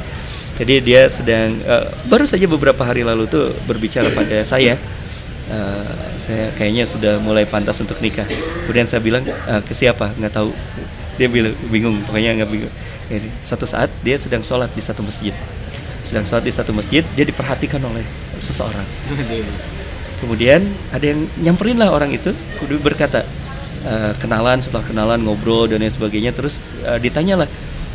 Jadi 0.54 0.74
dia 0.86 1.10
sedang 1.10 1.50
eh, 1.50 1.86
baru 2.06 2.22
saja 2.22 2.46
beberapa 2.46 2.78
hari 2.86 3.02
lalu 3.02 3.26
tuh 3.26 3.50
berbicara 3.66 4.06
pada 4.14 4.46
saya. 4.46 4.78
Eh, 5.50 5.90
saya 6.16 6.54
kayaknya 6.54 6.86
sudah 6.86 7.18
mulai 7.18 7.42
pantas 7.42 7.82
untuk 7.82 7.98
nikah. 7.98 8.24
Kemudian 8.64 8.86
saya 8.86 9.02
bilang 9.02 9.26
"Eh, 9.26 9.62
ke 9.66 9.74
siapa? 9.74 10.14
Nggak 10.14 10.30
tahu. 10.30 10.54
Dia 11.18 11.26
bilang 11.26 11.54
bingung, 11.74 11.98
pokoknya 12.06 12.38
nggak 12.42 12.50
bingung. 12.50 12.72
Jadi, 13.10 13.28
satu 13.44 13.66
saat 13.66 13.90
dia 14.00 14.16
sedang 14.16 14.46
sholat 14.46 14.70
di 14.72 14.82
satu 14.82 15.02
masjid. 15.02 15.34
Sedang 16.04 16.28
sholat 16.28 16.44
di 16.44 16.52
satu 16.52 16.76
masjid, 16.76 17.02
dia 17.16 17.24
diperhatikan 17.24 17.80
oleh 17.80 18.04
seseorang. 18.36 18.84
Kemudian 20.20 20.62
ada 20.92 21.04
yang 21.04 21.20
nyamperin 21.40 21.80
lah 21.80 21.90
orang 21.90 22.12
itu, 22.12 22.30
kudu 22.60 22.78
berkata 22.78 23.24
eh, 23.84 24.12
kenalan 24.20 24.60
setelah 24.60 24.84
kenalan 24.84 25.20
ngobrol 25.24 25.66
dan 25.66 25.80
lain 25.80 25.90
sebagainya. 25.90 26.36
Terus 26.36 26.68
eh, 26.84 27.00
ditanyalah, 27.00 27.48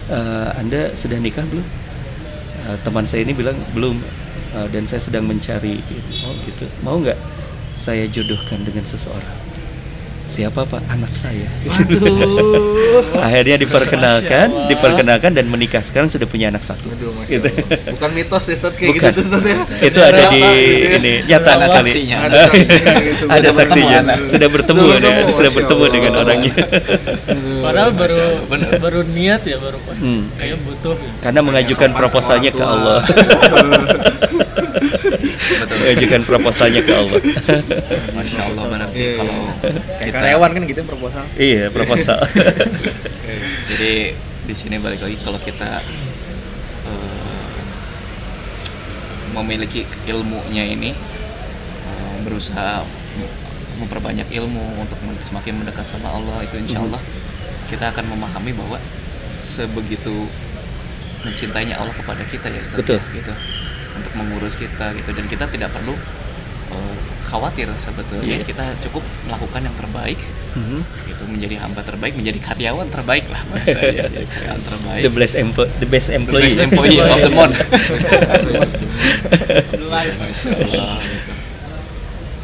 "Eh, 0.10 0.49
anda 0.57 0.91
sudah 0.97 1.22
nikah 1.22 1.45
belum? 1.47 1.66
Eh, 2.68 2.78
teman 2.84 3.05
saya 3.05 3.24
ini 3.24 3.38
bilang 3.38 3.55
belum 3.78 3.95
Eh, 4.49 4.68
dan 4.74 4.82
saya 4.82 4.97
sedang 4.97 5.30
mencari 5.30 5.78
oh 6.26 6.34
gitu 6.41 6.66
mau 6.82 6.97
nggak 6.97 7.14
saya 7.78 8.10
jodohkan 8.10 8.57
dengan 8.66 8.82
seseorang 8.82 9.38
siapa 10.30 10.61
pak? 10.63 10.77
Anak 10.88 11.09
saya. 11.11 11.49
Akhirnya 13.19 13.57
diperkenalkan 13.57 14.69
diperkenalkan 14.69 15.32
dan 15.34 15.45
menikah. 15.45 15.82
Sekarang 15.82 16.05
sudah 16.05 16.25
punya 16.25 16.47
anak 16.47 16.61
satu. 16.61 16.86
Gitu. 17.25 17.49
bukan 17.89 18.09
mitos 18.13 18.43
ya 18.43 18.53
Ustaz 18.55 18.73
kayak 18.73 18.89
Bukan. 18.93 19.09
gitu 19.09 19.19
Ustaz 19.21 19.41
ya? 19.43 19.57
Itu 19.84 19.99
ada 19.99 20.21
di 20.30 20.41
ini 20.95 21.11
nyata 21.25 21.49
Ada 21.51 21.61
sekali. 21.61 21.89
saksinya. 21.89 22.17
Ada 22.21 22.36
saksinya 22.39 22.93
gitu. 23.01 23.23
ada 23.25 23.38
Sudah 23.39 23.53
saksinya. 23.53 23.99
bertemu, 23.99 24.25
sudah 24.25 24.49
bertemu 24.49 24.80
Sudah 24.80 24.89
ya, 24.89 25.01
bertemu, 25.01 25.32
sudah 25.34 25.51
bertemu 25.51 25.84
dengan 25.89 26.13
orangnya. 26.15 26.53
Padahal 27.59 27.91
baru 27.91 28.23
baru 28.80 28.99
niat 29.09 29.41
ya 29.43 29.57
baru 29.57 29.77
Hmm. 29.99 30.32
kayak 30.39 30.55
butuh 30.63 30.95
karena 31.19 31.43
mengajukan 31.43 31.91
proposalnya 31.91 32.55
ke 32.55 32.63
Allah 32.63 33.03
mengajukan 35.58 36.22
proposalnya 36.26 36.82
ke 36.86 36.93
Allah. 36.93 37.22
Masya 38.18 38.41
Allah 38.54 38.64
benar 38.70 38.88
sih 38.89 39.04
Iya, 39.04 39.14
kalau 39.18 39.36
kayak 39.62 40.06
kita 40.06 40.18
karyawan 40.20 40.50
kan 40.54 40.64
gitu 40.70 40.82
proposal. 40.86 41.24
Iya 41.39 41.64
proposal. 41.74 42.20
Jadi 43.74 43.93
di 44.50 44.56
sini 44.58 44.82
balik 44.82 45.02
lagi 45.06 45.18
kalau 45.22 45.39
kita 45.41 45.82
eh, 46.89 47.58
memiliki 49.38 49.86
ilmunya 50.10 50.66
ini 50.66 50.91
eh, 51.86 52.16
berusaha 52.26 52.82
memperbanyak 53.80 54.28
ilmu 54.36 54.84
untuk 54.84 55.00
semakin 55.24 55.64
mendekat 55.64 55.88
sama 55.88 56.12
Allah 56.12 56.43
itu 56.43 56.60
insya 56.60 56.84
Allah 56.84 57.00
kita 57.72 57.93
akan 57.95 58.12
memahami 58.12 58.52
bahwa 58.52 58.76
sebegitu 59.39 60.28
mencintainya 61.24 61.80
Allah 61.80 61.95
kepada 61.95 62.24
kita 62.28 62.52
ya 62.52 62.60
Ustaz, 62.60 62.80
Betul. 62.80 63.00
ya, 63.00 63.24
gitu 63.24 63.34
untuk 64.00 64.14
mengurus 64.16 64.56
kita 64.56 64.91
gitu. 64.93 65.12
Dan 65.12 65.26
kita 65.26 65.45
tidak 65.45 65.70
perlu 65.70 65.93
eh, 66.70 66.95
khawatir 67.26 67.68
sebetulnya. 67.76 68.39
Kita 68.41 68.64
cukup 68.82 69.04
melakukan 69.26 69.62
yang 69.62 69.76
terbaik. 69.76 70.20
Mhm. 70.50 70.82
itu 71.10 71.28
menjadi 71.28 71.56
hamba 71.60 71.84
terbaik 71.84 72.16
menjadi 72.16 72.39
karyawan 72.41 72.88
terbaik 72.88 73.28
lah 73.28 73.38
bahasanya 73.52 74.08
jadi 74.10 74.24
karyawan 74.26 74.64
terbaik. 74.64 75.02
The 75.04 75.12
best 75.12 75.36
employee 75.36 75.74
the 75.78 75.86
best 75.86 76.10
employee 76.10 76.47
best 76.47 76.74
employee. 76.74 77.04
of 77.04 77.20
the 77.20 77.30
month 77.30 77.60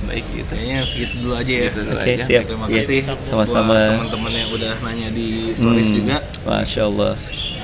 baik 0.05 0.25
gitu. 0.31 0.51
Kayaknya 0.53 0.77
segitu 0.85 1.13
dulu 1.19 1.33
aja 1.35 1.49
ya. 1.49 1.61
Segitu 1.65 1.79
dulu 1.81 1.97
Oke, 1.97 2.11
aja. 2.13 2.23
siap. 2.23 2.41
terima 2.45 2.65
Iya, 2.67 2.81
kasih 2.81 2.99
sama-sama. 3.21 3.73
buat 3.73 3.89
teman-teman 3.97 4.31
yang 4.33 4.49
udah 4.53 4.73
nanya 4.83 5.09
di 5.11 5.27
stories 5.51 5.89
Hmm, 5.89 5.97
juga. 5.97 6.17
Masya 6.45 6.81
Allah. 6.85 7.13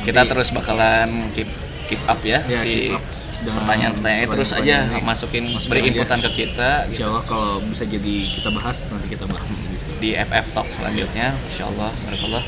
Kita 0.01 0.21
terus 0.25 0.47
bakalan 0.49 1.09
keep 1.31 1.49
keep 1.85 2.01
up 2.07 2.19
ya, 2.23 2.39
Ya, 2.41 2.57
si 2.57 2.89
keep 2.89 2.97
up 2.97 3.03
dengan 3.41 3.57
pertanyaan-pertanyaan. 3.65 4.29
terus 4.29 4.51
aja 4.53 4.77
masukin 5.01 5.43
Masukin 5.49 5.69
beri 5.73 5.81
aja. 5.81 5.89
inputan 5.93 6.19
ke 6.21 6.29
kita 6.45 6.69
Insya 6.87 7.05
Allah 7.09 7.23
kalau 7.25 7.51
bisa 7.65 7.83
jadi 7.89 8.15
kita 8.29 8.49
bahas 8.53 8.77
nanti 8.93 9.07
kita 9.09 9.25
bahas. 9.25 9.57
Gitu. 9.69 9.85
di 9.97 10.09
FF 10.13 10.45
Talk 10.53 10.67
selanjutnya 10.69 11.33
Masya 11.33 11.63
Allah 11.73 11.89
Barakallah. 12.05 12.43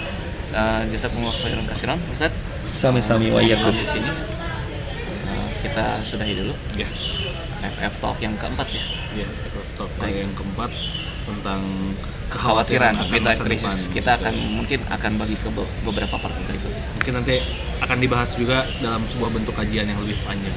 Uh, 0.53 0.81
Jazakumullah 0.85 1.33
khairan 1.41 1.65
kasiran 1.65 1.97
Ustaz. 2.13 2.29
Sami-sami 2.69 3.33
wa 3.33 3.41
Uh, 3.41 3.73
di 3.73 3.85
sini. 3.85 4.05
Uh, 4.05 5.47
kita 5.65 5.97
sudahi 6.05 6.37
dulu. 6.37 6.53
Ya. 6.77 6.85
FF 7.63 7.93
Talk 7.97 8.21
yang 8.21 8.37
keempat 8.37 8.69
ya? 8.69 8.83
Ya 9.17 9.27
top 9.77 9.89
yang 10.05 10.29
keempat 10.37 10.69
tentang 11.23 11.61
kekhawatiran 12.29 12.93
kita 13.09 13.31
krisis. 13.45 13.89
depan. 13.89 13.93
kita 13.95 14.11
akan 14.21 14.33
mungkin 14.59 14.79
akan 14.89 15.11
bagi 15.17 15.35
ke 15.39 15.49
be- 15.49 15.71
beberapa 15.87 16.15
part 16.19 16.33
berikutnya. 16.45 16.83
Mungkin 16.99 17.13
nanti 17.21 17.35
akan 17.81 17.97
dibahas 17.99 18.35
juga 18.37 18.65
dalam 18.83 19.01
sebuah 19.07 19.29
bentuk 19.33 19.55
kajian 19.55 19.87
yang 19.87 19.99
lebih 20.03 20.17
panjang 20.27 20.53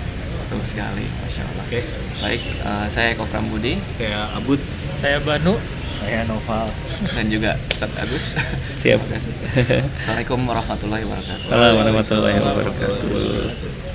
betul 0.57 0.64
sekali 0.64 1.04
Masya 1.04 1.42
Allah. 1.44 1.64
Oke. 1.68 1.80
Baik 2.24 2.42
uh, 2.64 2.86
saya 2.88 3.12
Eko 3.12 3.28
Prambudi 3.28 3.76
saya 3.92 4.24
Abud. 4.32 4.57
Saya 4.96 5.20
Banu. 5.20 5.52
Saya 6.00 6.24
Noval. 6.24 6.64
Dan 7.12 7.28
juga 7.28 7.52
Ustadz 7.68 8.00
Agus. 8.00 8.32
Siap. 8.80 9.00
Assalamualaikum 9.04 10.40
warahmatullahi 10.48 11.04
wabarakatuh. 11.04 11.44
Assalamualaikum 11.44 11.80
warahmatullahi 11.84 12.36
wabarakatuh 12.40 13.86